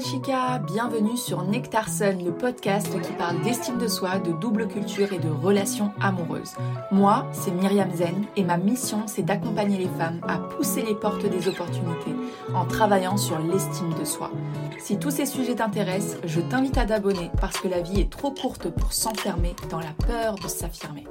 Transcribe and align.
Chica, 0.00 0.58
bienvenue 0.58 1.16
sur 1.16 1.42
Nectar 1.42 1.88
Sun, 1.88 2.22
le 2.22 2.32
podcast 2.32 3.00
qui 3.00 3.12
parle 3.14 3.40
d'estime 3.42 3.78
de 3.78 3.88
soi, 3.88 4.18
de 4.18 4.32
double 4.32 4.68
culture 4.68 5.12
et 5.12 5.18
de 5.18 5.30
relations 5.30 5.92
amoureuses. 6.00 6.54
Moi, 6.90 7.26
c'est 7.32 7.50
Myriam 7.50 7.90
Zen 7.92 8.26
et 8.36 8.44
ma 8.44 8.58
mission, 8.58 9.06
c'est 9.06 9.22
d'accompagner 9.22 9.78
les 9.78 9.88
femmes 9.88 10.20
à 10.28 10.38
pousser 10.38 10.82
les 10.82 10.94
portes 10.94 11.24
des 11.24 11.48
opportunités 11.48 12.14
en 12.54 12.66
travaillant 12.66 13.16
sur 13.16 13.38
l'estime 13.38 13.94
de 13.94 14.04
soi. 14.04 14.30
Si 14.78 14.98
tous 14.98 15.10
ces 15.10 15.24
sujets 15.24 15.54
t'intéressent, 15.54 16.20
je 16.24 16.40
t'invite 16.40 16.76
à 16.76 16.84
t'abonner 16.84 17.30
parce 17.40 17.58
que 17.58 17.68
la 17.68 17.80
vie 17.80 18.00
est 18.00 18.10
trop 18.10 18.32
courte 18.32 18.68
pour 18.68 18.92
s'enfermer 18.92 19.54
dans 19.70 19.80
la 19.80 19.92
peur 20.06 20.34
de 20.34 20.48
s'affirmer. 20.48 21.06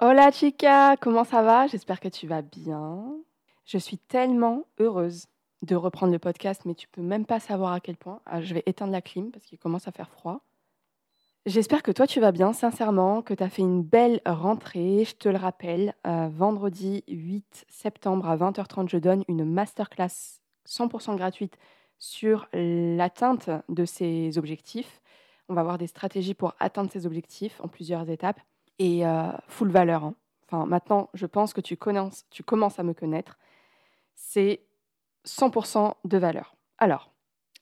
Hola 0.00 0.30
chica, 0.30 0.96
comment 1.00 1.24
ça 1.24 1.42
va? 1.42 1.66
J'espère 1.66 1.98
que 1.98 2.08
tu 2.08 2.28
vas 2.28 2.42
bien. 2.42 3.02
Je 3.64 3.78
suis 3.78 3.98
tellement 3.98 4.64
heureuse 4.78 5.26
de 5.62 5.76
reprendre 5.76 6.12
le 6.12 6.18
podcast, 6.18 6.62
mais 6.64 6.74
tu 6.74 6.88
peux 6.88 7.02
même 7.02 7.26
pas 7.26 7.40
savoir 7.40 7.72
à 7.72 7.80
quel 7.80 7.96
point. 7.96 8.20
Ah, 8.26 8.40
je 8.40 8.54
vais 8.54 8.62
éteindre 8.66 8.92
la 8.92 9.02
clim 9.02 9.30
parce 9.30 9.44
qu'il 9.44 9.58
commence 9.58 9.88
à 9.88 9.92
faire 9.92 10.10
froid. 10.10 10.42
J'espère 11.46 11.82
que 11.82 11.90
toi 11.90 12.06
tu 12.06 12.20
vas 12.20 12.32
bien, 12.32 12.52
sincèrement, 12.52 13.22
que 13.22 13.32
tu 13.32 13.42
as 13.42 13.48
fait 13.48 13.62
une 13.62 13.82
belle 13.82 14.20
rentrée. 14.26 15.04
Je 15.04 15.16
te 15.16 15.28
le 15.28 15.38
rappelle, 15.38 15.94
euh, 16.06 16.28
vendredi 16.30 17.02
8 17.08 17.64
septembre 17.68 18.28
à 18.28 18.36
20h30, 18.36 18.90
je 18.90 18.98
donne 18.98 19.24
une 19.26 19.44
masterclass 19.44 20.40
100% 20.66 21.16
gratuite 21.16 21.56
sur 21.98 22.48
l'atteinte 22.52 23.50
de 23.68 23.84
ces 23.84 24.36
objectifs. 24.36 25.00
On 25.48 25.54
va 25.54 25.62
voir 25.62 25.78
des 25.78 25.86
stratégies 25.86 26.34
pour 26.34 26.54
atteindre 26.60 26.90
ces 26.90 27.06
objectifs 27.06 27.60
en 27.62 27.68
plusieurs 27.68 28.08
étapes 28.10 28.40
et 28.78 29.06
euh, 29.06 29.30
full 29.48 29.70
valeur. 29.70 30.04
Hein. 30.04 30.14
Enfin, 30.46 30.66
maintenant, 30.66 31.08
je 31.14 31.26
pense 31.26 31.52
que 31.52 31.60
tu, 31.60 31.78
tu 32.30 32.42
commences 32.42 32.78
à 32.78 32.82
me 32.82 32.92
connaître. 32.92 33.38
C'est 34.14 34.60
100% 35.26 35.94
de 36.04 36.18
valeur. 36.18 36.54
Alors, 36.78 37.10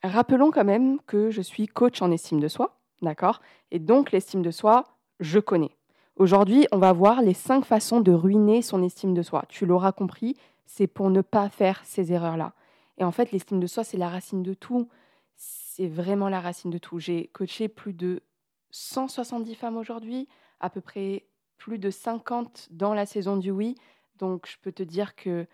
rappelons 0.03 0.51
quand 0.51 0.65
même 0.65 1.01
que 1.07 1.31
je 1.31 1.43
suis 1.43 1.67
coach 1.67 2.03
en 2.03 2.11
estime 2.11 2.41
de 2.41 2.49
soi, 2.49 2.79
d'accord? 3.03 3.41
Et 3.71 3.79
donc, 3.79 4.13
l'estime 4.13 4.43
de 4.43 4.51
soi, 4.51 4.85
je 5.21 5.39
connais. 5.39 5.77
Aujourd'hui, 6.17 6.67
on 6.73 6.79
va 6.79 6.93
voir 6.93 7.23
les 7.23 7.35
cinq 7.35 7.65
façons 7.65 8.01
de 8.01 8.13
ruiner 8.13 8.63
son 8.63 8.83
estime 8.83 9.15
de 9.15 9.23
soi. 9.23 9.45
Tu 9.49 9.67
l'auras 9.67 9.93
compris, 9.93 10.37
c'est 10.67 10.89
pour 10.89 11.11
ne 11.11 11.21
pas 11.21 11.49
faire 11.49 11.81
ces 11.85 12.13
erreurs-là. 12.13 12.55
Et 12.99 13.05
en 13.05 13.13
fait, 13.13 13.31
l'estime 13.31 13.61
de 13.61 13.67
soi, 13.67 13.85
c'est 13.85 13.97
la 13.97 14.09
racine 14.09 14.43
de 14.43 14.55
tout. 14.55 14.89
C'est 15.37 15.87
vraiment 15.87 16.29
la 16.29 16.41
racine 16.41 16.71
de 16.71 16.79
tout. 16.79 16.99
J'ai 16.99 17.29
coaché 17.29 17.69
plus 17.69 17.93
de 17.93 18.23
170 18.71 19.55
femmes 19.55 19.77
aujourd'hui, 19.77 20.29
à 20.59 20.71
peu 20.71 20.81
près 20.81 21.25
plus 21.57 21.79
de 21.79 21.91
50 21.91 22.69
dans 22.73 22.95
la 22.95 23.07
saison 23.07 23.37
du 23.37 23.53
oui. 23.53 23.77
Donc, 24.19 24.49
je 24.51 24.57
peux 24.61 24.73
te 24.73 24.83
dire 24.83 25.15
que, 25.15 25.47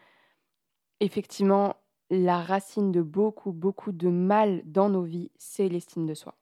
effectivement, 1.00 1.77
la 2.10 2.41
racine 2.41 2.92
de 2.92 3.02
beaucoup, 3.02 3.52
beaucoup 3.52 3.92
de 3.92 4.08
mal 4.08 4.62
dans 4.64 4.88
nos 4.88 5.02
vies, 5.02 5.30
c'est 5.36 5.69
l'estime 5.69 6.06
de 6.06 6.14
soi. 6.14 6.34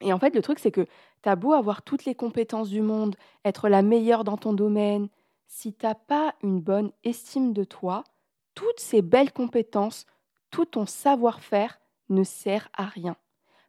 Et 0.00 0.12
en 0.12 0.18
fait, 0.18 0.34
le 0.34 0.42
truc, 0.42 0.58
c'est 0.58 0.72
que 0.72 0.86
tu 1.22 1.28
as 1.28 1.36
beau 1.36 1.52
avoir 1.52 1.82
toutes 1.82 2.04
les 2.04 2.14
compétences 2.14 2.68
du 2.68 2.82
monde, 2.82 3.16
être 3.44 3.68
la 3.68 3.82
meilleure 3.82 4.24
dans 4.24 4.36
ton 4.36 4.52
domaine, 4.52 5.08
si 5.46 5.74
tu 5.74 5.86
n'as 5.86 5.94
pas 5.94 6.34
une 6.42 6.60
bonne 6.60 6.92
estime 7.04 7.52
de 7.52 7.64
toi, 7.64 8.04
toutes 8.54 8.80
ces 8.80 9.02
belles 9.02 9.32
compétences, 9.32 10.06
tout 10.50 10.64
ton 10.64 10.86
savoir-faire 10.86 11.80
ne 12.08 12.24
sert 12.24 12.68
à 12.72 12.84
rien. 12.84 13.16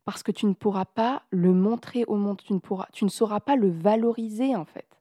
Parce 0.06 0.24
que 0.24 0.32
tu 0.32 0.46
ne 0.46 0.54
pourras 0.54 0.86
pas 0.86 1.24
le 1.30 1.54
montrer 1.54 2.04
au 2.06 2.16
monde, 2.16 2.42
tu 2.42 2.54
ne, 2.54 2.60
pourras, 2.60 2.88
tu 2.92 3.06
ne 3.06 3.10
sauras 3.10 3.40
pas 3.40 3.56
le 3.56 3.70
valoriser 3.70 4.56
en 4.56 4.66
fait. 4.66 4.93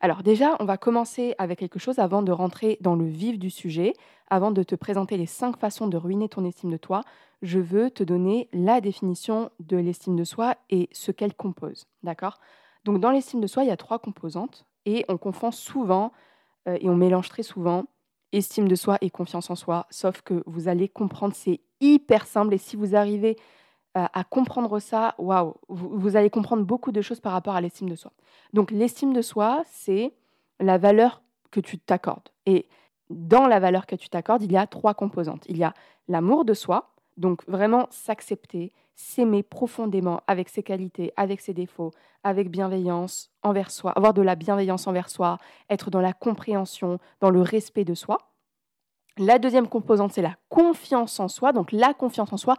Alors 0.00 0.22
déjà, 0.22 0.56
on 0.60 0.64
va 0.64 0.78
commencer 0.78 1.34
avec 1.38 1.58
quelque 1.58 1.78
chose 1.78 1.98
avant 1.98 2.22
de 2.22 2.32
rentrer 2.32 2.78
dans 2.80 2.94
le 2.94 3.04
vif 3.04 3.38
du 3.38 3.50
sujet. 3.50 3.92
Avant 4.28 4.50
de 4.50 4.62
te 4.62 4.74
présenter 4.74 5.16
les 5.16 5.26
cinq 5.26 5.58
façons 5.58 5.88
de 5.88 5.96
ruiner 5.96 6.28
ton 6.28 6.44
estime 6.44 6.70
de 6.70 6.76
toi, 6.78 7.02
je 7.42 7.58
veux 7.58 7.90
te 7.90 8.02
donner 8.02 8.48
la 8.52 8.80
définition 8.80 9.50
de 9.60 9.76
l'estime 9.76 10.16
de 10.16 10.24
soi 10.24 10.56
et 10.70 10.88
ce 10.92 11.12
qu'elle 11.12 11.34
compose. 11.34 11.86
D'accord? 12.02 12.38
Donc 12.84 13.00
dans 13.00 13.10
l'estime 13.10 13.40
de 13.40 13.46
soi, 13.46 13.64
il 13.64 13.68
y 13.68 13.72
a 13.72 13.76
trois 13.76 13.98
composantes 13.98 14.64
et 14.86 15.04
on 15.08 15.18
confond 15.18 15.50
souvent 15.50 16.12
euh, 16.66 16.78
et 16.80 16.88
on 16.88 16.96
mélange 16.96 17.28
très 17.28 17.42
souvent 17.42 17.84
estime 18.32 18.68
de 18.68 18.74
soi 18.74 18.98
et 19.00 19.10
confiance 19.10 19.50
en 19.50 19.56
soi, 19.56 19.86
sauf 19.90 20.22
que 20.22 20.42
vous 20.46 20.68
allez 20.68 20.88
comprendre, 20.88 21.34
c'est 21.34 21.60
hyper 21.80 22.26
simple 22.26 22.54
et 22.54 22.58
si 22.58 22.76
vous 22.76 22.94
arrivez 22.94 23.36
à 23.94 24.24
comprendre 24.24 24.78
ça, 24.78 25.14
waouh, 25.18 25.54
vous, 25.68 26.16
allez 26.16 26.30
comprendre 26.30 26.64
beaucoup 26.64 26.92
de 26.92 27.00
choses 27.00 27.20
par 27.20 27.32
rapport 27.32 27.56
à 27.56 27.60
l'estime 27.60 27.88
de 27.88 27.96
soi. 27.96 28.12
Donc 28.52 28.70
l'estime 28.70 29.12
de 29.12 29.22
soi, 29.22 29.64
c'est 29.66 30.12
la 30.60 30.78
valeur 30.78 31.22
que 31.50 31.60
tu 31.60 31.78
t'accordes. 31.78 32.28
Et 32.46 32.68
dans 33.08 33.48
la 33.48 33.58
valeur 33.58 33.86
que 33.86 33.96
tu 33.96 34.08
t'accordes, 34.08 34.42
il 34.42 34.52
y 34.52 34.56
a 34.56 34.66
trois 34.66 34.94
composantes. 34.94 35.44
Il 35.48 35.56
y 35.56 35.64
a 35.64 35.74
l'amour 36.06 36.44
de 36.44 36.54
soi, 36.54 36.92
donc 37.16 37.44
vraiment 37.48 37.86
s'accepter, 37.90 38.72
s'aimer 38.94 39.42
profondément 39.42 40.20
avec 40.26 40.48
ses 40.48 40.62
qualités, 40.62 41.12
avec 41.16 41.40
ses 41.40 41.54
défauts, 41.54 41.90
avec 42.22 42.50
bienveillance 42.50 43.30
envers 43.42 43.70
soi, 43.70 43.92
avoir 43.92 44.14
de 44.14 44.22
la 44.22 44.36
bienveillance 44.36 44.86
envers 44.86 45.08
soi, 45.08 45.38
être 45.68 45.90
dans 45.90 46.00
la 46.00 46.12
compréhension, 46.12 46.98
dans 47.20 47.30
le 47.30 47.40
respect 47.42 47.84
de 47.84 47.94
soi. 47.94 48.18
La 49.16 49.38
deuxième 49.38 49.68
composante, 49.68 50.12
c'est 50.12 50.22
la 50.22 50.36
confiance 50.48 51.18
en 51.18 51.28
soi. 51.28 51.52
Donc 51.52 51.72
la 51.72 51.94
confiance 51.94 52.32
en 52.32 52.36
soi, 52.36 52.56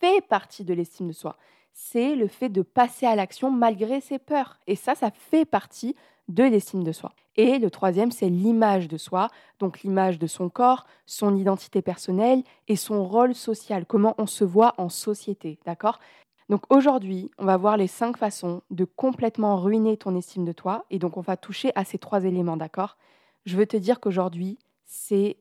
fait 0.00 0.20
partie 0.26 0.64
de 0.64 0.74
l'estime 0.74 1.08
de 1.08 1.12
soi. 1.12 1.36
C'est 1.72 2.14
le 2.16 2.28
fait 2.28 2.48
de 2.48 2.62
passer 2.62 3.06
à 3.06 3.14
l'action 3.14 3.50
malgré 3.50 4.00
ses 4.00 4.18
peurs. 4.18 4.58
Et 4.66 4.76
ça, 4.76 4.94
ça 4.94 5.10
fait 5.10 5.44
partie 5.44 5.94
de 6.28 6.44
l'estime 6.44 6.82
de 6.82 6.92
soi. 6.92 7.12
Et 7.36 7.58
le 7.58 7.70
troisième, 7.70 8.10
c'est 8.10 8.28
l'image 8.28 8.88
de 8.88 8.96
soi, 8.96 9.28
donc 9.58 9.82
l'image 9.82 10.18
de 10.18 10.26
son 10.26 10.48
corps, 10.48 10.86
son 11.04 11.36
identité 11.36 11.82
personnelle 11.82 12.42
et 12.66 12.76
son 12.76 13.04
rôle 13.04 13.34
social, 13.34 13.84
comment 13.86 14.14
on 14.18 14.26
se 14.26 14.44
voit 14.44 14.74
en 14.78 14.88
société, 14.88 15.58
d'accord? 15.66 16.00
Donc 16.48 16.62
aujourd'hui, 16.70 17.30
on 17.38 17.44
va 17.44 17.56
voir 17.56 17.76
les 17.76 17.88
cinq 17.88 18.16
façons 18.16 18.62
de 18.70 18.84
complètement 18.84 19.56
ruiner 19.56 19.96
ton 19.96 20.16
estime 20.16 20.44
de 20.44 20.52
toi, 20.52 20.86
et 20.90 20.98
donc 20.98 21.16
on 21.16 21.20
va 21.20 21.36
toucher 21.36 21.72
à 21.74 21.84
ces 21.84 21.98
trois 21.98 22.24
éléments, 22.24 22.56
d'accord? 22.56 22.96
Je 23.44 23.56
veux 23.56 23.66
te 23.66 23.76
dire 23.76 24.00
qu'aujourd'hui, 24.00 24.58
c'est 24.86 25.36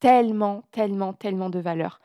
tellement, 0.00 0.62
tellement, 0.70 1.12
tellement 1.12 1.50
de 1.50 1.58
valeur. 1.58 2.00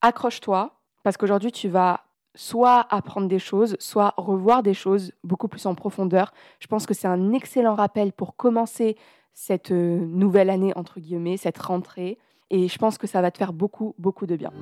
Accroche-toi, 0.00 0.80
parce 1.02 1.16
qu'aujourd'hui, 1.16 1.52
tu 1.52 1.68
vas 1.68 2.04
soit 2.34 2.86
apprendre 2.90 3.28
des 3.28 3.38
choses, 3.38 3.76
soit 3.78 4.14
revoir 4.16 4.62
des 4.62 4.74
choses 4.74 5.12
beaucoup 5.22 5.48
plus 5.48 5.66
en 5.66 5.74
profondeur. 5.74 6.32
Je 6.60 6.66
pense 6.66 6.86
que 6.86 6.94
c'est 6.94 7.08
un 7.08 7.32
excellent 7.32 7.74
rappel 7.74 8.12
pour 8.12 8.36
commencer 8.36 8.96
cette 9.34 9.70
euh, 9.70 9.98
nouvelle 9.98 10.50
année, 10.50 10.72
entre 10.76 11.00
guillemets, 11.00 11.36
cette 11.36 11.58
rentrée. 11.58 12.18
Et 12.50 12.68
je 12.68 12.78
pense 12.78 12.98
que 12.98 13.06
ça 13.06 13.20
va 13.22 13.30
te 13.30 13.38
faire 13.38 13.52
beaucoup, 13.52 13.94
beaucoup 13.98 14.26
de 14.26 14.36
bien. 14.36 14.52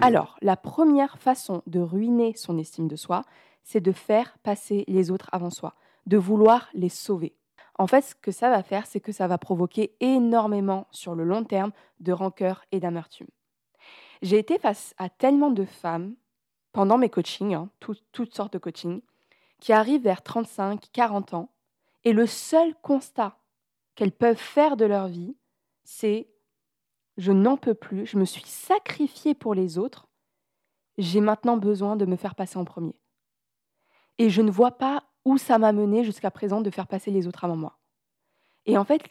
Alors, 0.00 0.36
la 0.40 0.56
première 0.56 1.18
façon 1.18 1.62
de 1.66 1.80
ruiner 1.80 2.32
son 2.36 2.58
estime 2.58 2.88
de 2.88 2.96
soi, 2.96 3.22
c'est 3.64 3.80
de 3.80 3.92
faire 3.92 4.38
passer 4.42 4.84
les 4.88 5.10
autres 5.10 5.28
avant 5.32 5.50
soi, 5.50 5.74
de 6.06 6.16
vouloir 6.16 6.68
les 6.74 6.88
sauver 6.88 7.34
en 7.78 7.86
fait, 7.86 8.02
ce 8.02 8.14
que 8.14 8.32
ça 8.32 8.50
va 8.50 8.62
faire, 8.62 8.86
c'est 8.86 9.00
que 9.00 9.12
ça 9.12 9.28
va 9.28 9.38
provoquer 9.38 9.96
énormément 10.00 10.88
sur 10.90 11.14
le 11.14 11.24
long 11.24 11.44
terme 11.44 11.72
de 12.00 12.12
rancœur 12.12 12.64
et 12.72 12.80
d'amertume. 12.80 13.28
J'ai 14.20 14.38
été 14.38 14.58
face 14.58 14.94
à 14.98 15.08
tellement 15.08 15.50
de 15.50 15.64
femmes 15.64 16.14
pendant 16.72 16.98
mes 16.98 17.08
coachings, 17.08 17.54
hein, 17.54 17.70
toutes 18.12 18.34
sortes 18.34 18.52
de 18.52 18.58
coachings, 18.58 19.00
qui 19.60 19.72
arrivent 19.72 20.02
vers 20.02 20.22
35, 20.22 20.86
40 20.92 21.34
ans, 21.34 21.50
et 22.04 22.12
le 22.12 22.26
seul 22.26 22.74
constat 22.82 23.38
qu'elles 23.94 24.12
peuvent 24.12 24.36
faire 24.36 24.76
de 24.76 24.84
leur 24.84 25.08
vie, 25.08 25.36
c'est 25.84 26.28
je 27.16 27.32
n'en 27.32 27.56
peux 27.56 27.74
plus, 27.74 28.06
je 28.06 28.16
me 28.16 28.24
suis 28.24 28.44
sacrifiée 28.46 29.34
pour 29.34 29.54
les 29.54 29.78
autres, 29.78 30.08
j'ai 30.98 31.20
maintenant 31.20 31.56
besoin 31.56 31.96
de 31.96 32.06
me 32.06 32.16
faire 32.16 32.34
passer 32.34 32.58
en 32.58 32.64
premier. 32.64 32.94
Et 34.18 34.30
je 34.30 34.42
ne 34.42 34.50
vois 34.50 34.72
pas 34.72 35.04
où 35.28 35.36
ça 35.36 35.58
m'a 35.58 35.72
mené 35.72 36.04
jusqu'à 36.04 36.30
présent 36.30 36.62
de 36.62 36.70
faire 36.70 36.86
passer 36.86 37.10
les 37.10 37.26
autres 37.26 37.44
avant 37.44 37.56
moi. 37.56 37.78
Et 38.64 38.78
en 38.78 38.84
fait, 38.84 39.02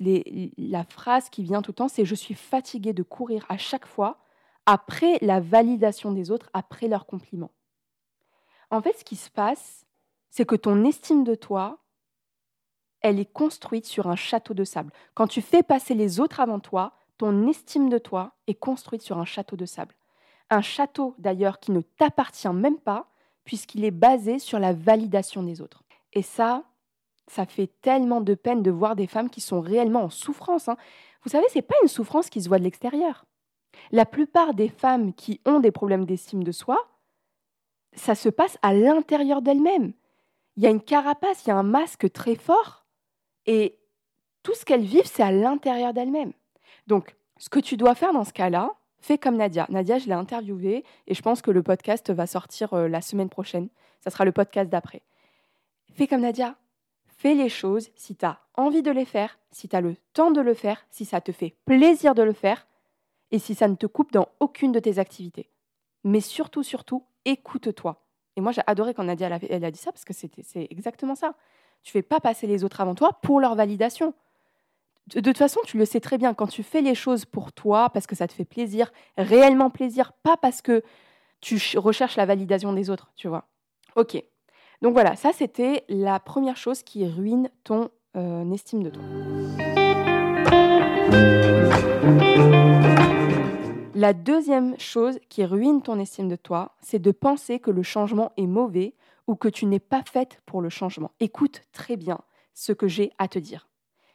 la 0.57 0.83
phrase 0.83 1.29
qui 1.29 1.43
vient 1.43 1.61
tout 1.61 1.71
le 1.71 1.75
temps, 1.75 1.87
c'est 1.87 2.05
je 2.05 2.15
suis 2.15 2.33
fatiguée 2.33 2.93
de 2.93 3.03
courir 3.03 3.45
à 3.49 3.57
chaque 3.57 3.85
fois 3.85 4.17
après 4.65 5.19
la 5.21 5.39
validation 5.39 6.11
des 6.11 6.31
autres, 6.31 6.49
après 6.53 6.87
leurs 6.87 7.05
compliments. 7.05 7.51
En 8.71 8.81
fait, 8.81 8.93
ce 8.97 9.03
qui 9.03 9.15
se 9.15 9.29
passe, 9.29 9.85
c'est 10.31 10.45
que 10.45 10.55
ton 10.55 10.83
estime 10.85 11.23
de 11.23 11.35
toi, 11.35 11.77
elle 13.01 13.19
est 13.19 13.31
construite 13.31 13.85
sur 13.85 14.07
un 14.07 14.15
château 14.15 14.55
de 14.55 14.63
sable. 14.63 14.91
Quand 15.13 15.27
tu 15.27 15.43
fais 15.43 15.61
passer 15.61 15.93
les 15.93 16.19
autres 16.19 16.39
avant 16.39 16.59
toi, 16.59 16.93
ton 17.19 17.47
estime 17.47 17.89
de 17.89 17.99
toi 17.99 18.33
est 18.47 18.55
construite 18.55 19.03
sur 19.03 19.19
un 19.19 19.25
château 19.25 19.55
de 19.55 19.67
sable. 19.67 19.95
Un 20.49 20.61
château 20.61 21.13
d'ailleurs 21.19 21.59
qui 21.59 21.71
ne 21.71 21.81
t'appartient 21.81 22.49
même 22.49 22.79
pas, 22.79 23.07
puisqu'il 23.43 23.85
est 23.85 23.91
basé 23.91 24.39
sur 24.39 24.57
la 24.57 24.73
validation 24.73 25.43
des 25.43 25.61
autres. 25.61 25.83
Et 26.13 26.21
ça, 26.21 26.63
ça 27.27 27.45
fait 27.45 27.71
tellement 27.81 28.21
de 28.21 28.36
peine 28.36 28.63
de 28.63 28.71
voir 28.71 28.95
des 28.95 29.07
femmes 29.07 29.30
qui 29.30 29.42
sont 29.42 29.62
réellement 29.62 30.04
en 30.04 30.09
souffrance. 30.09 30.69
Hein. 30.69 30.77
Vous 31.24 31.30
savez, 31.30 31.45
ce 31.50 31.56
n'est 31.56 31.63
pas 31.63 31.75
une 31.81 31.89
souffrance 31.89 32.30
qui 32.30 32.42
se 32.42 32.48
voit 32.48 32.59
de 32.59 32.63
l'extérieur. 32.63 33.25
La 33.92 34.06
plupart 34.06 34.54
des 34.54 34.69
femmes 34.69 35.13
qui 35.13 35.42
ont 35.45 35.59
des 35.59 35.71
problèmes 35.71 36.06
d'estime 36.06 36.44
de 36.44 36.51
soi, 36.51 36.88
ça 37.94 38.15
se 38.15 38.30
passe 38.30 38.57
à 38.62 38.74
l'intérieur 38.74 39.42
d'elles-mêmes. 39.42 39.94
Il 40.56 40.63
y 40.63 40.68
a 40.68 40.71
une 40.71 40.81
carapace, 40.81 41.45
il 41.45 41.50
y 41.50 41.51
a 41.51 41.57
un 41.57 41.63
masque 41.63 42.12
très 42.12 42.36
fort, 42.36 42.86
et 43.45 43.77
tout 44.44 44.54
ce 44.54 44.65
qu'elles 44.65 44.83
vivent, 44.83 45.06
c'est 45.06 45.24
à 45.24 45.31
l'intérieur 45.31 45.94
d'elles-mêmes. 45.94 46.33
Donc, 46.88 47.15
ce 47.38 47.50
que 47.50 47.59
tu 47.59 47.77
dois 47.77 47.95
faire 47.95 48.13
dans 48.13 48.24
ce 48.24 48.33
cas-là, 48.33 48.71
fais 49.00 49.18
comme 49.18 49.38
Nadia. 49.38 49.65
Nadia, 49.69 50.00
je 50.00 50.07
l'ai 50.07 50.13
interviewée 50.13 50.83
et 51.07 51.13
je 51.13 51.21
pense 51.21 51.42
que 51.42 51.51
le 51.51 51.63
podcast 51.63 52.12
va 52.12 52.27
sortir 52.27 52.74
euh, 52.74 52.88
la 52.88 53.01
semaine 53.01 53.30
prochaine. 53.30 53.69
Ça 54.01 54.09
sera 54.09 54.25
le 54.25 54.31
podcast 54.31 54.69
d'après. 54.69 55.01
Fais 55.97 56.05
comme 56.05 56.21
Nadia. 56.21 56.55
Fais 57.07 57.33
les 57.33 57.49
choses 57.49 57.89
si 57.95 58.15
tu 58.15 58.23
as 58.23 58.39
envie 58.53 58.83
de 58.83 58.91
les 58.91 59.03
faire, 59.03 59.39
si 59.49 59.67
tu 59.67 59.75
as 59.75 59.81
le 59.81 59.95
temps 60.13 60.29
de 60.29 60.41
le 60.41 60.53
faire, 60.53 60.85
si 60.91 61.05
ça 61.05 61.21
te 61.21 61.31
fait 61.31 61.55
plaisir 61.65 62.13
de 62.13 62.21
le 62.21 62.33
faire 62.33 62.67
et 63.31 63.39
si 63.39 63.55
ça 63.55 63.67
ne 63.67 63.73
te 63.73 63.88
coupe 63.88 64.11
dans 64.11 64.27
aucune 64.39 64.71
de 64.71 64.79
tes 64.79 64.99
activités. 64.99 65.49
Mais 66.03 66.21
surtout, 66.21 66.61
surtout, 66.61 67.03
écoute-toi. 67.25 68.05
Et 68.35 68.41
moi, 68.41 68.51
j'ai 68.51 68.61
adoré 68.67 68.94
quand 68.94 69.05
Nadia 69.05 69.27
a 69.27 69.71
dit 69.71 69.79
ça 69.79 69.91
parce 69.91 70.05
que 70.05 70.13
c'est 70.13 70.67
exactement 70.69 71.15
ça. 71.15 71.33
Tu 71.81 71.91
fais 71.91 72.03
pas 72.03 72.19
passer 72.19 72.45
les 72.45 72.63
autres 72.63 72.79
avant 72.79 72.94
toi 72.94 73.13
pour 73.23 73.39
leur 73.39 73.55
validation. 73.55 74.13
De, 75.07 75.21
toute 75.21 75.39
façon, 75.39 75.61
tu 75.65 75.79
le 75.79 75.85
sais 75.85 75.99
très 75.99 76.19
bien, 76.19 76.35
quand 76.35 76.47
tu 76.47 76.61
fais 76.61 76.81
les 76.81 76.94
choses 76.94 77.25
pour 77.25 77.51
toi, 77.53 77.89
parce 77.89 78.05
que 78.05 78.15
ça 78.15 78.27
te 78.27 78.33
fait 78.33 78.45
plaisir, 78.45 78.91
réellement 79.17 79.71
plaisir, 79.71 80.13
pas 80.13 80.38
parce 80.38 80.61
que 80.61 80.83
tu 81.41 81.57
recherches 81.79 82.17
la 82.17 82.27
validation 82.27 82.71
des 82.71 82.91
autres, 82.91 83.11
tu 83.15 83.27
vois. 83.27 83.47
Ok. 83.95 84.23
Donc 84.81 84.94
voilà, 84.94 85.15
ça 85.15 85.31
c'était 85.33 85.83
la 85.89 86.19
première 86.19 86.57
chose 86.57 86.83
qui 86.83 87.07
ruine 87.07 87.50
ton 87.63 87.89
euh, 88.15 88.51
estime 88.51 88.83
de 88.83 88.89
toi. 88.91 89.03
La 93.95 94.13
deuxième 94.13 94.77
chose 94.79 95.18
qui 95.29 95.44
ruine 95.44 95.81
ton 95.81 96.00
estime 96.00 96.27
de 96.27 96.35
toi, 96.35 96.75
c'est 96.81 97.00
de 97.00 97.12
penser 97.12 97.59
que 97.59 97.71
le 97.71 97.81
changement 97.81 98.31
est 98.38 98.45
mauvais 98.45 98.94
ou 99.25 99.35
que 99.35 99.47
tu 99.47 99.65
n'es 99.65 99.79
pas 99.79 100.03
faite 100.03 100.39
pour 100.45 100.62
le 100.62 100.69
changement. 100.69 101.12
Écoute 101.19 101.63
très 101.71 101.97
bien 101.97 102.19
ce 102.53 102.71
que 102.71 102.88
j'ai 102.88 103.12
à 103.18 103.27
te 103.27 103.39
dire. 103.39 103.68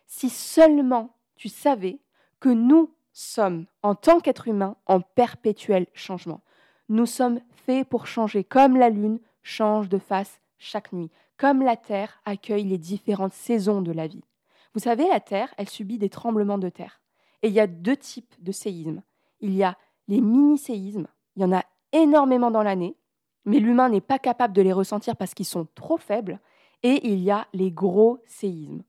Si 0.06 0.31
seulement 0.31 1.17
tu 1.35 1.49
savais 1.49 1.99
que 2.38 2.49
nous 2.49 2.94
sommes, 3.12 3.67
en 3.82 3.97
tant 3.97 4.20
qu'êtres 4.20 4.47
humains, 4.47 4.76
en 4.87 5.00
perpétuel 5.00 5.87
changement. 5.94 6.43
Nous 6.88 7.06
sommes 7.06 7.41
faits 7.67 7.88
pour 7.88 8.06
changer, 8.06 8.44
comme 8.44 8.76
la 8.76 8.91
Lune 8.91 9.19
change 9.43 9.88
de 9.88 9.99
face 9.99 10.41
chaque 10.62 10.93
nuit, 10.93 11.11
comme 11.37 11.62
la 11.62 11.76
Terre 11.76 12.20
accueille 12.25 12.64
les 12.64 12.79
différentes 12.79 13.32
saisons 13.32 13.82
de 13.82 13.93
la 13.93 14.06
vie. 14.06 14.23
Vous 14.75 14.81
savez, 14.81 15.09
la 15.09 15.20
Terre, 15.20 15.53
elle 15.59 15.69
subit 15.69 15.99
des 15.99 16.09
tremblements 16.09 16.59
de 16.59 16.69
terre. 16.69 17.00
Et 17.43 17.49
il 17.49 17.55
y 17.55 17.61
a 17.61 17.67
deux 17.67 17.97
types 17.97 18.35
de 18.38 18.53
séismes. 18.53 19.03
Il 19.41 19.55
y 19.55 19.64
a 19.64 19.76
les 20.09 20.20
mini-séismes, 20.20 21.09
il 21.37 21.43
y 21.43 21.44
en 21.44 21.53
a 21.53 21.64
énormément 21.93 22.50
dans 22.50 22.62
l'année, 22.62 22.97
mais 23.44 23.59
l'humain 23.59 23.88
n'est 23.88 24.00
pas 24.00 24.19
capable 24.19 24.55
de 24.55 24.62
les 24.62 24.73
ressentir 24.73 25.17
parce 25.17 25.35
qu'ils 25.35 25.47
sont 25.47 25.67
trop 25.75 25.97
faibles. 25.97 26.41
Et 26.85 27.06
il 27.08 27.19
y 27.19 27.31
a 27.31 27.49
les 27.53 27.73
gros 27.73 28.20
séismes. 28.25 28.82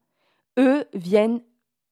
Eux 0.60 0.86
viennent 0.94 1.42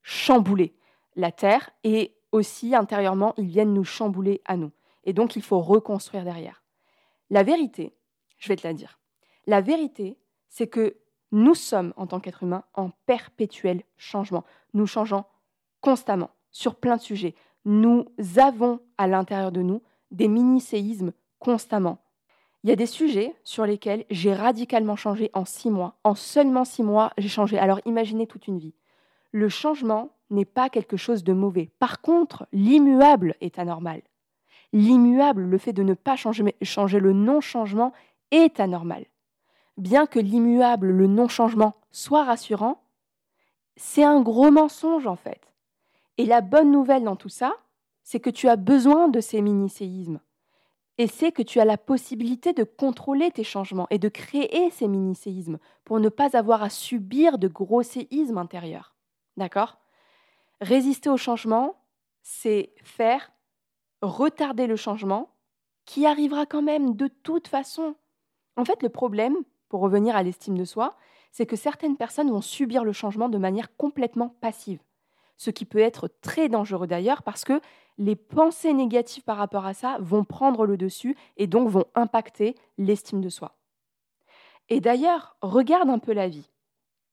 chambouler 0.03 0.75
la 1.15 1.31
Terre 1.31 1.71
et 1.83 2.15
aussi 2.31 2.75
intérieurement, 2.75 3.33
ils 3.37 3.47
viennent 3.47 3.73
nous 3.73 3.83
chambouler 3.83 4.41
à 4.45 4.57
nous. 4.57 4.71
Et 5.03 5.13
donc, 5.13 5.35
il 5.35 5.41
faut 5.41 5.59
reconstruire 5.59 6.23
derrière. 6.23 6.63
La 7.29 7.43
vérité, 7.43 7.95
je 8.37 8.47
vais 8.47 8.55
te 8.55 8.67
la 8.67 8.73
dire, 8.73 9.00
la 9.47 9.61
vérité, 9.61 10.17
c'est 10.49 10.67
que 10.67 10.97
nous 11.31 11.55
sommes, 11.55 11.93
en 11.95 12.07
tant 12.07 12.19
qu'êtres 12.19 12.43
humains, 12.43 12.63
en 12.73 12.89
perpétuel 13.05 13.83
changement. 13.97 14.43
Nous 14.73 14.85
changeons 14.85 15.23
constamment 15.79 16.29
sur 16.51 16.75
plein 16.75 16.97
de 16.97 17.01
sujets. 17.01 17.35
Nous 17.63 18.05
avons 18.37 18.81
à 18.97 19.07
l'intérieur 19.07 19.51
de 19.51 19.61
nous 19.61 19.81
des 20.11 20.27
mini-séismes 20.27 21.13
constamment. 21.39 21.99
Il 22.63 22.69
y 22.69 22.73
a 22.73 22.75
des 22.75 22.85
sujets 22.85 23.33
sur 23.43 23.65
lesquels 23.65 24.05
j'ai 24.11 24.33
radicalement 24.33 24.95
changé 24.95 25.31
en 25.33 25.45
six 25.45 25.71
mois. 25.71 25.95
En 26.03 26.13
seulement 26.13 26.65
six 26.65 26.83
mois, 26.83 27.11
j'ai 27.17 27.29
changé. 27.29 27.57
Alors 27.57 27.79
imaginez 27.85 28.27
toute 28.27 28.47
une 28.47 28.59
vie. 28.59 28.75
Le 29.31 29.49
changement 29.49 30.11
n'est 30.29 30.45
pas 30.45 30.69
quelque 30.69 30.97
chose 30.97 31.23
de 31.23 31.33
mauvais. 31.33 31.71
Par 31.79 32.01
contre, 32.01 32.45
l'immuable 32.51 33.35
est 33.41 33.57
anormal. 33.57 34.01
L'immuable, 34.73 35.43
le 35.43 35.57
fait 35.57 35.73
de 35.73 35.83
ne 35.83 35.93
pas 35.93 36.15
changer, 36.15 36.55
changer 36.61 36.99
le 36.99 37.13
non-changement, 37.13 37.93
est 38.31 38.59
anormal. 38.59 39.05
Bien 39.77 40.05
que 40.05 40.19
l'immuable, 40.19 40.91
le 40.91 41.07
non-changement, 41.07 41.73
soit 41.91 42.23
rassurant, 42.23 42.83
c'est 43.75 44.03
un 44.03 44.21
gros 44.21 44.51
mensonge 44.51 45.07
en 45.07 45.15
fait. 45.15 45.41
Et 46.17 46.25
la 46.25 46.41
bonne 46.41 46.71
nouvelle 46.71 47.03
dans 47.03 47.15
tout 47.15 47.29
ça, 47.29 47.53
c'est 48.03 48.19
que 48.19 48.29
tu 48.29 48.47
as 48.47 48.57
besoin 48.57 49.07
de 49.07 49.19
ces 49.19 49.41
mini-séismes 49.41 50.19
et 50.97 51.07
c'est 51.07 51.31
que 51.31 51.41
tu 51.41 51.59
as 51.59 51.65
la 51.65 51.77
possibilité 51.77 52.53
de 52.53 52.63
contrôler 52.63 53.31
tes 53.31 53.43
changements 53.43 53.87
et 53.89 53.97
de 53.97 54.09
créer 54.09 54.69
ces 54.69 54.87
mini-séismes 54.87 55.57
pour 55.83 55.99
ne 55.99 56.09
pas 56.09 56.37
avoir 56.37 56.61
à 56.61 56.69
subir 56.69 57.37
de 57.39 57.47
gros 57.47 57.81
séismes 57.81 58.37
intérieurs. 58.37 58.93
D'accord? 59.37 59.79
Résister 60.59 61.09
au 61.09 61.17
changement, 61.17 61.75
c'est 62.21 62.73
faire 62.83 63.31
retarder 64.03 64.67
le 64.67 64.75
changement 64.75 65.29
qui 65.85 66.05
arrivera 66.05 66.45
quand 66.45 66.61
même 66.61 66.95
de 66.95 67.07
toute 67.07 67.47
façon. 67.47 67.95
En 68.55 68.65
fait, 68.65 68.83
le 68.83 68.89
problème, 68.89 69.37
pour 69.71 69.79
revenir 69.79 70.17
à 70.17 70.21
l'estime 70.21 70.57
de 70.57 70.65
soi, 70.65 70.97
c'est 71.31 71.45
que 71.45 71.55
certaines 71.55 71.95
personnes 71.95 72.29
vont 72.29 72.41
subir 72.41 72.83
le 72.83 72.91
changement 72.91 73.29
de 73.29 73.37
manière 73.37 73.73
complètement 73.77 74.35
passive. 74.41 74.81
Ce 75.37 75.49
qui 75.49 75.63
peut 75.63 75.79
être 75.79 76.09
très 76.21 76.49
dangereux 76.49 76.87
d'ailleurs 76.87 77.23
parce 77.23 77.45
que 77.45 77.61
les 77.97 78.17
pensées 78.17 78.73
négatives 78.73 79.23
par 79.23 79.37
rapport 79.37 79.65
à 79.65 79.73
ça 79.73 79.97
vont 80.01 80.25
prendre 80.25 80.65
le 80.65 80.75
dessus 80.75 81.15
et 81.37 81.47
donc 81.47 81.69
vont 81.69 81.85
impacter 81.95 82.55
l'estime 82.77 83.21
de 83.21 83.29
soi. 83.29 83.55
Et 84.67 84.81
d'ailleurs, 84.81 85.37
regarde 85.41 85.89
un 85.89 85.99
peu 85.99 86.11
la 86.11 86.27
vie. 86.27 86.49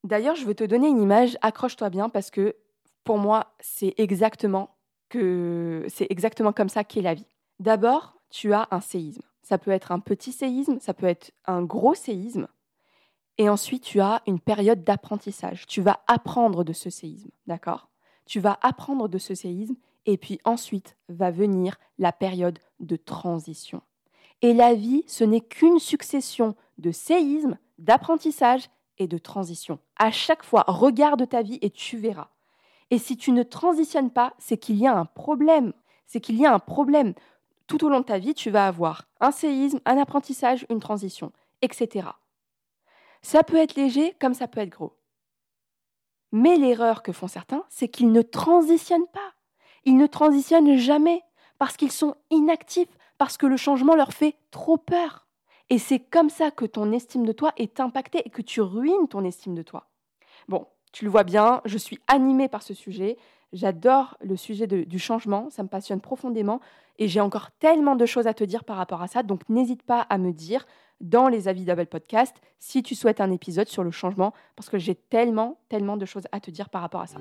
D'ailleurs, 0.02 0.34
je 0.34 0.44
veux 0.44 0.54
te 0.56 0.64
donner 0.64 0.88
une 0.88 1.00
image, 1.00 1.38
accroche-toi 1.42 1.90
bien 1.90 2.08
parce 2.08 2.32
que 2.32 2.56
pour 3.04 3.18
moi, 3.18 3.54
c'est 3.60 3.94
exactement 3.98 4.74
c'est 5.12 6.06
exactement 6.10 6.52
comme 6.52 6.68
ça 6.68 6.82
qu'est 6.82 7.02
la 7.02 7.14
vie. 7.14 7.24
D'abord, 7.60 8.14
tu 8.30 8.52
as 8.52 8.66
un 8.72 8.80
séisme. 8.80 9.27
Ça 9.48 9.56
peut 9.56 9.70
être 9.70 9.92
un 9.92 9.98
petit 9.98 10.32
séisme, 10.32 10.78
ça 10.78 10.92
peut 10.92 11.06
être 11.06 11.32
un 11.46 11.62
gros 11.62 11.94
séisme. 11.94 12.48
Et 13.38 13.48
ensuite, 13.48 13.82
tu 13.82 13.98
as 13.98 14.20
une 14.26 14.40
période 14.40 14.84
d'apprentissage. 14.84 15.66
Tu 15.66 15.80
vas 15.80 16.02
apprendre 16.06 16.64
de 16.64 16.74
ce 16.74 16.90
séisme, 16.90 17.30
d'accord? 17.46 17.88
Tu 18.26 18.40
vas 18.40 18.58
apprendre 18.60 19.08
de 19.08 19.16
ce 19.16 19.34
séisme 19.34 19.76
et 20.04 20.18
puis 20.18 20.38
ensuite 20.44 20.98
va 21.08 21.30
venir 21.30 21.78
la 21.96 22.12
période 22.12 22.58
de 22.80 22.96
transition. 22.96 23.80
Et 24.42 24.52
la 24.52 24.74
vie, 24.74 25.02
ce 25.06 25.24
n'est 25.24 25.40
qu'une 25.40 25.78
succession 25.78 26.54
de 26.76 26.90
séismes, 26.90 27.56
d'apprentissage 27.78 28.68
et 28.98 29.08
de 29.08 29.16
transition. 29.16 29.78
À 29.96 30.10
chaque 30.10 30.44
fois, 30.44 30.66
regarde 30.66 31.26
ta 31.26 31.40
vie 31.40 31.58
et 31.62 31.70
tu 31.70 31.96
verras. 31.96 32.28
Et 32.90 32.98
si 32.98 33.16
tu 33.16 33.32
ne 33.32 33.44
transitionnes 33.44 34.10
pas, 34.10 34.34
c'est 34.36 34.58
qu'il 34.58 34.76
y 34.76 34.86
a 34.86 34.94
un 34.94 35.06
problème. 35.06 35.72
C'est 36.06 36.20
qu'il 36.20 36.36
y 36.36 36.44
a 36.44 36.52
un 36.52 36.58
problème. 36.58 37.14
Tout 37.68 37.84
au 37.84 37.88
long 37.88 38.00
de 38.00 38.04
ta 38.04 38.18
vie, 38.18 38.34
tu 38.34 38.50
vas 38.50 38.66
avoir 38.66 39.04
un 39.20 39.30
séisme, 39.30 39.80
un 39.84 39.98
apprentissage, 39.98 40.66
une 40.70 40.80
transition, 40.80 41.32
etc. 41.62 42.08
Ça 43.22 43.42
peut 43.44 43.56
être 43.56 43.76
léger 43.76 44.14
comme 44.20 44.34
ça 44.34 44.48
peut 44.48 44.60
être 44.60 44.70
gros. 44.70 44.96
Mais 46.32 46.56
l'erreur 46.56 47.02
que 47.02 47.12
font 47.12 47.28
certains, 47.28 47.64
c'est 47.68 47.88
qu'ils 47.88 48.12
ne 48.12 48.22
transitionnent 48.22 49.08
pas. 49.12 49.34
Ils 49.84 49.96
ne 49.96 50.06
transitionnent 50.06 50.76
jamais 50.76 51.22
parce 51.58 51.76
qu'ils 51.76 51.92
sont 51.92 52.16
inactifs, 52.30 52.96
parce 53.18 53.36
que 53.36 53.46
le 53.46 53.56
changement 53.56 53.94
leur 53.94 54.12
fait 54.12 54.36
trop 54.50 54.76
peur. 54.76 55.26
Et 55.70 55.78
c'est 55.78 56.00
comme 56.00 56.30
ça 56.30 56.50
que 56.50 56.64
ton 56.64 56.92
estime 56.92 57.26
de 57.26 57.32
toi 57.32 57.52
est 57.56 57.80
impactée 57.80 58.22
et 58.24 58.30
que 58.30 58.42
tu 58.42 58.60
ruines 58.60 59.08
ton 59.08 59.24
estime 59.24 59.54
de 59.54 59.62
toi. 59.62 59.90
Bon, 60.48 60.66
tu 60.92 61.04
le 61.04 61.10
vois 61.10 61.24
bien, 61.24 61.60
je 61.64 61.76
suis 61.76 61.98
animée 62.06 62.48
par 62.48 62.62
ce 62.62 62.72
sujet. 62.72 63.18
J'adore 63.54 64.18
le 64.20 64.36
sujet 64.36 64.66
du 64.66 64.98
changement, 64.98 65.48
ça 65.48 65.62
me 65.62 65.68
passionne 65.68 66.02
profondément 66.02 66.60
et 66.98 67.08
j'ai 67.08 67.20
encore 67.20 67.50
tellement 67.52 67.96
de 67.96 68.04
choses 68.04 68.26
à 68.26 68.34
te 68.34 68.44
dire 68.44 68.62
par 68.62 68.76
rapport 68.76 69.00
à 69.00 69.08
ça. 69.08 69.22
Donc 69.22 69.48
n'hésite 69.48 69.82
pas 69.82 70.02
à 70.02 70.18
me 70.18 70.32
dire 70.32 70.66
dans 71.00 71.28
les 71.28 71.48
avis 71.48 71.64
d'Abel 71.64 71.86
Podcast 71.86 72.36
si 72.58 72.82
tu 72.82 72.94
souhaites 72.94 73.22
un 73.22 73.30
épisode 73.30 73.68
sur 73.68 73.82
le 73.82 73.90
changement 73.90 74.34
parce 74.54 74.68
que 74.68 74.76
j'ai 74.76 74.94
tellement, 74.94 75.60
tellement 75.70 75.96
de 75.96 76.04
choses 76.04 76.26
à 76.30 76.40
te 76.40 76.50
dire 76.50 76.68
par 76.68 76.82
rapport 76.82 77.00
à 77.00 77.06
ça. 77.06 77.18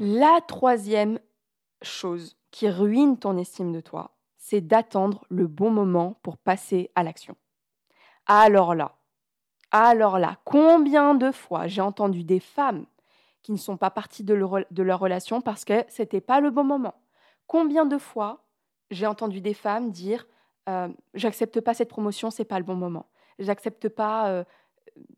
La 0.00 0.40
troisième 0.46 1.18
chose 1.80 2.36
qui 2.50 2.68
ruine 2.68 3.18
ton 3.18 3.38
estime 3.38 3.72
de 3.72 3.80
toi, 3.80 4.18
c'est 4.36 4.60
d'attendre 4.60 5.24
le 5.30 5.46
bon 5.46 5.70
moment 5.70 6.20
pour 6.22 6.36
passer 6.36 6.90
à 6.94 7.02
l'action. 7.02 7.36
Alors 8.26 8.74
là, 8.74 8.96
alors 9.72 10.18
là, 10.18 10.36
combien 10.44 11.14
de 11.14 11.32
fois 11.32 11.66
j'ai 11.66 11.80
entendu 11.80 12.24
des 12.24 12.40
femmes 12.40 12.84
qui 13.42 13.52
ne 13.52 13.56
sont 13.56 13.78
pas 13.78 13.90
parties 13.90 14.22
de 14.22 14.34
leur, 14.34 15.00
relation 15.00 15.40
parce 15.40 15.64
que 15.64 15.84
c'était 15.88 16.20
pas 16.20 16.40
le 16.40 16.50
bon 16.50 16.64
moment? 16.64 16.94
Combien 17.46 17.86
de 17.86 17.98
fois 17.98 18.44
j'ai 18.90 19.06
entendu 19.06 19.40
des 19.40 19.54
femmes 19.54 19.90
dire 19.90 20.26
euh, 20.68 20.88
j'accepte 21.14 21.60
pas 21.60 21.74
cette 21.74 21.88
promotion, 21.88 22.30
c'est 22.30 22.44
pas 22.44 22.58
le 22.58 22.64
bon 22.64 22.76
moment. 22.76 23.06
J'accepte 23.38 23.88
pas 23.88 24.28
euh, 24.28 24.44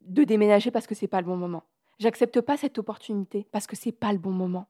de 0.03 0.23
déménager 0.23 0.71
parce 0.71 0.87
que 0.87 0.95
c'est 0.95 1.09
pas 1.09 1.21
le 1.21 1.27
bon 1.27 1.37
moment. 1.37 1.65
J'accepte 1.99 2.41
pas 2.41 2.57
cette 2.57 2.79
opportunité 2.79 3.47
parce 3.51 3.67
que 3.67 3.77
c'est 3.77 3.93
pas 3.93 4.13
le 4.13 4.19
bon 4.19 4.31
moment. 4.31 4.69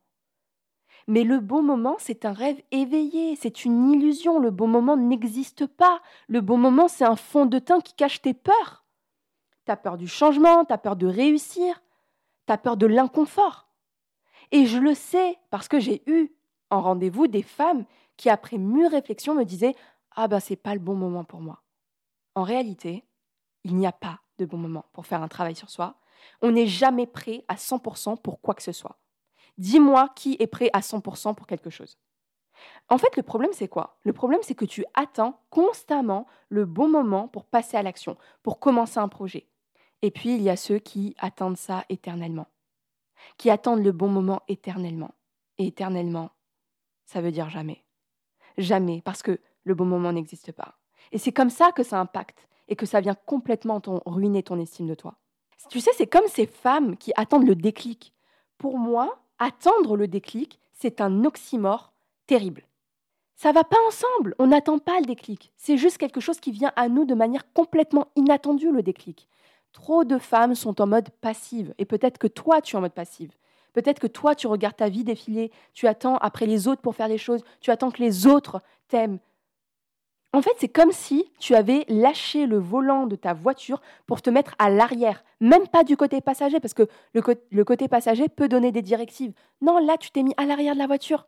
Mais 1.07 1.25
le 1.25 1.41
bon 1.41 1.62
moment, 1.62 1.97
c'est 1.99 2.25
un 2.25 2.33
rêve 2.33 2.61
éveillé, 2.71 3.37
c'est 3.37 3.64
une 3.64 3.91
illusion. 3.91 4.38
Le 4.38 4.50
bon 4.50 4.67
moment 4.67 4.97
n'existe 4.97 5.67
pas. 5.67 6.00
Le 6.29 6.41
bon 6.41 6.57
moment, 6.57 6.88
c'est 6.88 7.05
un 7.05 7.17
fond 7.17 7.45
de 7.45 7.59
teint 7.59 7.81
qui 7.81 7.95
cache 7.95 8.23
tes 8.23 8.33
peurs. 8.33 8.84
Tu 9.66 9.73
as 9.73 9.76
peur 9.76 9.97
du 9.97 10.09
changement, 10.09 10.64
tu 10.64 10.73
as 10.73 10.78
peur 10.78 10.97
de 10.97 11.06
réussir, 11.06 11.83
tu 12.47 12.52
as 12.52 12.59
peur 12.59 12.76
de 12.76 12.87
l'inconfort. 12.87 13.68
Et 14.52 14.66
je 14.66 14.78
le 14.78 14.94
sais 14.94 15.38
parce 15.50 15.68
que 15.68 15.80
j'ai 15.80 16.02
eu 16.06 16.33
en 16.71 16.80
rendez-vous 16.80 17.26
des 17.26 17.42
femmes 17.42 17.85
qui, 18.16 18.30
après 18.30 18.59
mûre 18.59 18.90
réflexion, 18.90 19.35
me 19.35 19.44
disaient 19.44 19.75
Ah 20.14 20.28
ben, 20.28 20.40
c'est 20.40 20.56
pas 20.56 20.75
le 20.75 20.80
bon 20.80 20.94
moment 20.94 21.25
pour 21.25 21.40
moi. 21.40 21.62
En 22.35 22.42
réalité, 22.42 23.04
il 23.64 23.76
n'y 23.76 23.87
a 23.87 23.92
pas 23.92 24.21
de 24.38 24.44
bon 24.44 24.59
moment 24.59 24.85
pour 24.92 25.06
faire 25.06 25.23
un 25.23 25.28
travail 25.28 25.54
sur 25.54 25.71
soi. 25.71 25.97
On 26.42 26.50
n'est 26.50 26.66
jamais 26.66 27.06
prêt 27.06 27.44
à 27.49 27.54
100% 27.54 28.21
pour 28.21 28.40
quoi 28.40 28.54
que 28.54 28.62
ce 28.62 28.73
soit. 28.73 28.99
Dis-moi 29.59 30.11
qui 30.16 30.37
est 30.40 30.47
prêt 30.47 30.71
à 30.73 30.80
100% 30.80 31.35
pour 31.35 31.47
quelque 31.47 31.71
chose. 31.71 31.99
En 32.88 32.99
fait, 32.99 33.16
le 33.16 33.23
problème, 33.23 33.52
c'est 33.52 33.68
quoi? 33.68 33.99
Le 34.02 34.12
problème, 34.12 34.40
c'est 34.42 34.54
que 34.54 34.64
tu 34.64 34.85
attends 34.94 35.40
constamment 35.50 36.26
le 36.49 36.64
bon 36.64 36.88
moment 36.88 37.28
pour 37.28 37.44
passer 37.47 37.76
à 37.76 37.83
l'action, 37.83 38.16
pour 38.42 38.61
commencer 38.61 38.99
un 38.99 39.09
projet. 39.09 39.49
Et 40.05 40.11
puis, 40.11 40.35
il 40.35 40.43
y 40.43 40.51
a 40.51 40.57
ceux 40.57 40.79
qui 40.79 41.15
attendent 41.19 41.57
ça 41.57 41.87
éternellement, 41.89 42.47
qui 43.39 43.49
attendent 43.49 43.83
le 43.83 43.91
bon 43.91 44.09
moment 44.09 44.43
éternellement. 44.49 45.15
Et 45.57 45.69
éternellement, 45.69 46.31
ça 47.07 47.23
veut 47.23 47.33
dire 47.33 47.49
jamais. 47.49 47.83
Jamais, 48.59 49.01
parce 49.01 49.23
que 49.23 49.41
le 49.65 49.75
bon 49.75 49.87
moment 49.87 50.13
n'existe 50.13 50.53
pas. 50.53 50.75
Et 51.11 51.17
c'est 51.17 51.33
comme 51.33 51.49
ça 51.49 51.73
que 51.73 51.83
ça 51.83 51.99
impacte 51.99 52.47
et 52.69 52.77
que 52.77 52.85
ça 52.85 53.01
vient 53.01 53.15
complètement 53.15 53.81
ruiner 54.05 54.43
ton 54.43 54.61
estime 54.61 54.89
de 54.89 54.95
toi. 54.95 55.15
Tu 55.71 55.81
sais, 55.81 55.93
c'est 55.97 56.07
comme 56.07 56.29
ces 56.29 56.47
femmes 56.47 56.99
qui 56.99 57.15
attendent 57.17 57.47
le 57.47 57.55
déclic. 57.55 58.13
Pour 58.59 58.77
moi, 58.77 59.23
attendre 59.39 59.97
le 59.97 60.07
déclic, 60.07 60.61
c'est 60.75 61.01
un 61.01 61.25
oxymore 61.25 61.95
terrible. 62.27 62.67
Ça 63.37 63.53
va 63.53 63.65
pas 63.65 63.81
ensemble, 63.89 64.35
on 64.39 64.49
n'attend 64.49 64.79
pas 64.79 65.01
le 65.01 65.07
déclic. 65.07 65.51
C'est 65.57 65.79
juste 65.79 65.97
quelque 65.97 66.21
chose 66.21 66.41
qui 66.41 66.53
vient 66.53 66.75
à 66.77 66.91
nous 66.91 67.07
de 67.07 67.15
manière 67.15 67.51
complètement 67.55 68.09
inattendue, 68.17 68.71
le 68.71 68.83
déclic. 68.83 69.29
Trop 69.75 70.04
de 70.04 70.19
femmes 70.19 70.54
sont 70.54 70.81
en 70.81 70.87
mode 70.87 71.11
passive, 71.21 71.75
et 71.78 71.85
peut-être 71.85 72.16
que 72.16 72.28
toi, 72.28 72.62
tu 72.62 72.75
es 72.75 72.78
en 72.78 72.81
mode 72.81 72.93
passive. 72.93 73.33
Peut-être 73.73 73.99
que 73.99 74.07
toi, 74.07 74.37
tu 74.37 74.47
regardes 74.47 74.76
ta 74.76 74.88
vie 74.88 75.02
défiler, 75.02 75.50
tu 75.75 75.88
attends 75.88 76.16
après 76.19 76.47
les 76.47 76.69
autres 76.69 76.81
pour 76.81 76.95
faire 76.95 77.09
des 77.09 77.19
choses, 77.19 77.43
tu 77.61 77.73
attends 77.73 77.90
que 77.90 78.00
les 78.00 78.26
autres 78.26 78.62
t'aiment. 78.88 79.19
En 80.33 80.43
fait, 80.43 80.52
c'est 80.59 80.69
comme 80.69 80.93
si 80.93 81.31
tu 81.40 81.57
avais 81.57 81.85
lâché 81.88 82.47
le 82.47 82.59
volant 82.59 83.07
de 83.07 83.16
ta 83.16 83.35
voiture 83.35 83.83
pour 84.07 84.23
te 84.23 84.31
mettre 84.31 84.54
à 84.61 84.71
l'arrière, 84.71 85.25
même 85.40 85.66
pas 85.66 85.83
du 85.83 85.97
côté 85.97 86.21
passager, 86.21 86.61
parce 86.61 86.75
que 86.75 86.88
le, 87.12 87.23
le 87.50 87.64
côté 87.64 87.88
passager 87.88 88.28
peut 88.28 88.49
donner 88.49 88.71
des 88.71 88.83
directives. 88.83 89.33
Non, 89.61 89.85
là, 89.85 89.97
tu 89.97 90.11
t'es 90.12 90.23
mis 90.23 90.35
à 90.37 90.47
l'arrière 90.47 90.75
de 90.75 90.78
la 90.78 90.87
voiture. 90.87 91.26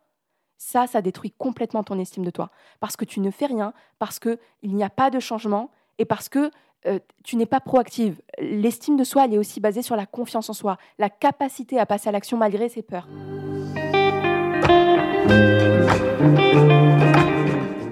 Ça, 0.56 0.86
ça 0.86 1.02
détruit 1.02 1.32
complètement 1.32 1.82
ton 1.82 1.98
estime 1.98 2.24
de 2.24 2.30
toi. 2.30 2.50
Parce 2.80 2.96
que 2.96 3.04
tu 3.04 3.20
ne 3.20 3.30
fais 3.30 3.46
rien, 3.46 3.74
parce 3.98 4.18
qu'il 4.20 4.38
n'y 4.62 4.84
a 4.84 4.90
pas 4.90 5.10
de 5.10 5.20
changement 5.20 5.70
et 5.98 6.04
parce 6.04 6.28
que 6.28 6.50
euh, 6.86 6.98
tu 7.24 7.36
n'es 7.36 7.46
pas 7.46 7.60
proactive. 7.60 8.20
L'estime 8.38 8.96
de 8.96 9.04
soi, 9.04 9.24
elle 9.24 9.34
est 9.34 9.38
aussi 9.38 9.60
basée 9.60 9.82
sur 9.82 9.96
la 9.96 10.06
confiance 10.06 10.48
en 10.50 10.52
soi, 10.52 10.78
la 10.98 11.10
capacité 11.10 11.78
à 11.78 11.86
passer 11.86 12.08
à 12.08 12.12
l'action 12.12 12.36
malgré 12.36 12.68
ses 12.68 12.82
peurs. 12.82 13.08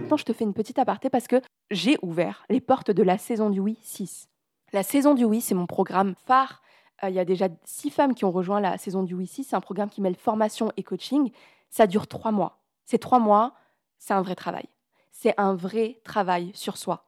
Maintenant, 0.00 0.16
je 0.16 0.24
te 0.24 0.32
fais 0.32 0.44
une 0.44 0.54
petite 0.54 0.78
aparté 0.78 1.10
parce 1.10 1.26
que 1.26 1.40
j'ai 1.70 1.96
ouvert 2.02 2.44
les 2.48 2.60
portes 2.60 2.90
de 2.90 3.02
la 3.02 3.18
saison 3.18 3.50
du 3.50 3.58
Oui 3.58 3.78
6. 3.80 4.28
La 4.72 4.82
saison 4.82 5.14
du 5.14 5.24
Oui, 5.24 5.40
c'est 5.40 5.54
mon 5.54 5.66
programme 5.66 6.14
phare. 6.26 6.62
Euh, 7.02 7.08
il 7.08 7.14
y 7.14 7.18
a 7.18 7.24
déjà 7.24 7.48
six 7.64 7.90
femmes 7.90 8.14
qui 8.14 8.24
ont 8.24 8.30
rejoint 8.30 8.60
la 8.60 8.78
saison 8.78 9.02
du 9.02 9.14
Oui 9.14 9.26
6. 9.26 9.44
C'est 9.44 9.56
un 9.56 9.60
programme 9.60 9.88
qui 9.88 10.00
mêle 10.00 10.14
formation 10.14 10.70
et 10.76 10.82
coaching. 10.82 11.32
Ça 11.70 11.86
dure 11.86 12.06
trois 12.06 12.32
mois. 12.32 12.60
Ces 12.84 12.98
trois 12.98 13.18
mois, 13.18 13.54
c'est 13.98 14.14
un 14.14 14.22
vrai 14.22 14.34
travail. 14.34 14.68
C'est 15.10 15.34
un 15.38 15.54
vrai 15.54 16.00
travail 16.04 16.50
sur 16.54 16.76
soi. 16.76 17.06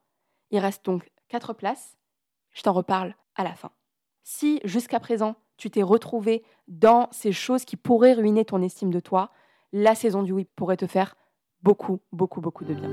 Il 0.50 0.58
reste 0.58 0.84
donc 0.84 1.10
quatre 1.28 1.52
places. 1.52 1.96
Je 2.52 2.62
t'en 2.62 2.72
reparle 2.72 3.14
à 3.34 3.44
la 3.44 3.54
fin. 3.54 3.70
Si 4.22 4.60
jusqu'à 4.64 5.00
présent, 5.00 5.36
tu 5.56 5.70
t'es 5.70 5.82
retrouvé 5.82 6.44
dans 6.68 7.08
ces 7.10 7.32
choses 7.32 7.64
qui 7.64 7.76
pourraient 7.76 8.12
ruiner 8.12 8.44
ton 8.44 8.62
estime 8.62 8.90
de 8.90 9.00
toi, 9.00 9.30
la 9.72 9.94
saison 9.94 10.22
du 10.22 10.32
oui 10.32 10.46
pourrait 10.56 10.76
te 10.76 10.86
faire 10.86 11.16
beaucoup, 11.62 12.00
beaucoup, 12.12 12.40
beaucoup 12.40 12.64
de 12.64 12.74
bien. 12.74 12.88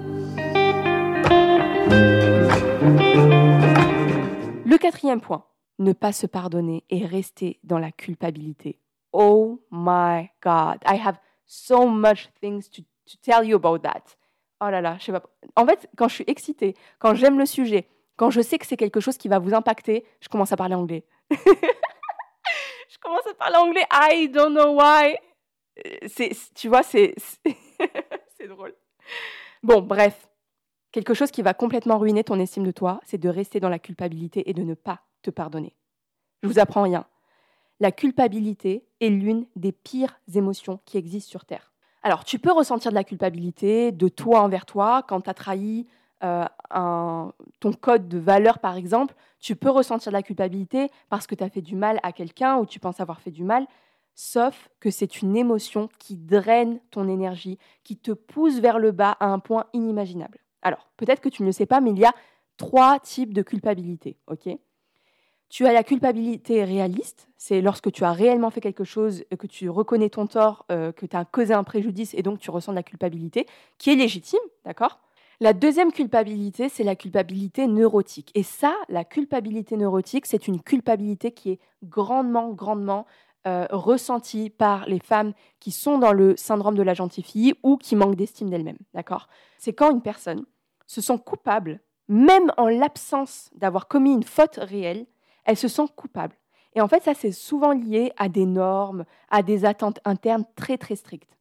Le 4.65 4.77
quatrième 4.77 5.21
point, 5.21 5.45
ne 5.79 5.93
pas 5.93 6.11
se 6.11 6.27
pardonner 6.27 6.83
et 6.89 7.05
rester 7.05 7.59
dans 7.63 7.79
la 7.79 7.91
culpabilité. 7.91 8.79
Oh 9.11 9.61
my 9.71 10.29
God, 10.41 10.79
I 10.85 10.97
have 11.03 11.17
so 11.45 11.87
much 11.87 12.29
things 12.39 12.69
to, 12.69 12.81
to 12.81 13.17
tell 13.21 13.43
you 13.43 13.55
about 13.55 13.79
that. 13.79 14.17
Oh 14.63 14.69
là 14.69 14.81
là, 14.81 14.97
je 14.99 15.05
sais 15.05 15.11
pas. 15.11 15.23
En 15.55 15.65
fait, 15.65 15.89
quand 15.97 16.07
je 16.07 16.15
suis 16.15 16.23
excitée, 16.27 16.75
quand 16.99 17.15
j'aime 17.15 17.37
le 17.37 17.45
sujet, 17.45 17.87
quand 18.15 18.29
je 18.29 18.41
sais 18.41 18.57
que 18.57 18.65
c'est 18.65 18.77
quelque 18.77 18.99
chose 18.99 19.17
qui 19.17 19.27
va 19.27 19.39
vous 19.39 19.53
impacter, 19.53 20.05
je 20.21 20.29
commence 20.29 20.51
à 20.51 20.55
parler 20.55 20.75
anglais. 20.75 21.05
je 21.31 22.97
commence 23.01 23.27
à 23.27 23.33
parler 23.33 23.57
anglais. 23.57 23.85
I 23.91 24.29
don't 24.29 24.53
know 24.53 24.79
why. 24.79 25.15
C'est, 26.07 26.31
tu 26.53 26.67
vois, 26.67 26.83
c'est, 26.83 27.15
c'est 28.37 28.47
drôle. 28.47 28.75
Bon, 29.63 29.81
bref. 29.81 30.29
Quelque 30.91 31.15
chose 31.15 31.31
qui 31.31 31.41
va 31.41 31.55
complètement 31.55 31.97
ruiner 31.97 32.23
ton 32.23 32.39
estime 32.39 32.63
de 32.63 32.71
toi, 32.71 33.01
c'est 33.03 33.17
de 33.17 33.27
rester 33.27 33.59
dans 33.59 33.69
la 33.69 33.79
culpabilité 33.79 34.47
et 34.49 34.53
de 34.53 34.61
ne 34.61 34.75
pas 34.75 35.01
te 35.23 35.31
pardonner. 35.31 35.75
Je 36.43 36.47
vous 36.47 36.59
apprends 36.59 36.83
rien 36.83 37.07
la 37.83 37.91
culpabilité 37.91 38.85
est 39.01 39.09
l'une 39.09 39.45
des 39.57 39.73
pires 39.73 40.21
émotions 40.33 40.79
qui 40.85 40.97
existent 40.97 41.29
sur 41.29 41.43
Terre. 41.43 41.72
Alors, 42.03 42.25
tu 42.25 42.37
peux 42.37 42.51
ressentir 42.51 42.91
de 42.91 42.95
la 42.95 43.05
culpabilité 43.05 43.93
de 43.93 44.09
toi 44.09 44.41
envers 44.41 44.65
toi 44.65 45.03
quand 45.07 45.21
tu 45.21 45.29
as 45.29 45.33
trahi 45.33 45.87
euh, 46.23 46.45
ton 47.59 47.73
code 47.73 48.07
de 48.07 48.17
valeur, 48.17 48.59
par 48.59 48.75
exemple. 48.75 49.15
Tu 49.39 49.55
peux 49.55 49.69
ressentir 49.69 50.11
de 50.11 50.17
la 50.17 50.23
culpabilité 50.23 50.89
parce 51.09 51.27
que 51.27 51.35
tu 51.35 51.43
as 51.43 51.49
fait 51.49 51.61
du 51.61 51.75
mal 51.75 51.99
à 52.03 52.11
quelqu'un 52.11 52.57
ou 52.57 52.65
tu 52.65 52.79
penses 52.79 52.99
avoir 52.99 53.21
fait 53.21 53.31
du 53.31 53.43
mal. 53.43 53.65
Sauf 54.15 54.69
que 54.79 54.91
c'est 54.91 55.21
une 55.21 55.35
émotion 55.35 55.89
qui 55.97 56.17
draine 56.17 56.79
ton 56.91 57.07
énergie, 57.07 57.57
qui 57.83 57.97
te 57.97 58.11
pousse 58.11 58.59
vers 58.59 58.79
le 58.79 58.91
bas 58.91 59.17
à 59.19 59.27
un 59.27 59.39
point 59.39 59.65
inimaginable. 59.73 60.39
Alors, 60.61 60.89
peut-être 60.97 61.21
que 61.21 61.29
tu 61.29 61.41
ne 61.41 61.47
le 61.47 61.51
sais 61.51 61.65
pas, 61.65 61.81
mais 61.81 61.91
il 61.91 61.99
y 61.99 62.05
a 62.05 62.13
trois 62.57 62.99
types 62.99 63.33
de 63.33 63.41
culpabilité. 63.41 64.17
ok? 64.27 64.49
Tu 65.49 65.67
as 65.67 65.73
la 65.73 65.83
culpabilité 65.83 66.63
réaliste, 66.63 67.27
c'est 67.37 67.61
lorsque 67.61 67.91
tu 67.91 68.03
as 68.03 68.11
réellement 68.11 68.49
fait 68.49 68.61
quelque 68.61 68.83
chose, 68.83 69.23
que 69.37 69.47
tu 69.47 69.69
reconnais 69.69 70.09
ton 70.09 70.27
tort, 70.27 70.65
euh, 70.71 70.91
que 70.91 71.05
tu 71.05 71.15
as 71.15 71.25
causé 71.25 71.53
un 71.53 71.63
préjudice 71.63 72.13
et 72.13 72.23
donc 72.23 72.39
tu 72.39 72.49
ressens 72.49 72.71
de 72.71 72.77
la 72.77 72.83
culpabilité, 72.83 73.45
qui 73.77 73.91
est 73.91 73.95
légitime, 73.95 74.39
d'accord? 74.65 74.99
La 75.39 75.53
deuxième 75.53 75.91
culpabilité, 75.91 76.69
c'est 76.69 76.83
la 76.83 76.95
culpabilité 76.95 77.67
neurotique. 77.67 78.31
Et 78.33 78.43
ça, 78.43 78.73
la 78.87 79.03
culpabilité 79.03 79.75
neurotique, 79.75 80.25
c'est 80.25 80.47
une 80.47 80.61
culpabilité 80.61 81.31
qui 81.31 81.51
est 81.51 81.59
grandement, 81.83 82.51
grandement 82.51 83.05
euh, 83.45 83.67
ressentie 83.71 84.49
par 84.49 84.87
les 84.87 84.99
femmes 84.99 85.33
qui 85.59 85.71
sont 85.71 85.97
dans 85.97 86.13
le 86.13 86.37
syndrome 86.37 86.75
de 86.75 86.81
la 86.81 86.93
gentille 86.93 87.25
fille 87.25 87.55
ou 87.61 87.75
qui 87.75 87.97
manquent 87.97 88.15
d'estime 88.15 88.49
d'elles-mêmes, 88.49 88.77
d'accord? 88.93 89.27
C'est 89.57 89.73
quand 89.73 89.91
une 89.91 90.01
personne 90.01 90.45
se 90.87 91.01
sent 91.01 91.19
coupable, 91.25 91.81
même 92.07 92.53
en 92.55 92.67
l'absence 92.67 93.49
d'avoir 93.53 93.89
commis 93.89 94.13
une 94.13 94.23
faute 94.23 94.59
réelle, 94.61 95.05
elle 95.45 95.57
se 95.57 95.67
sent 95.67 95.85
coupable. 95.95 96.35
Et 96.75 96.81
en 96.81 96.87
fait, 96.87 97.03
ça, 97.03 97.13
c'est 97.13 97.31
souvent 97.31 97.71
lié 97.71 98.11
à 98.17 98.29
des 98.29 98.45
normes, 98.45 99.05
à 99.29 99.43
des 99.43 99.65
attentes 99.65 99.99
internes 100.05 100.45
très, 100.55 100.77
très 100.77 100.95
strictes. 100.95 101.37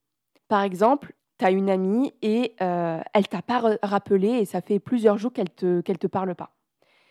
Par 0.48 0.62
exemple, 0.62 1.14
tu 1.38 1.44
as 1.44 1.50
une 1.50 1.70
amie 1.70 2.12
et 2.20 2.54
euh, 2.60 3.00
elle 3.14 3.28
t'a 3.28 3.42
pas 3.42 3.78
rappelé 3.82 4.28
et 4.28 4.44
ça 4.44 4.60
fait 4.60 4.78
plusieurs 4.78 5.18
jours 5.18 5.32
qu'elle 5.32 5.48
ne 5.62 5.80
te, 5.80 5.92
te 5.92 6.06
parle 6.06 6.34
pas. 6.34 6.50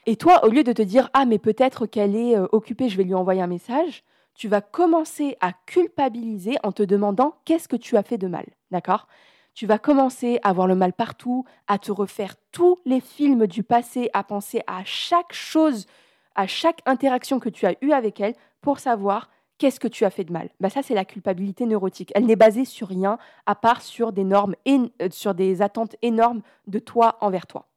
Et 0.06 0.16
toi, 0.16 0.46
au 0.46 0.50
lieu 0.50 0.64
de 0.64 0.74
te 0.74 0.82
dire 0.82 1.10
Ah, 1.14 1.26
mais 1.26 1.40
peut-être 1.40 1.86
qu'elle 1.86 2.16
est 2.16 2.38
euh, 2.38 2.48
occupée, 2.52 2.90
je 2.90 2.98
vais 2.98 3.04
lui 3.04 3.14
envoyer 3.14 3.42
un 3.42 3.48
message, 3.48 4.04
tu 4.36 4.48
vas 4.48 4.62
commencer 4.62 5.38
à 5.42 5.54
culpabiliser 5.66 6.58
en 6.64 6.72
te 6.72 6.84
demandant 6.84 7.36
qu'est-ce 7.46 7.68
que 7.68 7.76
tu 7.76 7.98
as 7.98 8.04
fait 8.04 8.18
de 8.18 8.28
mal? 8.28 8.46
D'accord? 8.72 9.08
Tu 9.54 9.66
vas 9.66 9.78
commencer 9.78 10.40
à 10.44 10.54
voir 10.54 10.68
le 10.68 10.76
mal 10.76 10.94
partout, 10.94 11.46
à 11.68 11.78
te 11.78 11.92
refaire 11.92 12.36
tous 12.52 12.80
les 12.86 13.02
films 13.02 13.48
du 13.48 13.64
passé, 13.64 14.10
à 14.14 14.24
penser 14.24 14.62
à 14.66 14.84
chaque 14.86 15.34
chose 15.34 15.88
à 16.36 16.48
chaque 16.48 16.82
interaction 16.86 17.40
que 17.40 17.50
tu 17.50 17.66
as 17.66 17.76
eue 17.82 17.92
avec 17.92 18.20
elle 18.20 18.36
pour 18.62 18.80
savoir 18.80 19.30
qu'est-ce 19.58 19.80
que 19.80 19.88
tu 19.88 20.06
as 20.06 20.10
fait 20.10 20.24
de 20.24 20.34
mal. 20.34 20.50
Bah 20.60 20.70
ça, 20.70 20.82
c'est 20.82 20.96
la 20.96 21.06
culpabilité 21.06 21.66
neurotique. 21.66 22.12
Elle 22.16 22.26
n'est 22.26 22.36
basée 22.36 22.66
sur 22.66 22.88
rien 22.88 23.20
à 23.46 23.54
part 23.54 23.82
sur 23.82 24.12
des 24.12 24.24
normes, 24.24 24.56
et 24.66 24.80
euh, 25.02 25.10
sur 25.12 25.36
des 25.36 25.62
attentes 25.62 25.96
énormes 26.02 26.42
de 26.66 26.80
toi 26.80 27.18
envers 27.22 27.46
toi. 27.46 27.68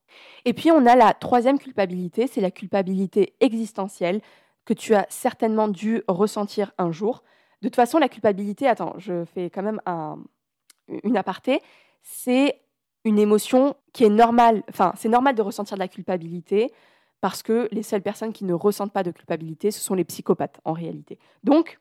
Et 0.44 0.54
puis, 0.54 0.70
on 0.70 0.86
a 0.86 0.96
la 0.96 1.12
troisième 1.12 1.58
culpabilité, 1.58 2.26
c'est 2.26 2.40
la 2.40 2.50
culpabilité 2.50 3.34
existentielle 3.40 4.22
que 4.64 4.72
tu 4.72 4.94
as 4.94 5.06
certainement 5.10 5.68
dû 5.68 6.02
ressentir 6.08 6.72
un 6.78 6.90
jour. 6.90 7.22
De 7.60 7.68
toute 7.68 7.76
façon, 7.76 7.98
la 7.98 8.08
culpabilité, 8.08 8.66
attends, 8.66 8.94
je 8.96 9.24
fais 9.26 9.50
quand 9.50 9.62
même 9.62 9.80
un, 9.84 10.18
une 11.02 11.16
aparté, 11.16 11.60
c'est 12.02 12.60
une 13.04 13.18
émotion 13.18 13.76
qui 13.92 14.04
est 14.04 14.10
normale, 14.10 14.62
enfin, 14.70 14.92
c'est 14.96 15.08
normal 15.08 15.34
de 15.34 15.42
ressentir 15.42 15.76
de 15.76 15.80
la 15.80 15.88
culpabilité 15.88 16.72
parce 17.24 17.42
que 17.42 17.68
les 17.72 17.82
seules 17.82 18.02
personnes 18.02 18.34
qui 18.34 18.44
ne 18.44 18.52
ressentent 18.52 18.92
pas 18.92 19.02
de 19.02 19.10
culpabilité, 19.10 19.70
ce 19.70 19.80
sont 19.80 19.94
les 19.94 20.04
psychopathes 20.04 20.60
en 20.66 20.74
réalité. 20.74 21.18
Donc, 21.42 21.80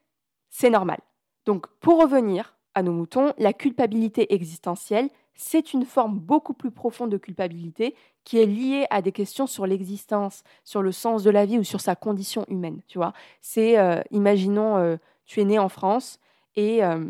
c'est 0.49 0.69
normal. 0.69 0.99
Donc, 1.45 1.67
pour 1.81 2.01
revenir 2.01 2.55
à 2.75 2.81
nos 2.81 2.93
moutons, 2.93 3.33
la 3.37 3.51
culpabilité 3.51 4.33
existentielle, 4.33 5.09
c'est 5.35 5.73
une 5.73 5.83
forme 5.83 6.17
beaucoup 6.17 6.53
plus 6.53 6.71
profonde 6.71 7.09
de 7.09 7.17
culpabilité 7.17 7.93
qui 8.23 8.37
est 8.37 8.45
liée 8.45 8.85
à 8.89 9.01
des 9.01 9.11
questions 9.11 9.45
sur 9.45 9.67
l'existence, 9.67 10.45
sur 10.63 10.81
le 10.81 10.93
sens 10.93 11.23
de 11.23 11.29
la 11.29 11.45
vie 11.45 11.59
ou 11.59 11.65
sur 11.65 11.81
sa 11.81 11.97
condition 11.97 12.45
humaine. 12.47 12.79
Tu 12.87 12.97
vois, 12.97 13.11
c'est, 13.41 13.77
euh, 13.77 14.01
imaginons, 14.11 14.77
euh, 14.77 14.95
tu 15.25 15.41
es 15.41 15.43
né 15.43 15.59
en 15.59 15.67
France 15.67 16.21
et 16.55 16.85
euh, 16.85 17.03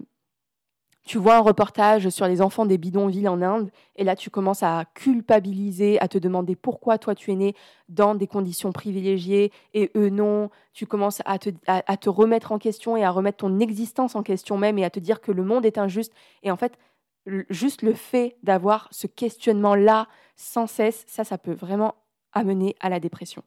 tu 1.03 1.17
vois 1.17 1.36
un 1.36 1.41
reportage 1.41 2.10
sur 2.10 2.27
les 2.27 2.41
enfants 2.41 2.65
des 2.65 2.77
bidonvilles 2.77 3.27
en 3.27 3.41
Inde, 3.41 3.72
et 3.95 4.03
là 4.03 4.15
tu 4.15 4.29
commences 4.29 4.63
à 4.63 4.86
culpabiliser, 4.93 6.00
à 6.00 6.07
te 6.07 6.17
demander 6.17 6.55
pourquoi 6.55 6.98
toi 6.98 7.13
tu 7.13 7.31
es 7.31 7.36
né 7.36 7.55
dans 7.89 8.15
des 8.15 8.27
conditions 8.27 8.72
privilégiées 8.72 9.51
et 9.74 9.91
eux 9.95 10.10
non. 10.10 10.50
Tu 10.74 10.86
commences 10.86 11.22
à 11.25 11.38
te, 11.39 11.50
à 11.67 11.98
te 11.98 12.10
remettre 12.10 12.51
en 12.51 12.57
question 12.57 12.95
et 12.95 13.03
à 13.03 13.12
remettre 13.12 13.39
ton 13.39 13.60
existence 13.60 14.15
en 14.15 14.24
question 14.24 14.57
même 14.57 14.77
et 14.79 14.86
à 14.86 14.89
te 14.89 15.00
dire 15.00 15.22
que 15.22 15.31
le 15.31 15.43
monde 15.43 15.65
est 15.65 15.77
injuste. 15.77 16.13
Et 16.41 16.51
en 16.51 16.57
fait, 16.57 16.77
juste 17.50 17.81
le 17.81 17.93
fait 17.93 18.38
d'avoir 18.43 18.88
ce 18.91 19.07
questionnement-là 19.07 20.07
sans 20.36 20.67
cesse, 20.67 21.03
ça, 21.07 21.24
ça 21.24 21.38
peut 21.38 21.53
vraiment 21.53 21.95
amener 22.31 22.75
à 22.79 22.89
la 22.89 23.00
dépression. 23.00 23.43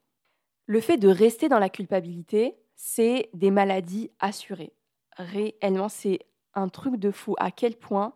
Le 0.67 0.81
fait 0.81 0.97
de 0.97 1.09
rester 1.09 1.49
dans 1.49 1.59
la 1.59 1.69
culpabilité, 1.69 2.57
c'est 2.75 3.31
des 3.35 3.51
maladies 3.51 4.11
assurées. 4.21 4.73
Réellement, 5.17 5.89
c'est 5.89 6.21
un 6.57 6.69
truc 6.69 6.97
de 6.97 7.11
fou 7.11 7.35
à 7.39 7.51
quel 7.51 7.77
point 7.77 8.13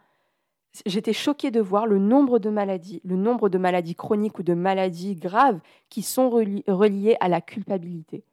j'étais 0.87 1.13
choquée 1.13 1.51
de 1.51 1.61
voir 1.61 1.87
le 1.87 1.99
nombre 1.99 2.39
de 2.39 2.51
maladies, 2.51 3.01
le 3.05 3.17
nombre 3.17 3.49
de 3.49 3.59
maladies 3.59 3.95
chroniques 3.95 4.39
ou 4.39 4.43
de 4.43 4.55
maladies 4.55 5.17
graves 5.17 5.61
qui 5.89 6.03
sont 6.03 6.31
reliées 6.31 7.17
à 7.21 7.29
la 7.29 7.41
culpabilité. 7.41 8.25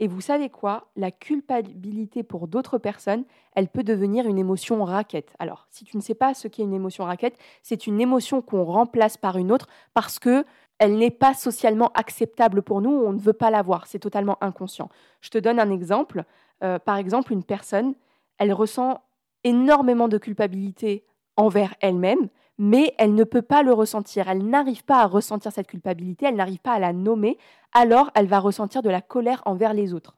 Et 0.00 0.06
vous 0.06 0.20
savez 0.20 0.48
quoi? 0.48 0.86
La 0.96 1.10
culpabilité 1.10 2.22
pour 2.22 2.46
d'autres 2.46 2.78
personnes, 2.78 3.24
elle 3.54 3.68
peut 3.68 3.82
devenir 3.82 4.26
une 4.26 4.38
émotion 4.38 4.84
raquette. 4.84 5.34
Alors, 5.40 5.66
si 5.70 5.84
tu 5.84 5.96
ne 5.96 6.02
sais 6.02 6.14
pas 6.14 6.34
ce 6.34 6.46
qu'est 6.46 6.62
une 6.62 6.74
émotion 6.74 7.04
raquette, 7.04 7.36
c'est 7.62 7.86
une 7.86 8.00
émotion 8.00 8.40
qu'on 8.40 8.64
remplace 8.64 9.16
par 9.16 9.38
une 9.38 9.50
autre 9.50 9.66
parce 9.94 10.18
que 10.18 10.44
elle 10.78 10.96
n'est 10.96 11.10
pas 11.10 11.34
socialement 11.34 11.90
acceptable 11.94 12.62
pour 12.62 12.80
nous, 12.80 12.90
on 12.90 13.12
ne 13.12 13.18
veut 13.18 13.32
pas 13.32 13.50
l'avoir, 13.50 13.88
c'est 13.88 13.98
totalement 13.98 14.38
inconscient. 14.40 14.88
Je 15.20 15.30
te 15.30 15.38
donne 15.38 15.58
un 15.58 15.72
exemple. 15.72 16.24
Euh, 16.62 16.78
par 16.78 16.98
exemple, 16.98 17.32
une 17.32 17.42
personne, 17.42 17.94
elle 18.38 18.52
ressent 18.52 19.02
énormément 19.44 20.08
de 20.08 20.18
culpabilité 20.18 21.04
envers 21.36 21.74
elle-même, 21.80 22.28
mais 22.58 22.94
elle 22.98 23.14
ne 23.14 23.24
peut 23.24 23.42
pas 23.42 23.62
le 23.62 23.72
ressentir. 23.72 24.28
Elle 24.28 24.44
n'arrive 24.44 24.84
pas 24.84 25.00
à 25.00 25.06
ressentir 25.06 25.52
cette 25.52 25.68
culpabilité, 25.68 26.26
elle 26.26 26.36
n'arrive 26.36 26.58
pas 26.58 26.72
à 26.72 26.78
la 26.78 26.92
nommer, 26.92 27.38
alors 27.72 28.10
elle 28.14 28.26
va 28.26 28.40
ressentir 28.40 28.82
de 28.82 28.90
la 28.90 29.00
colère 29.00 29.42
envers 29.46 29.72
les 29.72 29.94
autres. 29.94 30.16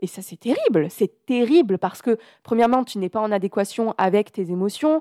Et 0.00 0.06
ça, 0.06 0.22
c'est 0.22 0.38
terrible, 0.38 0.90
c'est 0.90 1.24
terrible 1.26 1.78
parce 1.78 2.02
que, 2.02 2.18
premièrement, 2.42 2.82
tu 2.82 2.98
n'es 2.98 3.08
pas 3.08 3.20
en 3.20 3.30
adéquation 3.30 3.94
avec 3.98 4.32
tes 4.32 4.50
émotions. 4.50 5.00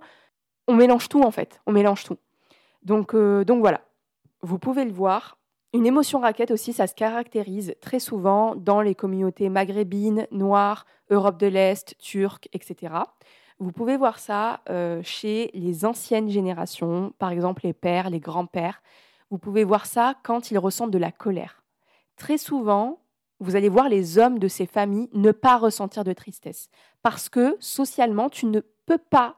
On 0.68 0.76
mélange 0.76 1.10
tout, 1.10 1.24
en 1.24 1.32
fait, 1.32 1.60
on 1.66 1.72
mélange 1.72 2.04
tout. 2.04 2.18
Donc, 2.84 3.16
euh, 3.16 3.44
voilà, 3.48 3.82
vous 4.42 4.60
pouvez 4.60 4.86
le 4.86 4.92
voir. 4.92 5.38
Une 5.74 5.86
émotion 5.86 6.20
raquette 6.20 6.52
aussi, 6.52 6.74
ça 6.74 6.86
se 6.86 6.94
caractérise 6.94 7.76
très 7.80 8.00
souvent 8.00 8.56
dans 8.56 8.82
les 8.82 8.94
communautés 8.94 9.48
maghrébines, 9.48 10.28
noires, 10.30 10.86
Europe 11.10 11.40
de 11.40 11.48
l'Est, 11.48 11.96
turques, 11.98 12.50
etc. 12.52 12.94
Vous 13.62 13.72
pouvez 13.72 13.96
voir 13.96 14.18
ça 14.18 14.62
euh, 14.72 15.04
chez 15.04 15.52
les 15.54 15.86
anciennes 15.86 16.32
générations, 16.32 17.14
par 17.20 17.30
exemple 17.30 17.62
les 17.64 17.74
pères, 17.74 18.10
les 18.10 18.20
grands-pères. 18.20 18.82
Vous 19.30 19.38
pouvez 19.38 19.64
voir 19.64 19.86
ça 19.86 20.16
quand 20.24 20.50
ils 20.50 20.58
ressentent 20.58 20.90
de 20.90 20.98
la 20.98 21.12
colère. 21.12 21.62
Très 22.18 22.40
souvent, 22.40 23.04
vous 23.40 23.56
allez 23.56 23.70
voir 23.70 23.88
les 23.88 24.18
hommes 24.18 24.40
de 24.40 24.48
ces 24.48 24.66
familles 24.66 25.10
ne 25.14 25.32
pas 25.32 25.60
ressentir 25.60 26.04
de 26.04 26.12
tristesse. 26.12 26.72
Parce 27.04 27.30
que 27.30 27.56
socialement, 27.60 28.30
tu 28.30 28.48
ne 28.48 28.62
peux 28.88 28.98
pas, 28.98 29.36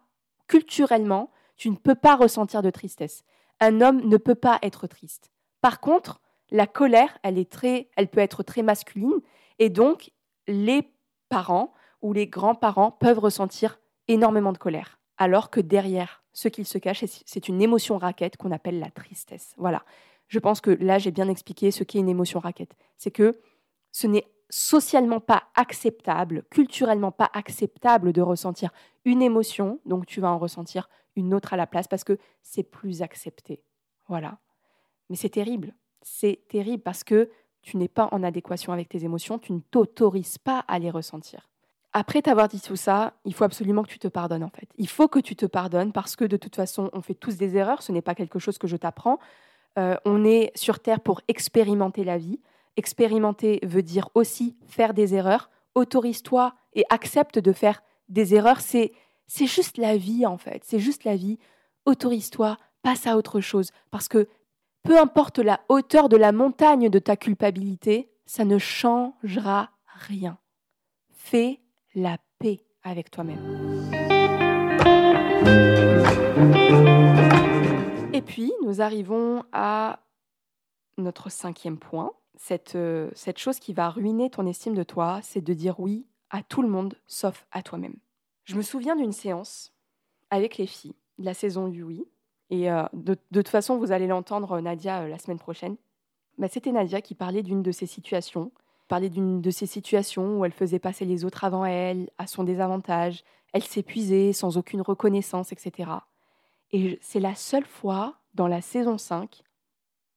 culturellement, 0.47 1.29
tu 1.57 1.69
ne 1.69 1.75
peux 1.75 1.93
pas 1.93 2.15
ressentir 2.15 2.61
de 2.61 2.69
tristesse. 2.69 3.25
Un 3.59 3.81
homme 3.81 4.07
ne 4.07 4.15
peut 4.15 4.35
pas 4.35 4.57
être 4.61 4.87
triste. 4.87 5.31
Par 5.59 5.81
contre, 5.81 6.21
la 6.49 6.65
colère, 6.65 7.17
elle, 7.23 7.37
est 7.37 7.51
très, 7.51 7.89
elle 7.97 8.07
peut 8.07 8.21
être 8.21 8.41
très 8.41 8.62
masculine. 8.62 9.19
Et 9.59 9.69
donc, 9.69 10.12
les 10.47 10.89
parents 11.27 11.73
ou 12.01 12.13
les 12.13 12.27
grands-parents 12.27 12.91
peuvent 12.91 13.19
ressentir 13.19 13.79
énormément 14.07 14.51
de 14.51 14.57
colère. 14.57 14.99
Alors 15.17 15.49
que 15.49 15.59
derrière 15.59 16.23
ce 16.33 16.47
qu'il 16.47 16.65
se 16.65 16.77
cache, 16.77 17.03
c'est 17.05 17.47
une 17.47 17.61
émotion 17.61 17.97
raquette 17.97 18.37
qu'on 18.37 18.51
appelle 18.51 18.79
la 18.79 18.89
tristesse. 18.89 19.53
Voilà. 19.57 19.83
Je 20.27 20.39
pense 20.39 20.61
que 20.61 20.71
là, 20.71 20.97
j'ai 20.97 21.11
bien 21.11 21.29
expliqué 21.29 21.69
ce 21.71 21.83
qu'est 21.83 21.99
une 21.99 22.09
émotion 22.09 22.39
raquette. 22.39 22.75
C'est 22.97 23.11
que 23.11 23.39
ce 23.91 24.07
n'est 24.07 24.25
socialement 24.49 25.19
pas 25.19 25.43
acceptable, 25.55 26.43
culturellement 26.49 27.11
pas 27.11 27.29
acceptable 27.33 28.13
de 28.13 28.21
ressentir 28.21 28.71
une 29.05 29.21
émotion, 29.21 29.79
donc 29.85 30.05
tu 30.05 30.21
vas 30.21 30.31
en 30.31 30.37
ressentir 30.37 30.89
une 31.15 31.33
autre 31.33 31.53
à 31.53 31.57
la 31.57 31.67
place 31.67 31.87
parce 31.87 32.03
que 32.03 32.17
c'est 32.41 32.63
plus 32.63 33.01
accepté. 33.01 33.63
Voilà. 34.07 34.39
Mais 35.09 35.15
c'est 35.15 35.29
terrible. 35.29 35.73
C'est 36.01 36.41
terrible 36.49 36.83
parce 36.83 37.03
que 37.03 37.29
tu 37.61 37.77
n'es 37.77 37.87
pas 37.87 38.09
en 38.11 38.23
adéquation 38.23 38.73
avec 38.73 38.89
tes 38.89 39.05
émotions, 39.05 39.39
tu 39.39 39.53
ne 39.53 39.59
t'autorises 39.59 40.37
pas 40.37 40.59
à 40.67 40.79
les 40.79 40.91
ressentir. 40.91 41.49
Après 41.93 42.23
t'avoir 42.23 42.47
dit 42.47 42.60
tout 42.60 42.75
ça, 42.75 43.13
il 43.23 43.34
faut 43.34 43.43
absolument 43.43 43.84
que 43.84 43.89
tu 43.89 43.99
te 43.99 44.08
pardonnes 44.08 44.43
en 44.43 44.49
fait. 44.49 44.67
Il 44.77 44.89
faut 44.89 45.08
que 45.08 45.19
tu 45.19 45.36
te 45.36 45.45
pardonnes 45.45 45.91
parce 45.91 46.15
que 46.15 46.25
de 46.25 46.38
toute 46.38 46.56
façon, 46.56 46.89
on 46.93 47.01
fait 47.01 47.13
tous 47.13 47.38
des 47.38 47.56
erreurs. 47.56 47.84
Ce 47.84 47.91
n'est 47.91 48.01
pas 48.01 48.15
quelque 48.15 48.39
chose 48.39 48.58
que 48.58 48.67
je 48.67 48.75
t'apprends. 48.77 49.19
Euh, 49.77 49.95
on 50.03 50.25
est 50.25 50.51
sur 50.56 50.79
Terre 50.79 51.01
pour 51.01 51.21
expérimenter 51.27 52.03
la 52.03 52.17
vie. 52.17 52.39
Expérimenter 52.77 53.60
veut 53.63 53.84
dire 53.84 54.10
aussi 54.15 54.58
faire 54.67 54.95
des 54.95 55.13
erreurs. 55.13 55.51
Autorise-toi 55.75 56.56
et 56.73 56.84
accepte 56.89 57.38
de 57.38 57.53
faire 57.53 57.84
des 58.10 58.34
erreurs. 58.34 58.60
C'est 58.60 58.91
c'est 59.27 59.47
juste 59.47 59.77
la 59.77 59.95
vie 59.95 60.25
en 60.25 60.38
fait. 60.38 60.63
C'est 60.65 60.79
juste 60.79 61.03
la 61.03 61.15
vie. 61.15 61.38
Autorise-toi, 61.86 62.58
passe 62.82 63.08
à 63.08 63.17
autre 63.17 63.39
chose 63.39 63.71
parce 63.91 64.08
que 64.08 64.27
peu 64.84 64.99
importe 64.99 65.39
la 65.39 65.62
hauteur 65.69 66.10
de 66.10 66.17
la 66.17 66.32
montagne 66.32 66.89
de 66.89 66.99
ta 66.99 67.15
culpabilité, 67.15 68.12
ça 68.25 68.45
ne 68.45 68.58
changera 68.58 69.69
rien. 70.08 70.38
Fais 71.13 71.62
la 71.95 72.17
paix 72.39 72.60
avec 72.84 73.12
toi-même. 73.12 73.39
Et 78.13 78.21
puis, 78.21 78.51
nous 78.65 78.82
arrivons 78.82 79.43
à 79.51 79.99
notre 80.97 81.29
cinquième 81.29 81.77
point. 81.77 82.13
Cette, 82.36 82.75
euh, 82.75 83.10
cette 83.13 83.38
chose 83.38 83.60
qui 83.60 83.73
va 83.73 83.89
ruiner 83.89 84.29
ton 84.29 84.45
estime 84.45 84.73
de 84.73 84.84
toi, 84.84 85.19
c'est 85.21 85.41
de 85.41 85.53
dire 85.53 85.79
oui 85.79 86.06
à 86.29 86.41
tout 86.41 86.62
le 86.62 86.67
monde 86.67 86.95
sauf 87.06 87.45
à 87.51 87.62
toi-même. 87.62 87.95
Je 88.45 88.56
me 88.56 88.62
souviens 88.62 88.95
d'une 88.95 89.12
séance 89.12 89.71
avec 90.29 90.58
les 90.58 90.67
filles 90.67 90.95
de 91.19 91.25
la 91.25 91.34
saison 91.34 91.67
du 91.67 91.84
oui. 91.84 92.06
Et 92.49 92.71
euh, 92.71 92.84
de, 92.93 93.15
toute 93.34 93.47
façon, 93.47 93.77
vous 93.77 93.91
allez 93.91 94.08
l'entendre, 94.08 94.60
Nadia, 94.60 95.03
euh, 95.03 95.08
la 95.08 95.19
semaine 95.19 95.39
prochaine. 95.39 95.77
Bah, 96.38 96.47
C'était 96.47 96.71
Nadia 96.71 97.01
qui 97.01 97.15
parlait 97.15 97.43
d'une 97.43 97.62
de 97.62 97.71
ces 97.71 97.86
situations 97.86 98.51
d'une 98.99 99.41
de 99.41 99.51
ces 99.51 99.65
situations 99.65 100.39
où 100.39 100.45
elle 100.45 100.51
faisait 100.51 100.79
passer 100.79 101.06
les 101.06 101.25
autres 101.25 101.43
avant 101.43 101.65
elle, 101.65 102.10
à 102.17 102.27
son 102.27 102.43
désavantage, 102.43 103.23
elle 103.53 103.63
s'épuisait 103.63 104.34
sans 104.34 104.58
aucune 104.58 104.82
reconnaissance, 104.82 105.51
etc. 105.51 105.91
Et 106.71 106.99
c'est 107.01 107.19
la 107.19 107.36
seule 107.36 107.65
fois 107.65 108.15
dans 108.34 108.47
la 108.47 108.62
saison 108.62 108.97
5 108.97 109.43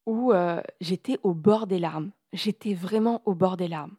où 0.06 0.32
euh, 0.32 0.62
j'étais 0.80 1.18
au 1.22 1.34
bord 1.34 1.66
des 1.66 1.78
larmes. 1.78 2.12
J'étais 2.32 2.74
vraiment 2.74 3.22
au 3.24 3.34
bord 3.34 3.56
des 3.56 3.68
larmes. 3.68 3.96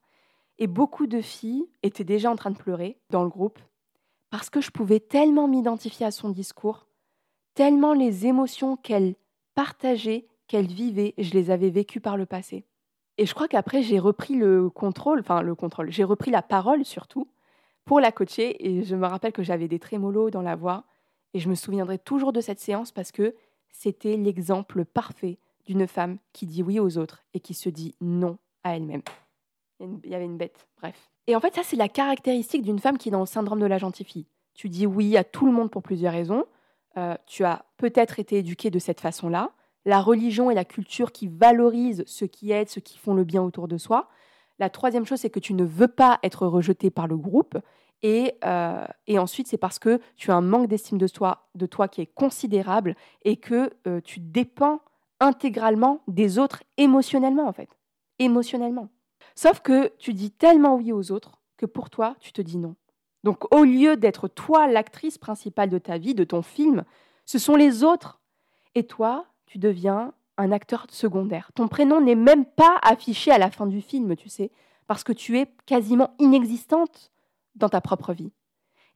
Et 0.57 0.67
beaucoup 0.67 1.05
de 1.05 1.21
filles 1.21 1.67
étaient 1.83 2.03
déjà 2.03 2.31
en 2.31 2.35
train 2.35 2.51
de 2.51 2.57
pleurer 2.57 2.97
dans 3.09 3.23
le 3.23 3.29
groupe 3.29 3.59
parce 4.29 4.49
que 4.49 4.61
je 4.61 4.71
pouvais 4.71 4.99
tellement 4.99 5.47
m'identifier 5.47 6.05
à 6.05 6.11
son 6.11 6.29
discours, 6.29 6.87
tellement 7.53 7.93
les 7.93 8.25
émotions 8.25 8.75
qu'elle 8.75 9.15
partageait, 9.53 10.27
qu'elle 10.47 10.67
vivait, 10.67 11.13
je 11.17 11.31
les 11.31 11.51
avais 11.51 11.69
vécues 11.69 12.01
par 12.01 12.17
le 12.17 12.25
passé. 12.25 12.65
Et 13.17 13.25
je 13.25 13.33
crois 13.33 13.47
qu'après, 13.47 13.81
j'ai 13.81 13.99
repris 13.99 14.35
le 14.35 14.69
contrôle, 14.69 15.19
enfin 15.19 15.41
le 15.41 15.55
contrôle, 15.55 15.91
j'ai 15.91 16.03
repris 16.03 16.31
la 16.31 16.41
parole 16.41 16.85
surtout 16.85 17.27
pour 17.85 17.99
la 17.99 18.11
coacher. 18.11 18.67
Et 18.67 18.83
je 18.83 18.95
me 18.95 19.07
rappelle 19.07 19.33
que 19.33 19.43
j'avais 19.43 19.67
des 19.67 19.79
trémolos 19.79 20.29
dans 20.29 20.41
la 20.41 20.55
voix. 20.55 20.83
Et 21.33 21.39
je 21.39 21.49
me 21.49 21.55
souviendrai 21.55 21.97
toujours 21.97 22.33
de 22.33 22.41
cette 22.41 22.59
séance 22.59 22.91
parce 22.91 23.11
que 23.11 23.35
c'était 23.71 24.17
l'exemple 24.17 24.85
parfait 24.85 25.39
d'une 25.65 25.87
femme 25.87 26.17
qui 26.31 26.45
dit 26.45 26.63
oui 26.63 26.79
aux 26.79 26.97
autres 26.97 27.23
et 27.33 27.39
qui 27.39 27.53
se 27.53 27.69
dit 27.69 27.95
non 28.01 28.37
à 28.63 28.75
elle-même. 28.75 29.01
Il 29.79 30.09
y 30.09 30.15
avait 30.15 30.25
une 30.25 30.37
bête, 30.37 30.67
bref. 30.81 31.09
Et 31.27 31.35
en 31.35 31.39
fait, 31.39 31.53
ça, 31.53 31.61
c'est 31.63 31.75
la 31.75 31.89
caractéristique 31.89 32.63
d'une 32.63 32.79
femme 32.79 32.97
qui 32.97 33.09
est 33.09 33.11
dans 33.11 33.19
le 33.19 33.25
syndrome 33.25 33.59
de 33.59 33.65
la 33.65 33.77
gentille 33.77 34.05
fille. 34.05 34.25
Tu 34.53 34.69
dis 34.69 34.87
oui 34.87 35.17
à 35.17 35.23
tout 35.23 35.45
le 35.45 35.51
monde 35.51 35.69
pour 35.69 35.83
plusieurs 35.83 36.13
raisons. 36.13 36.45
Euh, 36.97 37.15
tu 37.27 37.43
as 37.43 37.65
peut-être 37.77 38.19
été 38.19 38.37
éduquée 38.37 38.71
de 38.71 38.79
cette 38.79 39.01
façon-là 39.01 39.51
la 39.87 40.01
religion 40.01 40.51
et 40.51 40.53
la 40.53 40.65
culture 40.65 41.13
qui 41.13 41.27
valorisent 41.27 42.03
ceux 42.05 42.27
qui 42.27 42.51
aident, 42.51 42.67
ceux 42.67 42.81
qui 42.81 42.97
font 42.97 43.13
le 43.13 43.23
bien 43.23 43.41
autour 43.41 43.69
de 43.69 43.77
soi. 43.77 44.09
La 44.59 44.69
troisième 44.69 45.05
chose, 45.05 45.19
c'est 45.21 45.29
que 45.29 45.39
tu 45.39 45.53
ne 45.53 45.63
veux 45.63 45.87
pas 45.87 46.19
être 46.23 46.45
rejeté 46.45 46.89
par 46.89 47.07
le 47.07 47.15
groupe. 47.15 47.57
Et, 48.03 48.33
euh, 48.43 48.85
ensuite, 49.17 49.47
c'est 49.47 49.57
parce 49.57 49.79
que 49.79 50.01
tu 50.17 50.29
as 50.29 50.35
un 50.35 50.41
manque 50.41 50.67
d'estime 50.67 50.97
de 50.97 51.07
toi, 51.07 51.47
de 51.55 51.65
toi 51.65 51.87
qui 51.87 52.01
est 52.01 52.13
considérable 52.13 52.95
et 53.23 53.37
que 53.37 53.71
euh, 53.87 54.01
tu 54.01 54.19
dépends 54.19 54.81
intégralement 55.21 56.01
des 56.09 56.37
autres 56.37 56.63
émotionnellement, 56.75 57.47
en 57.47 57.53
fait. 57.53 57.69
Émotionnellement. 58.19 58.89
Sauf 59.35 59.61
que 59.61 59.93
tu 59.99 60.13
dis 60.13 60.31
tellement 60.31 60.75
oui 60.75 60.91
aux 60.91 61.13
autres 61.13 61.39
que 61.55 61.65
pour 61.65 61.89
toi, 61.89 62.17
tu 62.19 62.33
te 62.33 62.41
dis 62.41 62.57
non. 62.57 62.75
Donc, 63.23 63.51
au 63.55 63.63
lieu 63.63 63.95
d'être 63.95 64.27
toi 64.27 64.67
l'actrice 64.67 65.17
principale 65.17 65.69
de 65.69 65.77
ta 65.77 65.97
vie, 65.97 66.13
de 66.13 66.25
ton 66.25 66.41
film, 66.41 66.83
ce 67.25 67.39
sont 67.39 67.55
les 67.55 67.85
autres 67.85 68.19
Et 68.75 68.85
toi, 68.85 69.25
tu 69.47 69.57
deviens 69.57 70.13
un 70.37 70.51
acteur 70.51 70.85
secondaire. 70.89 71.51
Ton 71.55 71.67
prénom 71.67 71.99
n'est 71.99 72.15
même 72.15 72.45
pas 72.45 72.77
affiché 72.83 73.31
à 73.31 73.37
la 73.37 73.49
fin 73.49 73.65
du 73.65 73.81
film, 73.81 74.15
tu 74.15 74.29
sais, 74.29 74.51
parce 74.85 75.03
que 75.03 75.13
tu 75.13 75.39
es 75.39 75.47
quasiment 75.65 76.13
inexistante 76.19 77.11
dans 77.55 77.69
ta 77.69 77.81
propre 77.81 78.13
vie. 78.13 78.31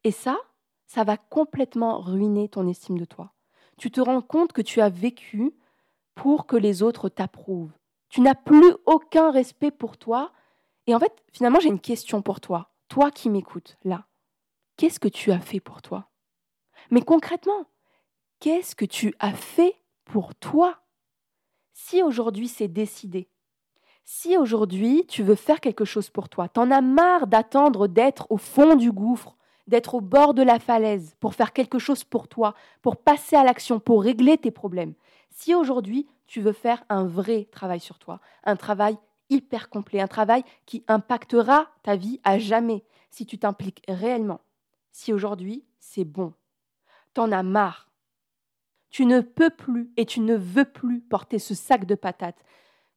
Et 0.03 0.11
ça, 0.11 0.37
ça 0.85 1.03
va 1.03 1.17
complètement 1.17 1.99
ruiner 1.99 2.49
ton 2.49 2.67
estime 2.67 2.97
de 2.97 3.05
toi. 3.05 3.33
Tu 3.77 3.89
te 3.91 4.01
rends 4.01 4.21
compte 4.21 4.53
que 4.53 4.61
tu 4.61 4.81
as 4.81 4.89
vécu 4.89 5.53
pour 6.15 6.45
que 6.45 6.55
les 6.55 6.83
autres 6.83 7.09
t'approuvent. 7.09 7.71
Tu 8.09 8.21
n'as 8.21 8.35
plus 8.35 8.73
aucun 8.85 9.31
respect 9.31 9.71
pour 9.71 9.97
toi. 9.97 10.31
Et 10.85 10.93
en 10.93 10.99
fait, 10.99 11.23
finalement, 11.31 11.59
j'ai 11.59 11.69
une 11.69 11.79
question 11.79 12.21
pour 12.21 12.41
toi. 12.41 12.71
Toi 12.89 13.09
qui 13.09 13.29
m'écoutes 13.29 13.77
là, 13.83 14.05
qu'est-ce 14.75 14.99
que 14.99 15.07
tu 15.07 15.31
as 15.31 15.39
fait 15.39 15.61
pour 15.61 15.81
toi? 15.81 16.09
Mais 16.89 17.01
concrètement, 17.01 17.65
qu'est-ce 18.39 18.75
que 18.75 18.85
tu 18.85 19.15
as 19.19 19.33
fait 19.33 19.80
pour 20.11 20.35
toi 20.35 20.81
Si 21.71 22.03
aujourd'hui 22.03 22.49
c'est 22.49 22.67
décidé, 22.67 23.29
si 24.03 24.35
aujourd'hui 24.35 25.05
tu 25.07 25.23
veux 25.23 25.35
faire 25.35 25.61
quelque 25.61 25.85
chose 25.85 26.09
pour 26.09 26.27
toi, 26.27 26.49
t'en 26.49 26.69
as 26.69 26.81
marre 26.81 27.27
d'attendre 27.27 27.87
d'être 27.87 28.27
au 28.29 28.35
fond 28.35 28.75
du 28.75 28.91
gouffre, 28.91 29.37
d'être 29.67 29.95
au 29.95 30.01
bord 30.01 30.33
de 30.33 30.43
la 30.43 30.59
falaise 30.59 31.15
pour 31.21 31.33
faire 31.33 31.53
quelque 31.53 31.79
chose 31.79 32.03
pour 32.03 32.27
toi, 32.27 32.55
pour 32.81 32.97
passer 32.97 33.37
à 33.37 33.45
l'action, 33.45 33.79
pour 33.79 34.03
régler 34.03 34.37
tes 34.37 34.51
problèmes. 34.51 34.95
Si 35.29 35.55
aujourd'hui 35.55 36.09
tu 36.27 36.41
veux 36.41 36.51
faire 36.51 36.83
un 36.89 37.05
vrai 37.05 37.47
travail 37.49 37.79
sur 37.79 37.97
toi, 37.97 38.19
un 38.43 38.57
travail 38.57 38.97
hyper 39.29 39.69
complet, 39.69 40.01
un 40.01 40.07
travail 40.07 40.43
qui 40.65 40.83
impactera 40.89 41.67
ta 41.83 41.95
vie 41.95 42.19
à 42.25 42.37
jamais, 42.37 42.83
si 43.11 43.25
tu 43.25 43.37
t'impliques 43.37 43.83
réellement, 43.87 44.41
si 44.91 45.13
aujourd'hui 45.13 45.63
c'est 45.79 46.03
bon, 46.03 46.33
t'en 47.13 47.31
as 47.31 47.43
marre, 47.43 47.90
tu 48.91 49.05
ne 49.05 49.21
peux 49.21 49.49
plus 49.49 49.91
et 49.97 50.05
tu 50.05 50.19
ne 50.19 50.35
veux 50.35 50.65
plus 50.65 51.01
porter 51.01 51.39
ce 51.39 51.55
sac 51.55 51.85
de 51.85 51.95
patates 51.95 52.43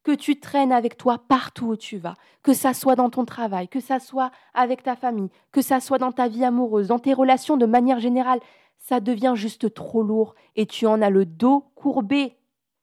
que 0.02 0.12
tu 0.12 0.38
traînes 0.38 0.72
avec 0.72 0.98
toi 0.98 1.18
partout 1.26 1.68
où 1.68 1.76
tu 1.76 1.96
vas, 1.96 2.14
que 2.42 2.52
ça 2.52 2.74
soit 2.74 2.94
dans 2.94 3.09
ton 3.09 3.24
travail, 3.24 3.68
que 3.68 3.80
ça 3.80 3.98
soit 3.98 4.30
avec 4.52 4.83
ta 4.83 4.96
famille, 4.96 5.30
que 5.50 5.62
ça 5.62 5.80
soit 5.80 5.98
dans 5.98 6.12
ta 6.12 6.28
vie 6.28 6.44
amoureuse, 6.44 6.88
dans 6.88 6.98
tes 6.98 7.14
relations 7.14 7.57
de 7.57 7.64
manière 7.64 8.00
générale, 8.00 8.40
ça 8.78 9.00
devient 9.00 9.33
juste 9.35 9.72
trop 9.72 10.02
lourd 10.02 10.35
et 10.57 10.66
tu 10.66 10.87
en 10.87 11.00
as 11.00 11.09
le 11.09 11.24
dos 11.24 11.70
courbé. 11.74 12.37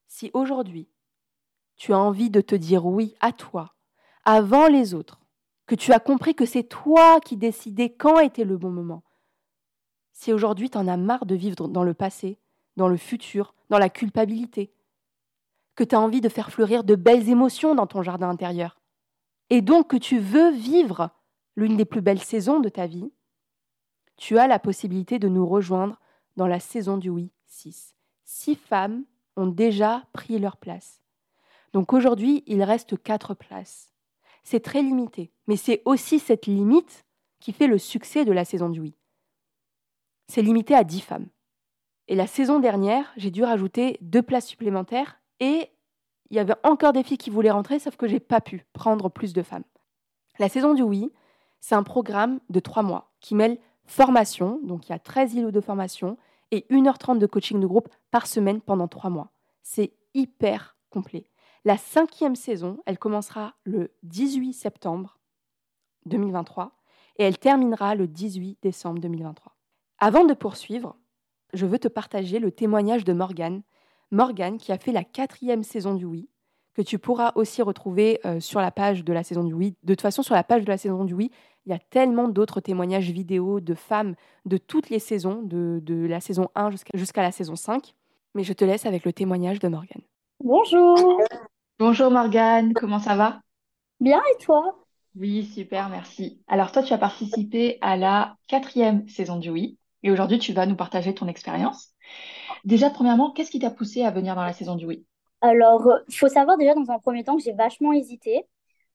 Si 0.07 0.31
aujourd'hui, 0.33 0.89
tu 1.75 1.93
as 1.93 1.99
envie 1.99 2.31
de 2.31 2.41
te 2.41 2.55
dire 2.55 2.87
oui 2.87 3.15
à 3.21 3.31
toi, 3.31 3.75
avant 4.25 4.67
les 4.67 4.95
autres, 4.95 5.19
que 5.67 5.75
tu 5.75 5.93
as 5.93 5.99
compris 5.99 6.33
que 6.33 6.45
c'est 6.45 6.63
toi 6.63 7.19
qui 7.21 7.37
décidais 7.37 7.91
quand 7.91 8.19
était 8.19 8.43
le 8.43 8.57
bon 8.57 8.71
moment, 8.71 9.03
si 10.11 10.33
aujourd'hui 10.33 10.71
tu 10.71 10.77
en 10.77 10.87
as 10.87 10.97
marre 10.97 11.27
de 11.27 11.35
vivre 11.35 11.67
dans 11.67 11.83
le 11.83 11.93
passé, 11.93 12.39
dans 12.81 12.87
le 12.87 12.97
futur, 12.97 13.53
dans 13.69 13.77
la 13.77 13.89
culpabilité, 13.89 14.73
que 15.75 15.83
tu 15.83 15.93
as 15.93 16.01
envie 16.01 16.19
de 16.19 16.29
faire 16.29 16.51
fleurir 16.51 16.83
de 16.83 16.95
belles 16.95 17.29
émotions 17.29 17.75
dans 17.75 17.85
ton 17.85 18.01
jardin 18.01 18.27
intérieur, 18.27 18.79
et 19.51 19.61
donc 19.61 19.91
que 19.91 19.97
tu 19.97 20.17
veux 20.17 20.49
vivre 20.49 21.11
l'une 21.55 21.77
des 21.77 21.85
plus 21.85 22.01
belles 22.01 22.23
saisons 22.23 22.59
de 22.59 22.69
ta 22.69 22.87
vie, 22.87 23.11
tu 24.17 24.39
as 24.39 24.47
la 24.47 24.57
possibilité 24.57 25.19
de 25.19 25.27
nous 25.27 25.45
rejoindre 25.45 25.99
dans 26.37 26.47
la 26.47 26.59
saison 26.59 26.97
du 26.97 27.09
oui 27.09 27.31
6. 27.45 27.93
Six 28.23 28.55
femmes 28.55 29.03
ont 29.37 29.45
déjà 29.45 30.07
pris 30.11 30.39
leur 30.39 30.57
place. 30.57 31.03
Donc 31.73 31.93
aujourd'hui, 31.93 32.43
il 32.47 32.63
reste 32.63 32.99
quatre 33.01 33.35
places. 33.35 33.93
C'est 34.43 34.63
très 34.63 34.81
limité, 34.81 35.31
mais 35.45 35.55
c'est 35.55 35.83
aussi 35.85 36.17
cette 36.17 36.47
limite 36.47 37.05
qui 37.39 37.53
fait 37.53 37.67
le 37.67 37.77
succès 37.77 38.25
de 38.25 38.31
la 38.31 38.43
saison 38.43 38.69
du 38.69 38.79
oui. 38.79 38.95
C'est 40.27 40.41
limité 40.41 40.73
à 40.73 40.83
dix 40.83 41.01
femmes. 41.01 41.27
Et 42.11 42.15
la 42.15 42.27
saison 42.27 42.59
dernière, 42.59 43.09
j'ai 43.15 43.31
dû 43.31 43.41
rajouter 43.41 43.97
deux 44.01 44.21
places 44.21 44.45
supplémentaires 44.45 45.21
et 45.39 45.69
il 46.29 46.35
y 46.35 46.41
avait 46.41 46.57
encore 46.65 46.91
des 46.91 47.03
filles 47.03 47.17
qui 47.17 47.29
voulaient 47.29 47.51
rentrer, 47.51 47.79
sauf 47.79 47.95
que 47.95 48.05
j'ai 48.05 48.19
pas 48.19 48.41
pu 48.41 48.65
prendre 48.73 49.07
plus 49.07 49.31
de 49.31 49.41
femmes. 49.41 49.63
La 50.37 50.49
saison 50.49 50.73
du 50.73 50.81
oui, 50.81 51.13
c'est 51.61 51.73
un 51.73 51.83
programme 51.83 52.41
de 52.49 52.59
trois 52.59 52.83
mois 52.83 53.13
qui 53.21 53.33
mêle 53.33 53.57
formation, 53.85 54.59
donc 54.61 54.89
il 54.89 54.91
y 54.91 54.95
a 54.95 54.99
13 54.99 55.35
îlots 55.35 55.51
de 55.51 55.61
formation, 55.61 56.17
et 56.51 56.65
1h30 56.69 57.17
de 57.17 57.25
coaching 57.27 57.61
de 57.61 57.65
groupe 57.65 57.87
par 58.11 58.27
semaine 58.27 58.59
pendant 58.59 58.89
trois 58.89 59.09
mois. 59.09 59.31
C'est 59.63 59.93
hyper 60.13 60.75
complet. 60.89 61.29
La 61.63 61.77
cinquième 61.77 62.35
saison, 62.35 62.79
elle 62.85 62.99
commencera 62.99 63.53
le 63.63 63.93
18 64.03 64.51
septembre 64.51 65.17
2023 66.07 66.75
et 67.19 67.23
elle 67.23 67.37
terminera 67.37 67.95
le 67.95 68.05
18 68.09 68.57
décembre 68.61 68.99
2023. 68.99 69.55
Avant 69.99 70.25
de 70.25 70.33
poursuivre, 70.33 70.97
je 71.53 71.65
veux 71.65 71.79
te 71.79 71.87
partager 71.87 72.39
le 72.39 72.51
témoignage 72.51 73.03
de 73.03 73.13
Morgane, 73.13 73.61
Morgane, 74.11 74.57
qui 74.57 74.71
a 74.71 74.77
fait 74.77 74.91
la 74.91 75.03
quatrième 75.03 75.63
saison 75.63 75.93
du 75.93 76.05
Oui, 76.05 76.29
que 76.73 76.81
tu 76.81 76.99
pourras 76.99 77.31
aussi 77.35 77.61
retrouver 77.61 78.19
euh, 78.25 78.39
sur 78.39 78.59
la 78.59 78.71
page 78.71 79.03
de 79.03 79.13
la 79.13 79.23
saison 79.23 79.43
du 79.43 79.53
Oui. 79.53 79.75
De 79.83 79.93
toute 79.93 80.01
façon, 80.01 80.23
sur 80.23 80.35
la 80.35 80.43
page 80.43 80.63
de 80.63 80.69
la 80.69 80.77
saison 80.77 81.05
du 81.05 81.13
Oui, 81.13 81.31
il 81.65 81.71
y 81.71 81.75
a 81.75 81.79
tellement 81.79 82.27
d'autres 82.27 82.59
témoignages 82.59 83.09
vidéo 83.11 83.59
de 83.59 83.73
femmes 83.73 84.15
de 84.45 84.57
toutes 84.57 84.89
les 84.89 84.99
saisons, 84.99 85.41
de, 85.43 85.81
la 86.07 86.19
saison 86.19 86.49
1 86.55 86.71
jusqu'à 86.93 87.21
la 87.21 87.31
saison 87.31 87.55
5. 87.55 87.93
Mais 88.33 88.43
je 88.43 88.53
te 88.53 88.65
laisse 88.65 88.85
avec 88.85 89.05
le 89.05 89.13
témoignage 89.13 89.59
de 89.59 89.67
Morgane. 89.67 90.01
Bonjour. 90.43 91.21
Bonjour 91.77 92.09
Morgane, 92.09 92.73
comment 92.73 92.99
ça 92.99 93.15
va? 93.15 93.41
Bien 93.99 94.21
et 94.33 94.43
toi? 94.43 94.77
Oui, 95.15 95.45
super, 95.45 95.89
merci. 95.89 96.41
Alors 96.47 96.71
toi, 96.71 96.83
tu 96.83 96.93
as 96.93 96.97
participé 96.97 97.77
à 97.81 97.97
la 97.97 98.37
quatrième 98.47 99.07
saison 99.09 99.37
du 99.37 99.49
Oui 99.49 99.77
et 100.03 100.11
aujourd'hui, 100.11 100.39
tu 100.39 100.53
vas 100.53 100.65
nous 100.65 100.75
partager 100.75 101.13
ton 101.13 101.27
expérience. 101.27 101.89
Déjà, 102.63 102.89
premièrement, 102.89 103.31
qu'est-ce 103.31 103.51
qui 103.51 103.59
t'a 103.59 103.71
poussé 103.71 104.03
à 104.03 104.11
venir 104.11 104.35
dans 104.35 104.43
la 104.43 104.53
saison 104.53 104.75
du 104.75 104.85
oui 104.85 105.05
Alors, 105.41 105.87
il 106.07 106.15
faut 106.15 106.27
savoir 106.27 106.57
déjà 106.57 106.73
dans 106.73 106.89
un 106.91 106.99
premier 106.99 107.23
temps 107.23 107.37
que 107.37 107.43
j'ai 107.43 107.53
vachement 107.53 107.93
hésité. 107.93 108.45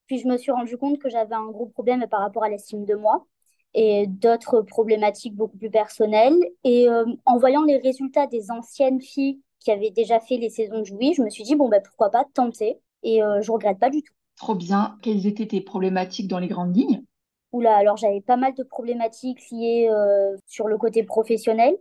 Puis 0.07 0.19
je 0.19 0.29
me 0.29 0.37
suis 0.37 0.53
rendu 0.53 0.77
compte 0.77 0.99
que 0.99 1.09
j'avais 1.09 1.35
un 1.35 1.47
gros 1.47 1.67
problème 1.67 2.07
par 2.09 2.21
rapport 2.21 2.45
à 2.45 2.49
l'estime 2.49 2.85
de 2.85 2.95
moi 2.95 3.27
et 3.75 4.07
d'autres 4.07 4.63
problématiques 4.63 5.35
beaucoup 5.35 5.59
plus 5.59 5.71
personnelles. 5.71 6.39
Et 6.65 6.89
euh, 6.89 7.05
en 7.25 7.39
voyant 7.39 7.63
les 7.63 7.79
résultats 7.79 8.27
des 8.27 8.51
anciennes 8.51 9.01
filles 9.01 9.41
qui 9.61 9.71
avaient 9.71 9.91
déjà 9.91 10.21
fait 10.21 10.37
les 10.37 10.49
saisons 10.49 10.81
du 10.81 10.93
oui, 10.93 11.13
je 11.15 11.23
me 11.23 11.31
suis 11.31 11.43
dit, 11.45 11.57
bon, 11.57 11.69
ben, 11.69 11.83
pourquoi 11.85 12.11
pas 12.11 12.25
tenter? 12.35 12.79
Et 13.03 13.23
euh, 13.23 13.43
je 13.43 13.51
regrette 13.51 13.79
pas 13.79 13.91
du 13.91 14.03
tout. 14.03 14.15
Trop 14.37 14.55
bien. 14.55 14.97
Quelles 15.03 15.27
étaient 15.27 15.47
tes 15.47 15.61
problématiques 15.61 16.29
dans 16.29 16.39
les 16.39 16.49
grandes 16.49 16.77
lignes? 16.77 17.05
Oula, 17.57 17.77
alors 17.77 17.97
j'avais 17.97 18.21
pas 18.21 18.37
mal 18.37 18.55
de 18.55 18.63
problématiques 18.63 19.41
liées 19.51 19.89
euh, 19.91 20.37
sur 20.47 20.69
le 20.69 20.79
côté 20.79 21.03
professionnel. 21.05 21.77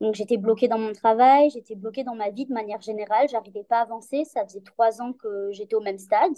Donc 0.00 0.14
j'étais 0.14 0.36
bloquée 0.38 0.68
dans 0.68 0.78
mon 0.78 0.92
travail, 0.92 1.50
j'étais 1.50 1.74
bloquée 1.76 2.04
dans 2.04 2.14
ma 2.16 2.30
vie 2.30 2.46
de 2.46 2.52
manière 2.52 2.80
générale, 2.82 3.28
j'arrivais 3.30 3.64
pas 3.64 3.78
à 3.78 3.82
avancer. 3.82 4.24
Ça 4.24 4.44
faisait 4.46 4.60
trois 4.62 5.00
ans 5.02 5.12
que 5.12 5.50
j'étais 5.52 5.74
au 5.76 5.80
même 5.80 5.98
stade. 5.98 6.32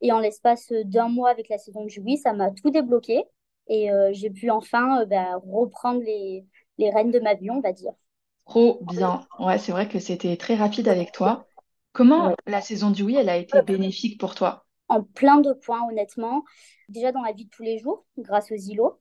Et 0.00 0.12
en 0.12 0.20
l'espace 0.20 0.72
d'un 0.84 1.08
mois 1.08 1.30
avec 1.30 1.48
la 1.48 1.58
saison 1.58 1.84
de 1.84 1.88
juillet, 1.90 2.16
ça 2.16 2.32
m'a 2.32 2.50
tout 2.52 2.70
débloqué. 2.70 3.24
Et 3.68 3.90
euh, 3.92 4.10
j'ai 4.12 4.30
pu 4.30 4.50
enfin 4.50 5.02
euh, 5.02 5.06
bah, 5.06 5.36
reprendre 5.46 6.00
les, 6.02 6.46
les 6.78 6.90
rênes 6.90 7.10
de 7.10 7.20
ma 7.20 7.34
vie, 7.34 7.50
on 7.50 7.60
va 7.60 7.72
dire. 7.72 7.92
Trop 8.46 8.78
bien. 8.82 9.26
Ouais, 9.38 9.58
c'est 9.58 9.72
vrai 9.72 9.86
que 9.88 9.98
c'était 9.98 10.36
très 10.38 10.54
rapide 10.54 10.88
avec 10.88 11.12
toi. 11.12 11.46
Comment 11.92 12.34
la 12.46 12.62
saison 12.62 12.90
du 12.90 13.02
oui, 13.02 13.16
elle 13.16 13.28
a 13.28 13.36
été 13.38 13.60
bénéfique 13.62 14.18
pour 14.20 14.34
toi? 14.34 14.63
En 14.88 15.02
plein 15.02 15.40
de 15.40 15.52
points, 15.52 15.86
honnêtement. 15.88 16.44
Déjà 16.88 17.12
dans 17.12 17.22
la 17.22 17.32
vie 17.32 17.46
de 17.46 17.50
tous 17.50 17.62
les 17.62 17.78
jours, 17.78 18.04
grâce 18.18 18.50
aux 18.52 18.56
îlots. 18.56 19.00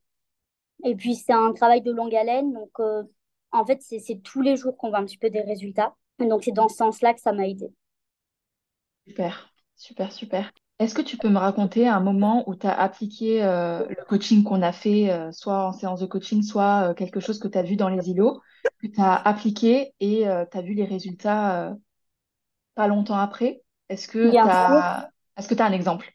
Et 0.84 0.96
puis 0.96 1.16
c'est 1.16 1.34
un 1.34 1.54
travail 1.54 1.82
de 1.82 1.92
longue 1.92 2.16
haleine, 2.16 2.54
donc 2.54 2.72
euh, 2.80 3.04
en 3.54 3.66
fait, 3.66 3.82
c'est 3.82 4.22
tous 4.24 4.42
les 4.42 4.58
jours 4.58 4.76
qu'on 4.76 4.90
voit 4.90 4.98
un 4.98 5.06
petit 5.06 5.18
peu 5.18 5.30
des 5.30 5.42
résultats. 5.42 5.94
Donc, 6.20 6.44
c'est 6.44 6.52
dans 6.52 6.68
ce 6.68 6.76
sens-là 6.76 7.14
que 7.14 7.22
ça 7.22 7.32
m'a 7.32 7.48
aidé. 7.48 7.72
Super, 9.08 9.54
super, 9.76 10.12
super. 10.12 10.52
Est-ce 10.80 10.96
que 10.96 11.02
tu 11.02 11.18
peux 11.18 11.30
me 11.30 11.38
raconter 11.38 11.88
un 11.88 12.00
moment 12.00 12.44
où 12.50 12.56
tu 12.56 12.66
as 12.66 12.74
appliqué 12.74 13.44
euh, 13.44 13.86
le 13.88 14.04
coaching 14.06 14.44
qu'on 14.44 14.64
a 14.64 14.72
fait, 14.72 15.12
euh, 15.12 15.32
soit 15.32 15.68
en 15.68 15.72
séance 15.72 16.00
de 16.00 16.08
coaching, 16.08 16.42
soit 16.42 16.90
euh, 16.90 16.94
quelque 16.94 17.20
chose 17.20 17.40
que 17.40 17.48
tu 17.48 17.58
as 17.58 17.64
vu 17.64 17.76
dans 17.76 17.90
les 17.90 18.10
îlots, 18.10 18.42
que 18.82 18.88
tu 18.88 19.00
as 19.00 19.16
appliqué 19.16 19.94
et 20.00 20.26
tu 20.52 20.58
as 20.58 20.62
vu 20.62 20.74
les 20.74 20.86
résultats 20.86 21.76
pas 22.76 22.88
longtemps 22.88 23.18
après? 23.18 23.62
Est-ce 23.90 24.08
que 24.08 24.32
tu 24.32 24.38
as... 24.38 25.10
Est-ce 25.38 25.48
que 25.48 25.54
tu 25.56 25.62
as 25.62 25.66
un 25.66 25.72
exemple? 25.74 26.12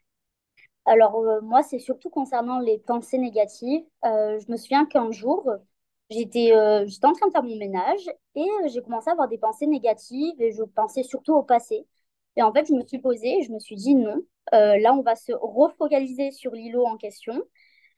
Alors, 0.87 1.23
moi, 1.43 1.63
c'est 1.63 1.79
surtout 1.79 2.09
concernant 2.11 2.61
les 2.61 2.79
pensées 2.79 3.19
négatives. 3.19 3.85
je 4.05 4.51
me 4.51 4.57
souviens 4.57 4.87
qu'un 4.87 5.11
jour, 5.13 5.51
J'étais 6.11 6.55
euh, 6.55 6.87
en 7.05 7.15
train 7.15 7.29
de 7.29 7.33
faire 7.33 7.45
mon 7.45 7.57
ménage 7.57 8.03
et 8.35 8.43
euh, 8.43 8.69
j'ai 8.69 8.83
commencé 8.83 9.11
à 9.11 9.13
avoir 9.15 9.29
des 9.29 9.39
pensées 9.39 9.69
négatives 9.69 10.43
et 10.43 10.53
je 10.53 10.65
pensais 10.65 11.05
surtout 11.05 11.35
au 11.37 11.45
passé. 11.45 11.87
Et 12.37 12.43
en 12.43 12.53
fait, 12.53 12.67
je 12.67 12.75
me 12.75 12.83
suis 12.85 12.99
posée 12.99 13.39
et 13.41 13.45
je 13.45 13.53
me 13.53 13.61
suis 13.61 13.77
dit 13.77 13.95
non, 13.95 14.17
euh, 14.55 14.79
là, 14.81 14.93
on 14.97 15.05
va 15.05 15.17
se 15.17 15.33
refocaliser 15.33 16.33
sur 16.33 16.53
l'îlot 16.53 16.85
en 16.87 16.99
question. 16.99 17.45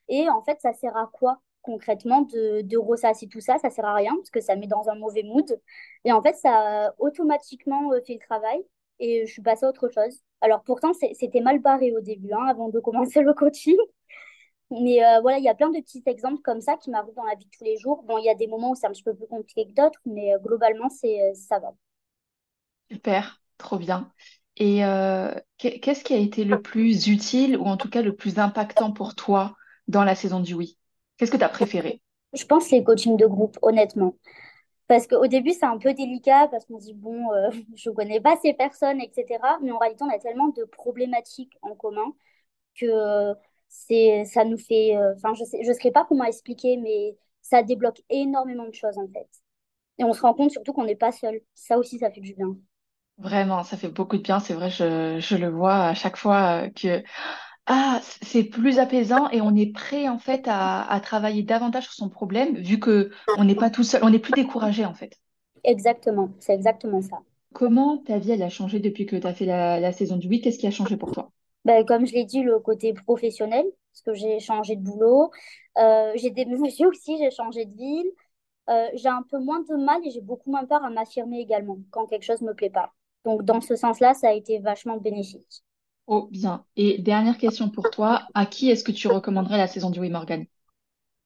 Et 0.08 0.28
en 0.30 0.42
fait, 0.42 0.60
ça 0.62 0.72
sert 0.74 0.96
à 0.96 1.10
quoi 1.12 1.40
concrètement 1.62 2.22
de, 2.22 2.62
de 2.62 2.78
ressasser 2.78 3.28
tout 3.28 3.40
ça? 3.40 3.58
Ça 3.58 3.70
sert 3.70 3.84
à 3.86 3.94
rien 3.94 4.14
parce 4.16 4.30
que 4.30 4.40
ça 4.40 4.56
met 4.56 4.66
dans 4.68 4.88
un 4.90 4.96
mauvais 4.96 5.22
mood. 5.24 5.60
Et 6.04 6.12
en 6.12 6.22
fait, 6.22 6.34
ça 6.34 6.86
a 6.88 6.94
automatiquement 6.98 7.90
fait 8.06 8.14
le 8.14 8.20
travail 8.20 8.64
et 9.00 9.26
je 9.26 9.32
suis 9.32 9.42
passée 9.42 9.66
à 9.66 9.70
autre 9.70 9.88
chose. 9.90 10.20
Alors 10.42 10.62
pourtant, 10.64 10.92
c'était 10.94 11.40
mal 11.40 11.58
barré 11.60 11.92
au 11.96 12.00
début, 12.00 12.32
hein, 12.32 12.46
avant 12.48 12.68
de 12.68 12.80
commencer 12.80 13.22
le 13.22 13.34
coaching. 13.34 13.76
Mais 14.70 15.04
euh, 15.04 15.20
voilà, 15.20 15.38
il 15.38 15.44
y 15.44 15.48
a 15.48 15.54
plein 15.54 15.70
de 15.70 15.80
petits 15.80 16.02
exemples 16.06 16.40
comme 16.42 16.60
ça 16.60 16.76
qui 16.76 16.90
m'arrivent 16.90 17.14
dans 17.14 17.24
la 17.24 17.34
vie 17.36 17.44
de 17.44 17.50
tous 17.50 17.64
les 17.64 17.76
jours. 17.78 18.02
Bon, 18.04 18.18
il 18.18 18.24
y 18.24 18.30
a 18.30 18.34
des 18.34 18.46
moments 18.46 18.70
où 18.70 18.74
c'est 18.76 18.86
un 18.86 18.90
petit 18.92 19.02
peu 19.02 19.14
plus 19.14 19.26
compliqué 19.26 19.66
que 19.66 19.72
d'autres, 19.74 20.00
mais 20.06 20.34
euh, 20.34 20.38
globalement, 20.38 20.88
c'est, 20.88 21.20
euh, 21.22 21.34
ça 21.34 21.58
va. 21.58 21.74
Super, 22.90 23.40
trop 23.58 23.78
bien. 23.78 24.12
Et 24.56 24.84
euh, 24.84 25.32
qu'est-ce 25.58 26.04
qui 26.04 26.12
a 26.14 26.18
été 26.18 26.44
le 26.44 26.60
plus 26.60 27.06
utile 27.08 27.56
ou 27.56 27.64
en 27.66 27.76
tout 27.76 27.88
cas 27.88 28.02
le 28.02 28.14
plus 28.14 28.38
impactant 28.38 28.92
pour 28.92 29.14
toi 29.14 29.56
dans 29.88 30.04
la 30.04 30.14
saison 30.14 30.40
du 30.40 30.54
oui? 30.54 30.78
Qu'est-ce 31.16 31.30
que 31.30 31.36
tu 31.36 31.44
as 31.44 31.48
préféré? 31.48 32.02
Je 32.32 32.44
pense 32.44 32.70
les 32.72 32.82
coachings 32.82 33.16
de 33.16 33.26
groupe, 33.26 33.56
honnêtement. 33.62 34.16
Parce 34.90 35.08
qu'au 35.08 35.28
début, 35.28 35.52
c'est 35.52 35.66
un 35.66 35.78
peu 35.78 35.94
délicat 35.94 36.48
parce 36.50 36.66
qu'on 36.66 36.80
se 36.80 36.86
dit, 36.86 36.94
bon, 36.94 37.32
euh, 37.32 37.50
je 37.76 37.90
ne 37.90 37.96
connais 37.96 38.20
pas 38.20 38.36
ces 38.42 38.54
personnes, 38.54 39.00
etc. 39.02 39.58
Mais 39.62 39.72
en 39.72 39.78
réalité, 39.78 40.04
on 40.04 40.10
a 40.14 40.20
tellement 40.20 40.48
de 40.50 40.64
problématiques 40.66 41.58
en 41.62 41.76
commun 41.76 42.14
que 42.76 43.34
ça 44.26 44.44
nous 44.44 44.58
fait. 44.58 44.96
euh, 44.96 45.14
Enfin, 45.16 45.34
je 45.34 45.44
sais, 45.44 45.62
je 45.64 45.72
sais 45.74 45.90
pas 45.92 46.04
comment 46.06 46.24
expliquer, 46.24 46.78
mais 46.78 47.16
ça 47.42 47.62
débloque 47.64 48.02
énormément 48.10 48.66
de 48.66 48.74
choses, 48.74 48.98
en 48.98 49.08
fait. 49.08 49.28
Et 49.98 50.04
on 50.04 50.12
se 50.14 50.22
rend 50.22 50.34
compte 50.34 50.50
surtout 50.52 50.72
qu'on 50.74 50.84
n'est 50.86 50.96
pas 50.96 51.12
seul. 51.12 51.42
Ça 51.54 51.78
aussi, 51.78 51.98
ça 52.00 52.10
fait 52.12 52.20
du 52.22 52.34
bien. 52.34 52.56
Vraiment, 53.18 53.62
ça 53.64 53.76
fait 53.76 53.88
beaucoup 53.88 54.16
de 54.16 54.22
bien. 54.22 54.40
C'est 54.40 54.54
vrai, 54.54 54.70
je, 54.70 55.18
je 55.20 55.36
le 55.36 55.48
vois 55.50 55.74
à 55.88 55.94
chaque 55.94 56.16
fois 56.16 56.64
euh, 56.66 56.70
que 56.70 57.02
ah, 57.72 58.00
c'est 58.22 58.44
plus 58.44 58.78
apaisant 58.78 59.28
et 59.30 59.40
on 59.40 59.54
est 59.54 59.72
prêt 59.72 60.08
en 60.08 60.18
fait 60.18 60.46
à, 60.48 60.82
à 60.90 61.00
travailler 61.00 61.42
davantage 61.42 61.84
sur 61.84 61.92
son 61.94 62.08
problème 62.10 62.56
vu 62.58 62.78
que 62.80 63.10
on 63.36 63.44
n'est 63.44 63.54
pas 63.54 63.70
tout 63.70 63.84
seul, 63.84 64.02
on 64.04 64.10
n'est 64.10 64.18
plus 64.18 64.32
découragé 64.34 64.84
en 64.84 64.94
fait. 64.94 65.18
Exactement, 65.64 66.34
c'est 66.38 66.52
exactement 66.52 67.00
ça. 67.00 67.22
Comment 67.52 67.98
ta 67.98 68.18
vie 68.18 68.32
elle 68.32 68.42
a 68.42 68.48
changé 68.48 68.80
depuis 68.80 69.06
que 69.06 69.14
tu 69.14 69.24
as 69.24 69.32
fait 69.34 69.44
la, 69.44 69.78
la 69.78 69.92
saison 69.92 70.16
du 70.16 70.26
8? 70.26 70.40
Qu'est-ce 70.40 70.58
qui 70.58 70.66
a 70.66 70.72
changé 70.72 70.96
pour 70.96 71.12
toi? 71.12 71.30
Ben, 71.64 71.84
comme 71.84 72.06
je 72.06 72.12
l'ai 72.14 72.24
dit, 72.24 72.42
le 72.42 72.58
côté 72.58 72.92
professionnel, 72.94 73.64
parce 73.92 74.02
que 74.02 74.14
j'ai 74.14 74.40
changé 74.40 74.76
de 74.76 74.82
boulot. 74.82 75.30
Euh, 75.78 76.12
j'ai 76.16 76.30
déménagé 76.30 76.86
aussi, 76.86 77.18
j'ai 77.18 77.30
changé 77.30 77.66
de 77.66 77.76
ville. 77.76 78.10
Euh, 78.70 78.88
j'ai 78.94 79.08
un 79.08 79.22
peu 79.24 79.38
moins 79.40 79.60
de 79.62 79.76
mal 79.84 80.00
et 80.06 80.10
j'ai 80.10 80.20
beaucoup 80.22 80.50
moins 80.50 80.64
peur 80.66 80.84
à 80.84 80.90
m'affirmer 80.90 81.40
également 81.40 81.78
quand 81.90 82.06
quelque 82.06 82.24
chose 82.24 82.42
me 82.42 82.54
plaît 82.54 82.70
pas. 82.70 82.92
Donc, 83.24 83.44
dans 83.44 83.60
ce 83.60 83.76
sens-là, 83.76 84.14
ça 84.14 84.28
a 84.30 84.32
été 84.34 84.60
vachement 84.60 84.98
bénéfique. 84.98 85.64
Oh, 86.06 86.28
bien. 86.30 86.66
Et 86.76 86.98
dernière 87.00 87.38
question 87.38 87.70
pour 87.70 87.88
toi, 87.90 88.28
à 88.34 88.44
qui 88.46 88.68
est-ce 88.70 88.84
que 88.84 88.92
tu 88.92 89.08
recommanderais 89.08 89.56
la 89.58 89.66
saison 89.68 89.88
du 89.90 90.00
8 90.00 90.10
Morgan? 90.10 90.44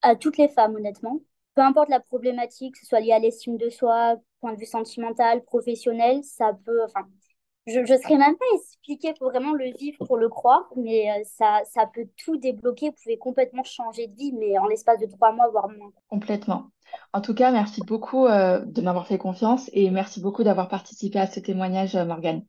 À 0.01 0.15
toutes 0.15 0.37
les 0.37 0.47
femmes, 0.47 0.75
honnêtement. 0.75 1.19
Peu 1.55 1.61
importe 1.61 1.89
la 1.89 1.99
problématique, 1.99 2.73
que 2.75 2.79
ce 2.79 2.85
soit 2.85 2.99
lié 2.99 3.11
à 3.13 3.19
l'estime 3.19 3.57
de 3.57 3.69
soi, 3.69 4.17
point 4.39 4.53
de 4.53 4.59
vue 4.59 4.65
sentimental, 4.65 5.43
professionnel, 5.43 6.23
ça 6.23 6.53
peut, 6.65 6.83
enfin, 6.83 7.07
je 7.67 7.79
ne 7.79 7.85
saurais 7.85 8.17
même 8.17 8.37
pas 8.37 8.45
expliquer, 8.55 9.13
pour 9.13 9.29
vraiment 9.31 9.53
le 9.53 9.71
vivre 9.77 9.97
pour 10.05 10.17
le 10.17 10.29
croire, 10.29 10.69
mais 10.77 11.09
euh, 11.11 11.23
ça, 11.25 11.61
ça 11.65 11.87
peut 11.87 12.07
tout 12.17 12.37
débloquer. 12.37 12.89
Vous 12.89 12.95
pouvez 13.03 13.17
complètement 13.17 13.63
changer 13.63 14.07
de 14.07 14.15
vie, 14.15 14.33
mais 14.33 14.57
en 14.59 14.67
l'espace 14.67 14.99
de 14.99 15.07
trois 15.07 15.31
mois, 15.31 15.49
voire 15.49 15.69
moins. 15.69 15.91
Complètement. 16.07 16.71
En 17.13 17.21
tout 17.21 17.35
cas, 17.35 17.51
merci 17.51 17.81
beaucoup 17.83 18.25
euh, 18.25 18.59
de 18.65 18.81
m'avoir 18.81 19.05
fait 19.07 19.17
confiance 19.19 19.69
et 19.73 19.91
merci 19.91 20.19
beaucoup 20.19 20.43
d'avoir 20.43 20.67
participé 20.67 21.19
à 21.19 21.27
ce 21.27 21.39
témoignage, 21.39 21.95
euh, 21.95 22.05
Morgane. 22.05 22.43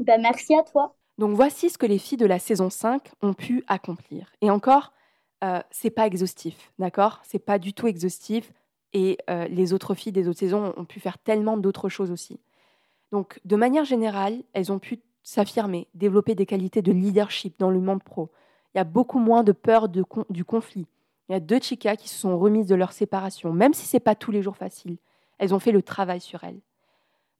Ben, 0.00 0.20
merci 0.20 0.54
à 0.56 0.64
toi. 0.64 0.96
Donc 1.20 1.36
voici 1.36 1.68
ce 1.68 1.76
que 1.76 1.84
les 1.84 1.98
filles 1.98 2.16
de 2.16 2.24
la 2.24 2.38
saison 2.38 2.70
5 2.70 3.02
ont 3.20 3.34
pu 3.34 3.62
accomplir. 3.66 4.32
Et 4.40 4.50
encore, 4.50 4.94
euh, 5.44 5.60
c'est 5.70 5.90
pas 5.90 6.06
exhaustif, 6.06 6.72
d'accord? 6.78 7.20
C'est 7.24 7.38
pas 7.38 7.58
du 7.58 7.74
tout 7.74 7.86
exhaustif. 7.86 8.54
Et 8.94 9.18
euh, 9.28 9.46
les 9.48 9.74
autres 9.74 9.92
filles 9.92 10.12
des 10.12 10.28
autres 10.28 10.38
saisons 10.38 10.72
ont 10.78 10.86
pu 10.86 10.98
faire 10.98 11.18
tellement 11.18 11.58
d'autres 11.58 11.90
choses 11.90 12.10
aussi. 12.10 12.40
Donc, 13.12 13.38
de 13.44 13.54
manière 13.54 13.84
générale, 13.84 14.42
elles 14.54 14.72
ont 14.72 14.78
pu 14.78 14.98
s'affirmer, 15.22 15.88
développer 15.92 16.34
des 16.34 16.46
qualités 16.46 16.80
de 16.80 16.90
leadership 16.90 17.54
dans 17.58 17.70
le 17.70 17.80
monde 17.80 18.02
pro. 18.02 18.30
Il 18.74 18.78
y 18.78 18.80
a 18.80 18.84
beaucoup 18.84 19.18
moins 19.18 19.44
de 19.44 19.52
peur 19.52 19.90
du 19.90 20.44
conflit. 20.46 20.86
Il 21.28 21.32
y 21.32 21.34
a 21.34 21.40
deux 21.40 21.60
chicas 21.60 21.96
qui 21.96 22.08
se 22.08 22.18
sont 22.18 22.38
remises 22.38 22.66
de 22.66 22.74
leur 22.74 22.92
séparation, 22.92 23.52
même 23.52 23.74
si 23.74 23.84
c'est 23.84 24.00
pas 24.00 24.14
tous 24.14 24.30
les 24.30 24.40
jours 24.40 24.56
facile. 24.56 24.96
Elles 25.36 25.52
ont 25.52 25.58
fait 25.58 25.72
le 25.72 25.82
travail 25.82 26.22
sur 26.22 26.44
elles. 26.44 26.62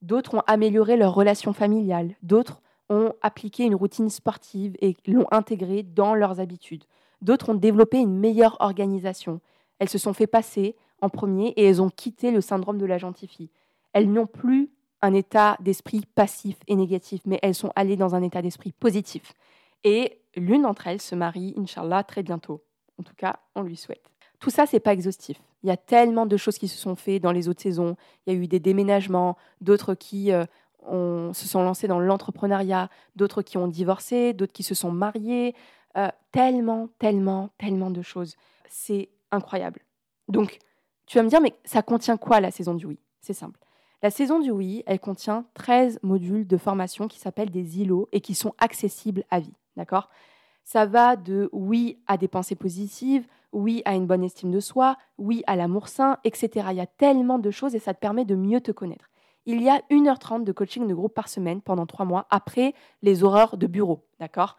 D'autres 0.02 0.34
ont 0.34 0.42
amélioré 0.46 0.98
leur 0.98 1.14
relation 1.14 1.54
familiale. 1.54 2.14
D'autres 2.22 2.60
ont 2.90 3.14
appliqué 3.22 3.64
une 3.64 3.74
routine 3.74 4.10
sportive 4.10 4.76
et 4.80 4.96
l'ont 5.06 5.26
intégrée 5.30 5.82
dans 5.82 6.14
leurs 6.14 6.40
habitudes. 6.40 6.84
D'autres 7.22 7.50
ont 7.50 7.54
développé 7.54 7.98
une 7.98 8.18
meilleure 8.18 8.56
organisation. 8.60 9.40
Elles 9.78 9.88
se 9.88 9.98
sont 9.98 10.12
fait 10.12 10.26
passer 10.26 10.76
en 11.00 11.08
premier 11.08 11.48
et 11.56 11.64
elles 11.64 11.80
ont 11.80 11.88
quitté 11.88 12.30
le 12.30 12.40
syndrome 12.40 12.78
de 12.78 12.86
la 12.86 12.98
gentille. 12.98 13.48
Elles 13.92 14.10
n'ont 14.10 14.26
plus 14.26 14.70
un 15.02 15.14
état 15.14 15.56
d'esprit 15.60 16.02
passif 16.14 16.56
et 16.66 16.76
négatif, 16.76 17.22
mais 17.24 17.38
elles 17.42 17.54
sont 17.54 17.72
allées 17.74 17.96
dans 17.96 18.14
un 18.14 18.22
état 18.22 18.42
d'esprit 18.42 18.72
positif. 18.72 19.32
Et 19.84 20.18
l'une 20.36 20.62
d'entre 20.62 20.88
elles 20.88 21.00
se 21.00 21.14
marie, 21.14 21.54
Inch'Allah, 21.56 22.02
très 22.02 22.22
bientôt. 22.22 22.62
En 22.98 23.02
tout 23.02 23.14
cas, 23.16 23.38
on 23.54 23.62
lui 23.62 23.76
souhaite. 23.76 24.10
Tout 24.40 24.50
ça, 24.50 24.66
c'est 24.66 24.80
pas 24.80 24.92
exhaustif. 24.92 25.40
Il 25.62 25.68
y 25.68 25.72
a 25.72 25.76
tellement 25.76 26.26
de 26.26 26.36
choses 26.36 26.58
qui 26.58 26.68
se 26.68 26.78
sont 26.78 26.96
faites 26.96 27.22
dans 27.22 27.32
les 27.32 27.48
autres 27.48 27.62
saisons. 27.62 27.96
Il 28.26 28.32
y 28.32 28.36
a 28.36 28.38
eu 28.38 28.46
des 28.46 28.60
déménagements, 28.60 29.36
d'autres 29.60 29.94
qui 29.94 30.32
euh, 30.32 30.44
se 30.86 31.46
sont 31.46 31.62
lancés 31.62 31.88
dans 31.88 32.00
l'entrepreneuriat, 32.00 32.88
d'autres 33.16 33.42
qui 33.42 33.58
ont 33.58 33.68
divorcé, 33.68 34.32
d'autres 34.32 34.52
qui 34.52 34.62
se 34.62 34.74
sont 34.74 34.90
mariés. 34.90 35.54
Euh, 35.96 36.08
tellement, 36.30 36.88
tellement, 36.98 37.50
tellement 37.58 37.90
de 37.90 38.02
choses. 38.02 38.36
C'est 38.68 39.08
incroyable. 39.32 39.80
Donc, 40.28 40.58
tu 41.06 41.18
vas 41.18 41.24
me 41.24 41.28
dire, 41.28 41.40
mais 41.40 41.54
ça 41.64 41.82
contient 41.82 42.16
quoi 42.16 42.40
la 42.40 42.52
saison 42.52 42.74
du 42.74 42.86
oui? 42.86 42.98
C'est 43.20 43.32
simple. 43.32 43.58
La 44.02 44.10
saison 44.10 44.38
du 44.38 44.50
oui, 44.50 44.84
elle 44.86 45.00
contient 45.00 45.44
13 45.54 45.98
modules 46.02 46.46
de 46.46 46.56
formation 46.56 47.08
qui 47.08 47.18
s'appellent 47.18 47.50
des 47.50 47.80
îlots 47.80 48.08
et 48.12 48.20
qui 48.20 48.34
sont 48.34 48.54
accessibles 48.58 49.24
à 49.30 49.40
vie. 49.40 49.52
D'accord? 49.76 50.08
Ça 50.64 50.86
va 50.86 51.16
de 51.16 51.50
oui 51.52 51.98
à 52.06 52.16
des 52.16 52.28
pensées 52.28 52.54
positives, 52.54 53.26
oui 53.52 53.82
à 53.84 53.94
une 53.94 54.06
bonne 54.06 54.22
estime 54.22 54.52
de 54.52 54.60
soi, 54.60 54.96
oui 55.18 55.42
à 55.48 55.56
l'amour 55.56 55.88
sain, 55.88 56.18
etc. 56.22 56.68
Il 56.70 56.76
y 56.76 56.80
a 56.80 56.86
tellement 56.86 57.40
de 57.40 57.50
choses 57.50 57.74
et 57.74 57.80
ça 57.80 57.94
te 57.94 57.98
permet 57.98 58.24
de 58.24 58.36
mieux 58.36 58.60
te 58.60 58.70
connaître. 58.70 59.09
Il 59.52 59.62
y 59.62 59.68
a 59.68 59.82
1h30 59.90 60.44
de 60.44 60.52
coaching 60.52 60.86
de 60.86 60.94
groupe 60.94 61.12
par 61.12 61.28
semaine 61.28 61.60
pendant 61.60 61.84
3 61.84 62.06
mois 62.06 62.28
après 62.30 62.72
les 63.02 63.24
horreurs 63.24 63.56
de 63.56 63.66
bureau. 63.66 64.06
D'accord? 64.20 64.56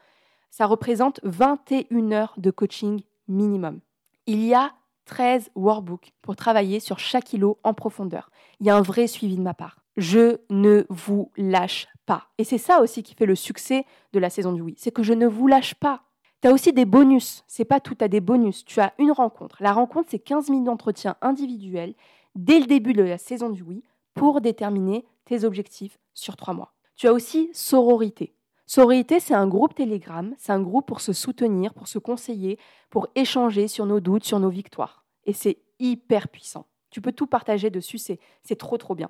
Ça 0.49 0.65
représente 0.65 1.21
21 1.23 2.11
heures 2.11 2.33
de 2.35 2.51
coaching 2.51 3.01
minimum. 3.29 3.79
Il 4.27 4.43
y 4.43 4.53
a 4.53 4.73
13 5.05 5.51
workbooks 5.55 6.11
pour 6.21 6.35
travailler 6.35 6.81
sur 6.81 6.99
chaque 6.99 7.31
îlot 7.31 7.57
en 7.63 7.73
profondeur. 7.73 8.31
Il 8.59 8.67
y 8.67 8.69
a 8.69 8.75
un 8.75 8.81
vrai 8.81 9.07
suivi 9.07 9.37
de 9.37 9.41
ma 9.41 9.53
part. 9.53 9.77
Je 9.95 10.41
ne 10.49 10.83
vous 10.89 11.31
lâche 11.37 11.87
pas. 12.05 12.27
Et 12.37 12.43
c'est 12.43 12.57
ça 12.57 12.81
aussi 12.81 13.01
qui 13.01 13.15
fait 13.15 13.25
le 13.25 13.35
succès 13.35 13.85
de 14.11 14.19
la 14.19 14.29
saison 14.29 14.51
du 14.51 14.59
oui. 14.59 14.75
C'est 14.77 14.91
que 14.91 15.03
je 15.03 15.13
ne 15.13 15.25
vous 15.25 15.47
lâche 15.47 15.73
pas. 15.75 16.01
Tu 16.41 16.49
as 16.49 16.51
aussi 16.51 16.73
des 16.73 16.83
bonus. 16.83 17.45
C'est 17.47 17.63
pas 17.63 17.79
tout, 17.79 17.95
tu 17.95 18.03
as 18.03 18.09
des 18.09 18.19
bonus. 18.19 18.65
Tu 18.65 18.81
as 18.81 18.93
une 18.99 19.13
rencontre. 19.13 19.55
La 19.61 19.71
rencontre, 19.71 20.09
c'est 20.11 20.19
15 20.19 20.49
minutes 20.49 20.65
d'entretien 20.65 21.15
individuel 21.21 21.93
dès 22.35 22.59
le 22.59 22.65
début 22.65 22.91
de 22.91 23.03
la 23.03 23.17
saison 23.17 23.49
du 23.49 23.61
oui 23.63 23.85
pour 24.13 24.41
déterminer 24.41 25.05
tes 25.25 25.43
objectifs 25.43 25.99
sur 26.13 26.35
trois 26.35 26.53
mois. 26.53 26.73
Tu 26.95 27.07
as 27.07 27.13
aussi 27.13 27.49
sororité. 27.53 28.33
Sororité, 28.65 29.19
c'est 29.19 29.33
un 29.33 29.47
groupe 29.47 29.75
Telegram, 29.75 30.33
c'est 30.37 30.53
un 30.53 30.61
groupe 30.61 30.85
pour 30.85 31.01
se 31.01 31.13
soutenir, 31.13 31.73
pour 31.73 31.87
se 31.87 31.99
conseiller, 31.99 32.57
pour 32.89 33.07
échanger 33.15 33.67
sur 33.67 33.85
nos 33.85 33.99
doutes, 33.99 34.23
sur 34.23 34.39
nos 34.39 34.49
victoires. 34.49 35.03
Et 35.25 35.33
c'est 35.33 35.57
hyper 35.79 36.29
puissant. 36.29 36.67
Tu 36.89 37.01
peux 37.01 37.11
tout 37.11 37.27
partager 37.27 37.69
dessus, 37.69 37.97
c'est 37.97 38.19
c'est 38.43 38.55
trop 38.55 38.77
trop 38.77 38.95
bien. 38.95 39.09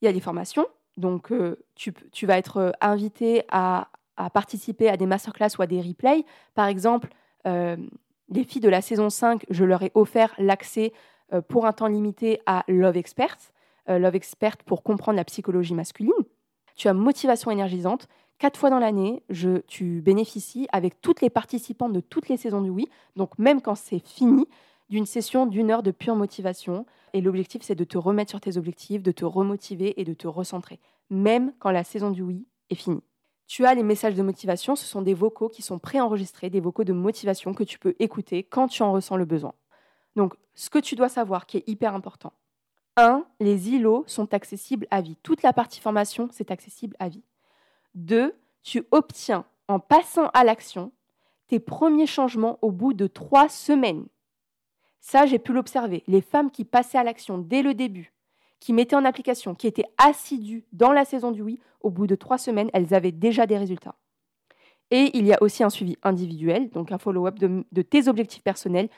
Il 0.00 0.06
y 0.06 0.08
a 0.08 0.12
des 0.12 0.20
formations, 0.20 0.66
donc 0.98 1.32
euh, 1.32 1.64
tu, 1.76 1.94
tu 2.12 2.26
vas 2.26 2.36
être 2.36 2.56
euh, 2.58 2.70
invité 2.80 3.44
à, 3.48 3.88
participer 4.34 4.88
à 4.88 4.96
des 4.96 5.06
masterclass 5.06 5.50
ou 5.58 5.62
à 5.62 5.66
des 5.66 5.80
replays. 5.80 6.24
Par 6.54 6.66
exemple, 6.66 7.08
euh, 7.46 7.76
les 8.28 8.42
filles 8.42 8.60
de 8.60 8.68
la 8.68 8.82
saison 8.82 9.10
5, 9.10 9.46
je 9.48 9.64
leur 9.64 9.82
ai 9.82 9.92
offert 9.94 10.34
l'accès 10.38 10.92
pour 11.46 11.66
un 11.66 11.72
temps 11.72 11.86
limité 11.86 12.40
à 12.46 12.64
Love 12.68 12.96
Expert. 12.96 13.36
Euh, 13.88 13.98
Love 13.98 14.16
Expert 14.16 14.56
pour 14.58 14.82
comprendre 14.82 15.16
la 15.16 15.24
psychologie 15.24 15.74
masculine. 15.74 16.12
Tu 16.76 16.88
as 16.88 16.94
motivation 16.94 17.50
énergisante. 17.50 18.08
Quatre 18.38 18.58
fois 18.58 18.70
dans 18.70 18.78
l'année, 18.78 19.22
je- 19.30 19.58
tu 19.66 20.00
bénéficies 20.00 20.68
avec 20.70 21.00
toutes 21.00 21.20
les 21.22 21.30
participantes 21.30 21.92
de 21.92 22.00
toutes 22.00 22.28
les 22.28 22.36
saisons 22.36 22.60
du 22.60 22.70
Oui, 22.70 22.88
donc 23.16 23.36
même 23.38 23.60
quand 23.60 23.74
c'est 23.74 23.98
fini, 23.98 24.46
d'une 24.88 25.06
session 25.06 25.46
d'une 25.46 25.70
heure 25.70 25.82
de 25.82 25.90
pure 25.90 26.14
motivation. 26.16 26.86
Et 27.14 27.20
l'objectif, 27.20 27.62
c'est 27.62 27.74
de 27.74 27.84
te 27.84 27.98
remettre 27.98 28.30
sur 28.30 28.40
tes 28.40 28.56
objectifs, 28.56 29.02
de 29.02 29.12
te 29.12 29.24
remotiver 29.24 30.00
et 30.00 30.04
de 30.04 30.14
te 30.14 30.28
recentrer, 30.28 30.78
même 31.10 31.52
quand 31.58 31.70
la 31.70 31.82
saison 31.84 32.10
du 32.10 32.22
oui 32.22 32.46
est 32.70 32.74
finie. 32.74 33.02
Tu 33.46 33.64
as 33.64 33.74
les 33.74 33.82
messages 33.82 34.14
de 34.14 34.22
motivation, 34.22 34.76
ce 34.76 34.84
sont 34.86 35.02
des 35.02 35.14
vocaux 35.14 35.48
qui 35.48 35.62
sont 35.62 35.78
préenregistrés, 35.78 36.50
des 36.50 36.60
vocaux 36.60 36.84
de 36.84 36.92
motivation 36.92 37.54
que 37.54 37.64
tu 37.64 37.78
peux 37.78 37.94
écouter 37.98 38.42
quand 38.44 38.68
tu 38.68 38.82
en 38.82 38.92
ressens 38.92 39.16
le 39.16 39.24
besoin. 39.24 39.54
Donc, 40.16 40.34
ce 40.54 40.68
que 40.70 40.78
tu 40.78 40.94
dois 40.96 41.08
savoir 41.08 41.46
qui 41.46 41.56
est 41.56 41.68
hyper 41.68 41.94
important. 41.94 42.32
1. 42.98 43.24
Les 43.38 43.70
îlots 43.70 44.02
sont 44.08 44.34
accessibles 44.34 44.88
à 44.90 45.00
vie. 45.00 45.16
Toute 45.22 45.42
la 45.42 45.52
partie 45.52 45.80
formation, 45.80 46.28
c'est 46.32 46.50
accessible 46.50 46.96
à 46.98 47.08
vie. 47.08 47.22
2. 47.94 48.34
Tu 48.64 48.84
obtiens, 48.90 49.44
en 49.68 49.78
passant 49.78 50.28
à 50.34 50.42
l'action, 50.42 50.90
tes 51.46 51.60
premiers 51.60 52.08
changements 52.08 52.58
au 52.60 52.72
bout 52.72 52.92
de 52.92 53.06
trois 53.06 53.48
semaines. 53.48 54.06
Ça, 55.00 55.26
j'ai 55.26 55.38
pu 55.38 55.52
l'observer. 55.52 56.02
Les 56.08 56.20
femmes 56.20 56.50
qui 56.50 56.64
passaient 56.64 56.98
à 56.98 57.04
l'action 57.04 57.38
dès 57.38 57.62
le 57.62 57.72
début, 57.72 58.12
qui 58.58 58.72
mettaient 58.72 58.96
en 58.96 59.04
application, 59.04 59.54
qui 59.54 59.68
étaient 59.68 59.86
assidues 59.96 60.64
dans 60.72 60.92
la 60.92 61.04
saison 61.04 61.30
du 61.30 61.40
oui, 61.40 61.60
au 61.80 61.90
bout 61.90 62.08
de 62.08 62.16
trois 62.16 62.36
semaines, 62.36 62.68
elles 62.72 62.94
avaient 62.94 63.12
déjà 63.12 63.46
des 63.46 63.56
résultats. 63.56 63.94
Et 64.90 65.16
il 65.16 65.24
y 65.24 65.32
a 65.32 65.40
aussi 65.40 65.62
un 65.62 65.70
suivi 65.70 65.96
individuel, 66.02 66.68
donc 66.70 66.90
un 66.90 66.98
follow-up 66.98 67.38
de, 67.38 67.64
de 67.70 67.82
tes 67.82 68.08
objectifs 68.08 68.42
personnels 68.42 68.88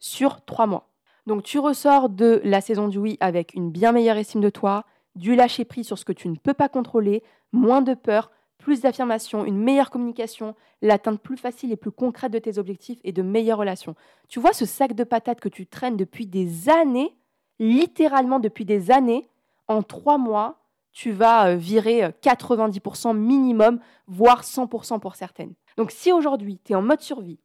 sur 0.00 0.44
trois 0.44 0.66
mois. 0.66 0.88
Donc 1.26 1.42
tu 1.42 1.58
ressors 1.58 2.08
de 2.08 2.40
la 2.44 2.60
saison 2.60 2.88
du 2.88 2.98
oui 2.98 3.16
avec 3.20 3.54
une 3.54 3.70
bien 3.70 3.92
meilleure 3.92 4.16
estime 4.16 4.40
de 4.40 4.50
toi, 4.50 4.84
du 5.14 5.34
lâcher-prise 5.34 5.86
sur 5.86 5.98
ce 5.98 6.04
que 6.04 6.12
tu 6.12 6.28
ne 6.28 6.36
peux 6.36 6.54
pas 6.54 6.68
contrôler, 6.68 7.22
moins 7.52 7.82
de 7.82 7.94
peur, 7.94 8.30
plus 8.58 8.80
d'affirmation, 8.80 9.44
une 9.44 9.58
meilleure 9.58 9.90
communication, 9.90 10.54
l'atteinte 10.82 11.20
plus 11.20 11.36
facile 11.36 11.72
et 11.72 11.76
plus 11.76 11.90
concrète 11.90 12.32
de 12.32 12.38
tes 12.38 12.58
objectifs 12.58 12.98
et 13.04 13.12
de 13.12 13.22
meilleures 13.22 13.58
relations. 13.58 13.94
Tu 14.28 14.40
vois 14.40 14.52
ce 14.52 14.66
sac 14.66 14.94
de 14.94 15.04
patates 15.04 15.40
que 15.40 15.48
tu 15.48 15.66
traînes 15.66 15.96
depuis 15.96 16.26
des 16.26 16.68
années, 16.68 17.16
littéralement 17.58 18.40
depuis 18.40 18.64
des 18.64 18.90
années, 18.90 19.28
en 19.68 19.82
trois 19.82 20.18
mois, 20.18 20.60
tu 20.92 21.10
vas 21.10 21.48
euh, 21.48 21.56
virer 21.56 22.02
90% 22.22 23.08
euh, 23.08 23.12
minimum, 23.12 23.80
voire 24.06 24.42
100% 24.42 25.00
pour 25.00 25.14
certaines. 25.14 25.54
Donc 25.76 25.90
si 25.90 26.12
aujourd'hui, 26.12 26.60
tu 26.64 26.72
es 26.72 26.76
en 26.76 26.82
mode 26.82 27.00
survie, 27.00 27.40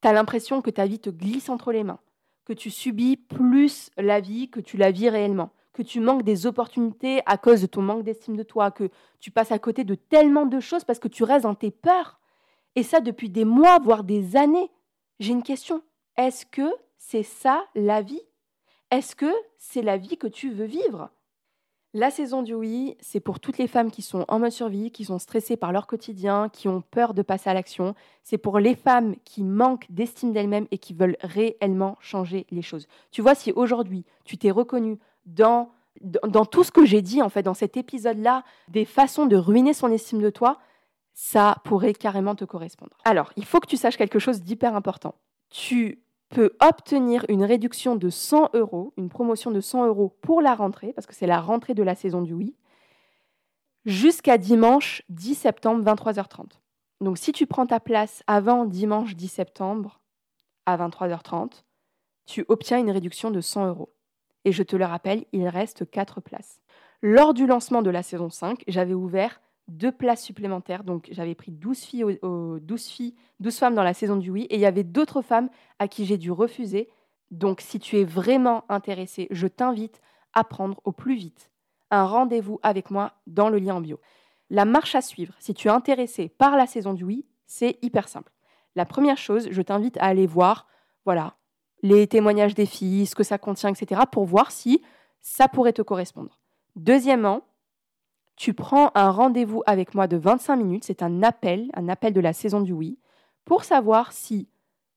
tu 0.00 0.08
as 0.08 0.12
l'impression 0.12 0.62
que 0.62 0.70
ta 0.70 0.86
vie 0.86 1.00
te 1.00 1.10
glisse 1.10 1.48
entre 1.48 1.72
les 1.72 1.84
mains, 1.84 1.98
que 2.44 2.52
tu 2.52 2.70
subis 2.70 3.16
plus 3.16 3.90
la 3.96 4.20
vie 4.20 4.50
que 4.50 4.60
tu 4.60 4.76
la 4.76 4.90
vis 4.90 5.08
réellement, 5.08 5.50
que 5.72 5.82
tu 5.82 6.00
manques 6.00 6.22
des 6.22 6.46
opportunités 6.46 7.22
à 7.26 7.38
cause 7.38 7.62
de 7.62 7.66
ton 7.66 7.82
manque 7.82 8.04
d'estime 8.04 8.36
de 8.36 8.42
toi, 8.42 8.70
que 8.70 8.90
tu 9.20 9.30
passes 9.30 9.52
à 9.52 9.58
côté 9.58 9.84
de 9.84 9.94
tellement 9.94 10.46
de 10.46 10.60
choses 10.60 10.84
parce 10.84 10.98
que 10.98 11.08
tu 11.08 11.24
restes 11.24 11.44
dans 11.44 11.54
tes 11.54 11.70
peurs. 11.70 12.20
Et 12.76 12.82
ça 12.82 13.00
depuis 13.00 13.30
des 13.30 13.44
mois, 13.44 13.78
voire 13.78 14.04
des 14.04 14.36
années. 14.36 14.70
J'ai 15.20 15.32
une 15.32 15.42
question. 15.42 15.82
Est-ce 16.16 16.44
que 16.46 16.70
c'est 16.98 17.22
ça 17.22 17.64
la 17.74 18.02
vie? 18.02 18.22
Est-ce 18.90 19.16
que 19.16 19.32
c'est 19.58 19.82
la 19.82 19.96
vie 19.96 20.16
que 20.16 20.26
tu 20.26 20.50
veux 20.50 20.66
vivre? 20.66 21.10
La 21.94 22.10
saison 22.10 22.42
du 22.42 22.54
oui, 22.54 22.96
c'est 23.00 23.20
pour 23.20 23.38
toutes 23.38 23.56
les 23.56 23.68
femmes 23.68 23.90
qui 23.90 24.02
sont 24.02 24.24
en 24.26 24.40
mode 24.40 24.50
survie, 24.50 24.90
qui 24.90 25.04
sont 25.04 25.20
stressées 25.20 25.56
par 25.56 25.72
leur 25.72 25.86
quotidien, 25.86 26.48
qui 26.48 26.66
ont 26.66 26.82
peur 26.82 27.14
de 27.14 27.22
passer 27.22 27.48
à 27.48 27.54
l'action. 27.54 27.94
C'est 28.24 28.36
pour 28.36 28.58
les 28.58 28.74
femmes 28.74 29.14
qui 29.24 29.44
manquent 29.44 29.86
d'estime 29.90 30.32
d'elles-mêmes 30.32 30.66
et 30.72 30.78
qui 30.78 30.92
veulent 30.92 31.16
réellement 31.20 31.96
changer 32.00 32.46
les 32.50 32.62
choses. 32.62 32.88
Tu 33.12 33.22
vois, 33.22 33.36
si 33.36 33.52
aujourd'hui 33.52 34.04
tu 34.24 34.36
t'es 34.36 34.50
reconnue 34.50 34.98
dans, 35.24 35.70
dans 36.02 36.44
tout 36.44 36.64
ce 36.64 36.72
que 36.72 36.84
j'ai 36.84 37.00
dit 37.00 37.22
en 37.22 37.28
fait 37.28 37.44
dans 37.44 37.54
cet 37.54 37.76
épisode-là, 37.76 38.42
des 38.68 38.84
façons 38.84 39.26
de 39.26 39.36
ruiner 39.36 39.72
son 39.72 39.90
estime 39.92 40.20
de 40.20 40.30
toi, 40.30 40.58
ça 41.14 41.58
pourrait 41.62 41.94
carrément 41.94 42.34
te 42.34 42.44
correspondre. 42.44 42.98
Alors, 43.04 43.32
il 43.36 43.44
faut 43.44 43.60
que 43.60 43.68
tu 43.68 43.76
saches 43.76 43.96
quelque 43.96 44.18
chose 44.18 44.42
d'hyper 44.42 44.74
important. 44.74 45.14
Tu 45.48 46.00
peut 46.28 46.56
obtenir 46.60 47.24
une 47.28 47.44
réduction 47.44 47.96
de 47.96 48.10
100 48.10 48.50
euros, 48.54 48.92
une 48.96 49.08
promotion 49.08 49.50
de 49.50 49.60
100 49.60 49.86
euros 49.86 50.16
pour 50.20 50.40
la 50.40 50.54
rentrée, 50.54 50.92
parce 50.92 51.06
que 51.06 51.14
c'est 51.14 51.26
la 51.26 51.40
rentrée 51.40 51.74
de 51.74 51.82
la 51.82 51.94
saison 51.94 52.22
du 52.22 52.32
oui, 52.32 52.56
jusqu'à 53.84 54.38
dimanche 54.38 55.02
10 55.10 55.34
septembre, 55.34 55.84
23h30. 55.84 56.60
Donc 57.00 57.18
si 57.18 57.32
tu 57.32 57.46
prends 57.46 57.66
ta 57.66 57.80
place 57.80 58.22
avant 58.26 58.64
dimanche 58.64 59.14
10 59.14 59.28
septembre 59.28 60.00
à 60.66 60.76
23h30, 60.76 61.64
tu 62.26 62.44
obtiens 62.48 62.78
une 62.78 62.90
réduction 62.90 63.30
de 63.30 63.40
100 63.40 63.68
euros. 63.68 63.94
Et 64.44 64.52
je 64.52 64.62
te 64.62 64.76
le 64.76 64.84
rappelle, 64.84 65.24
il 65.32 65.46
reste 65.48 65.90
4 65.90 66.20
places. 66.20 66.60
Lors 67.02 67.34
du 67.34 67.46
lancement 67.46 67.82
de 67.82 67.90
la 67.90 68.02
saison 68.02 68.30
5, 68.30 68.64
j'avais 68.66 68.94
ouvert 68.94 69.40
deux 69.68 69.92
places 69.92 70.22
supplémentaires. 70.22 70.84
Donc 70.84 71.08
j'avais 71.10 71.34
pris 71.34 71.52
12 71.52 71.78
filles, 71.80 72.18
12 72.22 72.86
filles, 72.86 73.14
12 73.40 73.56
femmes 73.56 73.74
dans 73.74 73.82
la 73.82 73.94
saison 73.94 74.16
du 74.16 74.30
oui, 74.30 74.42
et 74.50 74.56
il 74.56 74.60
y 74.60 74.66
avait 74.66 74.84
d'autres 74.84 75.22
femmes 75.22 75.48
à 75.78 75.88
qui 75.88 76.04
j'ai 76.04 76.18
dû 76.18 76.30
refuser. 76.30 76.88
Donc 77.30 77.60
si 77.60 77.78
tu 77.78 77.98
es 77.98 78.04
vraiment 78.04 78.64
intéressé, 78.68 79.28
je 79.30 79.46
t'invite 79.46 80.00
à 80.32 80.44
prendre 80.44 80.80
au 80.84 80.92
plus 80.92 81.14
vite 81.14 81.50
un 81.90 82.04
rendez-vous 82.04 82.58
avec 82.62 82.90
moi 82.90 83.12
dans 83.26 83.48
le 83.48 83.58
lien 83.58 83.76
en 83.76 83.80
bio. 83.80 84.00
La 84.50 84.64
marche 84.64 84.94
à 84.94 85.00
suivre, 85.00 85.34
si 85.38 85.54
tu 85.54 85.68
es 85.68 85.70
intéressé 85.70 86.28
par 86.28 86.56
la 86.56 86.66
saison 86.66 86.92
du 86.92 87.04
oui, 87.04 87.26
c'est 87.46 87.78
hyper 87.82 88.08
simple. 88.08 88.32
La 88.76 88.84
première 88.84 89.16
chose, 89.16 89.48
je 89.50 89.62
t'invite 89.62 89.96
à 89.98 90.04
aller 90.06 90.26
voir, 90.26 90.66
voilà, 91.04 91.36
les 91.82 92.06
témoignages 92.06 92.54
des 92.54 92.66
filles, 92.66 93.06
ce 93.06 93.14
que 93.14 93.22
ça 93.22 93.38
contient, 93.38 93.70
etc., 93.70 94.02
pour 94.10 94.24
voir 94.24 94.50
si 94.50 94.82
ça 95.20 95.48
pourrait 95.48 95.72
te 95.72 95.82
correspondre. 95.82 96.40
Deuxièmement, 96.76 97.42
tu 98.36 98.54
prends 98.54 98.90
un 98.94 99.10
rendez-vous 99.10 99.62
avec 99.66 99.94
moi 99.94 100.06
de 100.06 100.16
25 100.16 100.56
minutes, 100.56 100.84
c'est 100.84 101.02
un 101.02 101.22
appel, 101.22 101.70
un 101.74 101.88
appel 101.88 102.12
de 102.12 102.20
la 102.20 102.32
saison 102.32 102.60
du 102.60 102.72
oui, 102.72 102.98
pour 103.44 103.64
savoir 103.64 104.12
si 104.12 104.48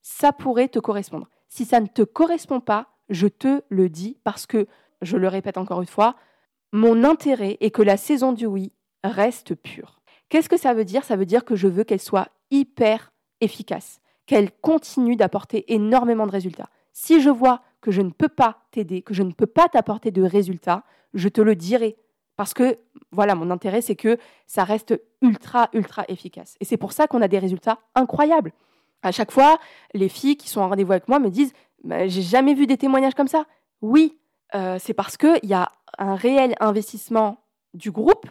ça 0.02 0.32
pourrait 0.32 0.70
te 0.70 0.80
correspondre. 0.80 1.30
Si 1.48 1.66
ça 1.66 1.80
ne 1.80 1.88
te 1.88 2.02
correspond 2.02 2.60
pas, 2.60 2.88
je 3.10 3.28
te 3.28 3.62
le 3.70 3.90
dis 3.90 4.18
parce 4.24 4.46
que, 4.46 4.68
je 5.02 5.18
le 5.18 5.28
répète 5.28 5.58
encore 5.58 5.82
une 5.82 5.88
fois, 5.88 6.16
mon 6.72 7.04
intérêt 7.04 7.58
est 7.62 7.72
que 7.72 7.82
la 7.82 7.98
saison 7.98 8.34
du 8.34 8.46
oui 8.46 8.74
reste 9.04 9.56
pure. 9.56 10.02
Qu'est-ce 10.30 10.50
que 10.50 10.58
ça 10.58 10.74
veut 10.74 10.86
dire? 10.86 11.04
Ça 11.04 11.16
veut 11.16 11.26
dire 11.26 11.46
que 11.46 11.56
je 11.56 11.68
veux 11.68 11.84
qu'elle 11.84 12.02
soit 12.02 12.30
hyper 12.52 13.14
efficace, 13.40 14.02
qu'elle 14.26 14.52
continue 14.52 15.16
d'apporter 15.16 15.74
énormément 15.74 16.26
de 16.26 16.32
résultats. 16.32 16.70
Si 16.92 17.22
je 17.22 17.30
vois 17.30 17.62
que 17.80 17.92
je 17.92 18.02
ne 18.02 18.10
peux 18.10 18.28
pas 18.28 18.64
t'aider, 18.72 19.02
que 19.02 19.14
je 19.14 19.24
ne 19.24 19.32
peux 19.32 19.46
pas 19.46 19.70
t'apporter 19.70 20.12
de 20.12 20.24
résultats, 20.24 20.84
je 21.14 21.30
te 21.30 21.42
le 21.42 21.56
dirai 21.56 21.98
parce 22.38 22.54
que, 22.54 22.78
voilà, 23.12 23.36
mon 23.36 23.50
intérêt, 23.52 23.82
c'est 23.82 23.96
que 23.96 24.18
ça 24.46 24.64
reste 24.64 25.02
ultra, 25.22 25.70
ultra 25.74 26.06
efficace. 26.08 26.56
Et 26.62 26.66
c'est 26.66 26.78
pour 26.78 26.94
ça 26.94 27.08
qu'on 27.08 27.22
a 27.22 27.28
des 27.28 27.40
résultats 27.40 27.80
incroyables. 27.96 28.54
À 29.02 29.12
chaque 29.12 29.32
fois, 29.32 29.60
les 29.94 30.08
filles 30.08 30.38
qui 30.38 30.48
sont 30.48 30.62
en 30.62 30.70
rendez-vous 30.70 30.92
avec 30.92 31.08
moi 31.08 31.20
me 31.20 31.30
disent 31.30 31.52
bah, 31.84 32.08
J'ai 32.08 32.22
jamais 32.22 32.54
vu 32.54 32.68
des 32.68 32.78
témoignages 32.78 33.16
comme 33.16 33.28
ça. 33.28 33.46
Oui, 33.82 34.18
euh, 34.56 34.78
c'est 34.80 34.94
parce 34.94 35.18
qu'il 35.18 35.40
y 35.44 35.54
a 35.54 35.72
un 35.98 36.16
réel 36.16 36.56
investissement 36.60 37.44
du 37.74 37.92
groupe, 37.92 38.30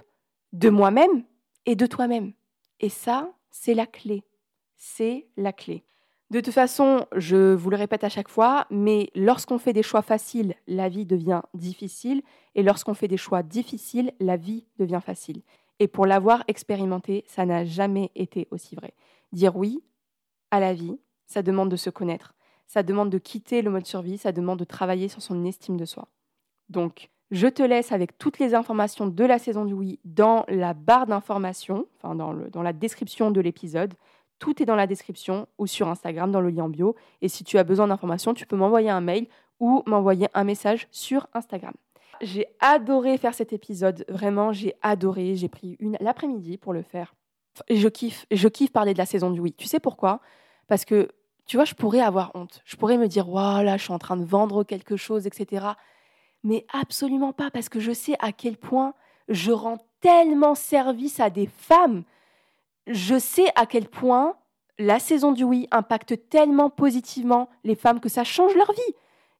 de 0.53 0.71
moi-même 0.71 1.25
et 1.66 1.75
de 1.75 1.87
toi-même. 1.87 2.33
Et 2.79 2.88
ça, 2.88 3.33
c'est 3.51 3.75
la 3.75 3.87
clé. 3.87 4.23
C'est 4.77 5.27
la 5.37 5.53
clé. 5.53 5.85
De 6.30 6.40
toute 6.40 6.54
façon, 6.54 7.06
je 7.14 7.54
vous 7.54 7.70
le 7.70 7.76
répète 7.76 8.02
à 8.02 8.08
chaque 8.08 8.28
fois, 8.28 8.66
mais 8.70 9.10
lorsqu'on 9.14 9.58
fait 9.58 9.72
des 9.72 9.84
choix 9.84 10.02
faciles, 10.02 10.56
la 10.66 10.88
vie 10.88 11.06
devient 11.06 11.42
difficile, 11.54 12.22
et 12.56 12.64
lorsqu'on 12.64 12.94
fait 12.94 13.06
des 13.06 13.16
choix 13.16 13.44
difficiles, 13.44 14.12
la 14.18 14.36
vie 14.36 14.64
devient 14.78 15.00
facile. 15.04 15.42
Et 15.78 15.86
pour 15.86 16.04
l'avoir 16.04 16.42
expérimenté, 16.48 17.24
ça 17.28 17.46
n'a 17.46 17.64
jamais 17.64 18.10
été 18.16 18.48
aussi 18.50 18.74
vrai. 18.74 18.92
Dire 19.32 19.56
oui 19.56 19.84
à 20.50 20.58
la 20.58 20.74
vie, 20.74 20.98
ça 21.26 21.42
demande 21.42 21.70
de 21.70 21.76
se 21.76 21.90
connaître, 21.90 22.34
ça 22.66 22.82
demande 22.82 23.10
de 23.10 23.18
quitter 23.18 23.62
le 23.62 23.70
mode 23.70 23.86
survie, 23.86 24.18
ça 24.18 24.32
demande 24.32 24.58
de 24.58 24.64
travailler 24.64 25.08
sur 25.08 25.22
son 25.22 25.44
estime 25.44 25.76
de 25.76 25.84
soi. 25.84 26.08
Donc, 26.68 27.10
je 27.30 27.46
te 27.46 27.62
laisse 27.62 27.92
avec 27.92 28.18
toutes 28.18 28.38
les 28.38 28.54
informations 28.54 29.06
de 29.06 29.24
la 29.24 29.38
saison 29.38 29.64
du 29.64 29.74
oui 29.74 30.00
dans 30.04 30.44
la 30.48 30.74
barre 30.74 31.06
d'informations, 31.06 31.86
enfin 31.96 32.14
dans, 32.14 32.34
dans 32.34 32.62
la 32.62 32.72
description 32.72 33.30
de 33.30 33.40
l'épisode. 33.40 33.94
Tout 34.38 34.62
est 34.62 34.66
dans 34.66 34.77
la 34.77 34.87
description 34.87 35.46
ou 35.59 35.66
sur 35.66 35.88
Instagram 35.88 36.31
dans 36.31 36.40
le 36.40 36.51
lien 36.51 36.68
bio. 36.68 36.94
Et 37.22 37.29
si 37.29 37.44
tu 37.44 37.59
as 37.59 37.64
besoin 37.64 37.87
d'informations, 37.87 38.35
tu 38.35 38.46
peux 38.46 38.57
m'envoyer 38.57 38.90
un 38.90 39.01
mail 39.01 39.27
ou 39.61 39.83
m'envoyer 39.87 40.29
un 40.35 40.44
message 40.44 40.88
sur 40.90 41.27
Instagram. 41.33 41.75
J'ai 42.20 42.46
adoré 42.61 43.18
faire 43.18 43.35
cet 43.35 43.53
épisode, 43.53 44.05
vraiment, 44.09 44.53
j'ai 44.53 44.75
adoré. 44.83 45.37
J'ai 45.37 45.49
pris 45.49 45.77
une 45.81 45.96
l'après-midi 46.01 46.57
pour 46.57 46.72
le 46.72 46.83
faire. 46.83 47.14
Je 47.70 47.88
kiffe, 47.88 48.27
je 48.31 48.49
kiffe 48.49 48.72
parler 48.72 48.92
de 48.92 48.99
la 48.99 49.07
saison 49.07 49.31
du 49.31 49.40
oui. 49.40 49.53
Tu 49.53 49.66
sais 49.66 49.81
pourquoi? 49.81 50.20
Parce 50.66 50.85
que, 50.85 51.09
tu 51.46 51.57
vois, 51.57 51.64
je 51.64 51.75
pourrais 51.75 52.01
avoir 52.01 52.33
honte. 52.35 52.61
Je 52.64 52.77
pourrais 52.77 52.99
me 52.99 53.07
dire, 53.07 53.27
voilà, 53.27 53.77
je 53.77 53.85
suis 53.85 53.92
en 53.92 53.99
train 53.99 54.16
de 54.16 54.25
vendre 54.25 54.64
quelque 54.64 54.96
chose, 54.96 55.27
etc. 55.27 55.66
Mais 56.42 56.66
absolument 56.72 57.33
pas, 57.33 57.51
parce 57.51 57.68
que 57.68 57.81
je 57.81 57.92
sais 57.92 58.16
à 58.18 58.33
quel 58.33 58.57
point 58.57 58.94
je 59.29 59.53
rends 59.53 59.79
tellement 60.01 60.55
service 60.55 61.20
à 61.20 61.31
des 61.31 61.46
femmes 61.46 62.05
je 62.87 63.18
sais 63.18 63.46
à 63.57 63.66
quel 63.66 63.88
point 63.88 64.37
la 64.79 64.99
saison 64.99 65.33
du 65.33 65.44
oui 65.44 65.66
impacte 65.70 66.29
tellement 66.29 66.70
positivement 66.70 67.49
les 67.64 67.75
femmes 67.75 68.01
que 68.01 68.09
ça 68.09 68.25
change 68.25 68.55
leur 68.55 68.72
vie. 68.72 68.94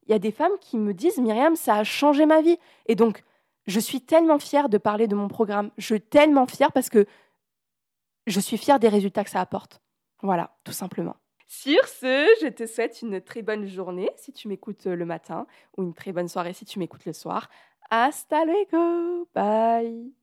Il 0.07 0.11
y 0.11 0.15
a 0.15 0.19
des 0.19 0.31
femmes 0.31 0.57
qui 0.61 0.77
me 0.77 0.93
disent 0.93 1.17
Myriam, 1.17 1.55
ça 1.55 1.75
a 1.75 1.83
changé 1.83 2.25
ma 2.25 2.41
vie. 2.41 2.57
Et 2.87 2.95
donc, 2.95 3.23
je 3.67 3.79
suis 3.79 4.01
tellement 4.01 4.39
fière 4.39 4.69
de 4.69 4.77
parler 4.77 5.07
de 5.07 5.15
mon 5.15 5.27
programme. 5.27 5.71
Je 5.77 5.85
suis 5.85 6.01
tellement 6.01 6.47
fière 6.47 6.71
parce 6.71 6.89
que 6.89 7.05
je 8.25 8.39
suis 8.39 8.57
fière 8.57 8.79
des 8.79 8.89
résultats 8.89 9.23
que 9.23 9.29
ça 9.29 9.41
apporte. 9.41 9.81
Voilà, 10.21 10.57
tout 10.63 10.71
simplement. 10.71 11.15
Sur 11.47 11.87
ce, 11.87 12.27
je 12.41 12.47
te 12.47 12.65
souhaite 12.65 13.01
une 13.01 13.21
très 13.21 13.41
bonne 13.41 13.65
journée 13.65 14.09
si 14.17 14.33
tu 14.33 14.47
m'écoutes 14.47 14.85
le 14.85 15.05
matin 15.05 15.47
ou 15.77 15.83
une 15.83 15.93
très 15.93 16.11
bonne 16.11 16.27
soirée 16.27 16.53
si 16.53 16.65
tu 16.65 16.79
m'écoutes 16.79 17.05
le 17.05 17.13
soir. 17.13 17.49
Hasta 17.89 18.43
luego. 18.43 19.27
Bye. 19.33 20.17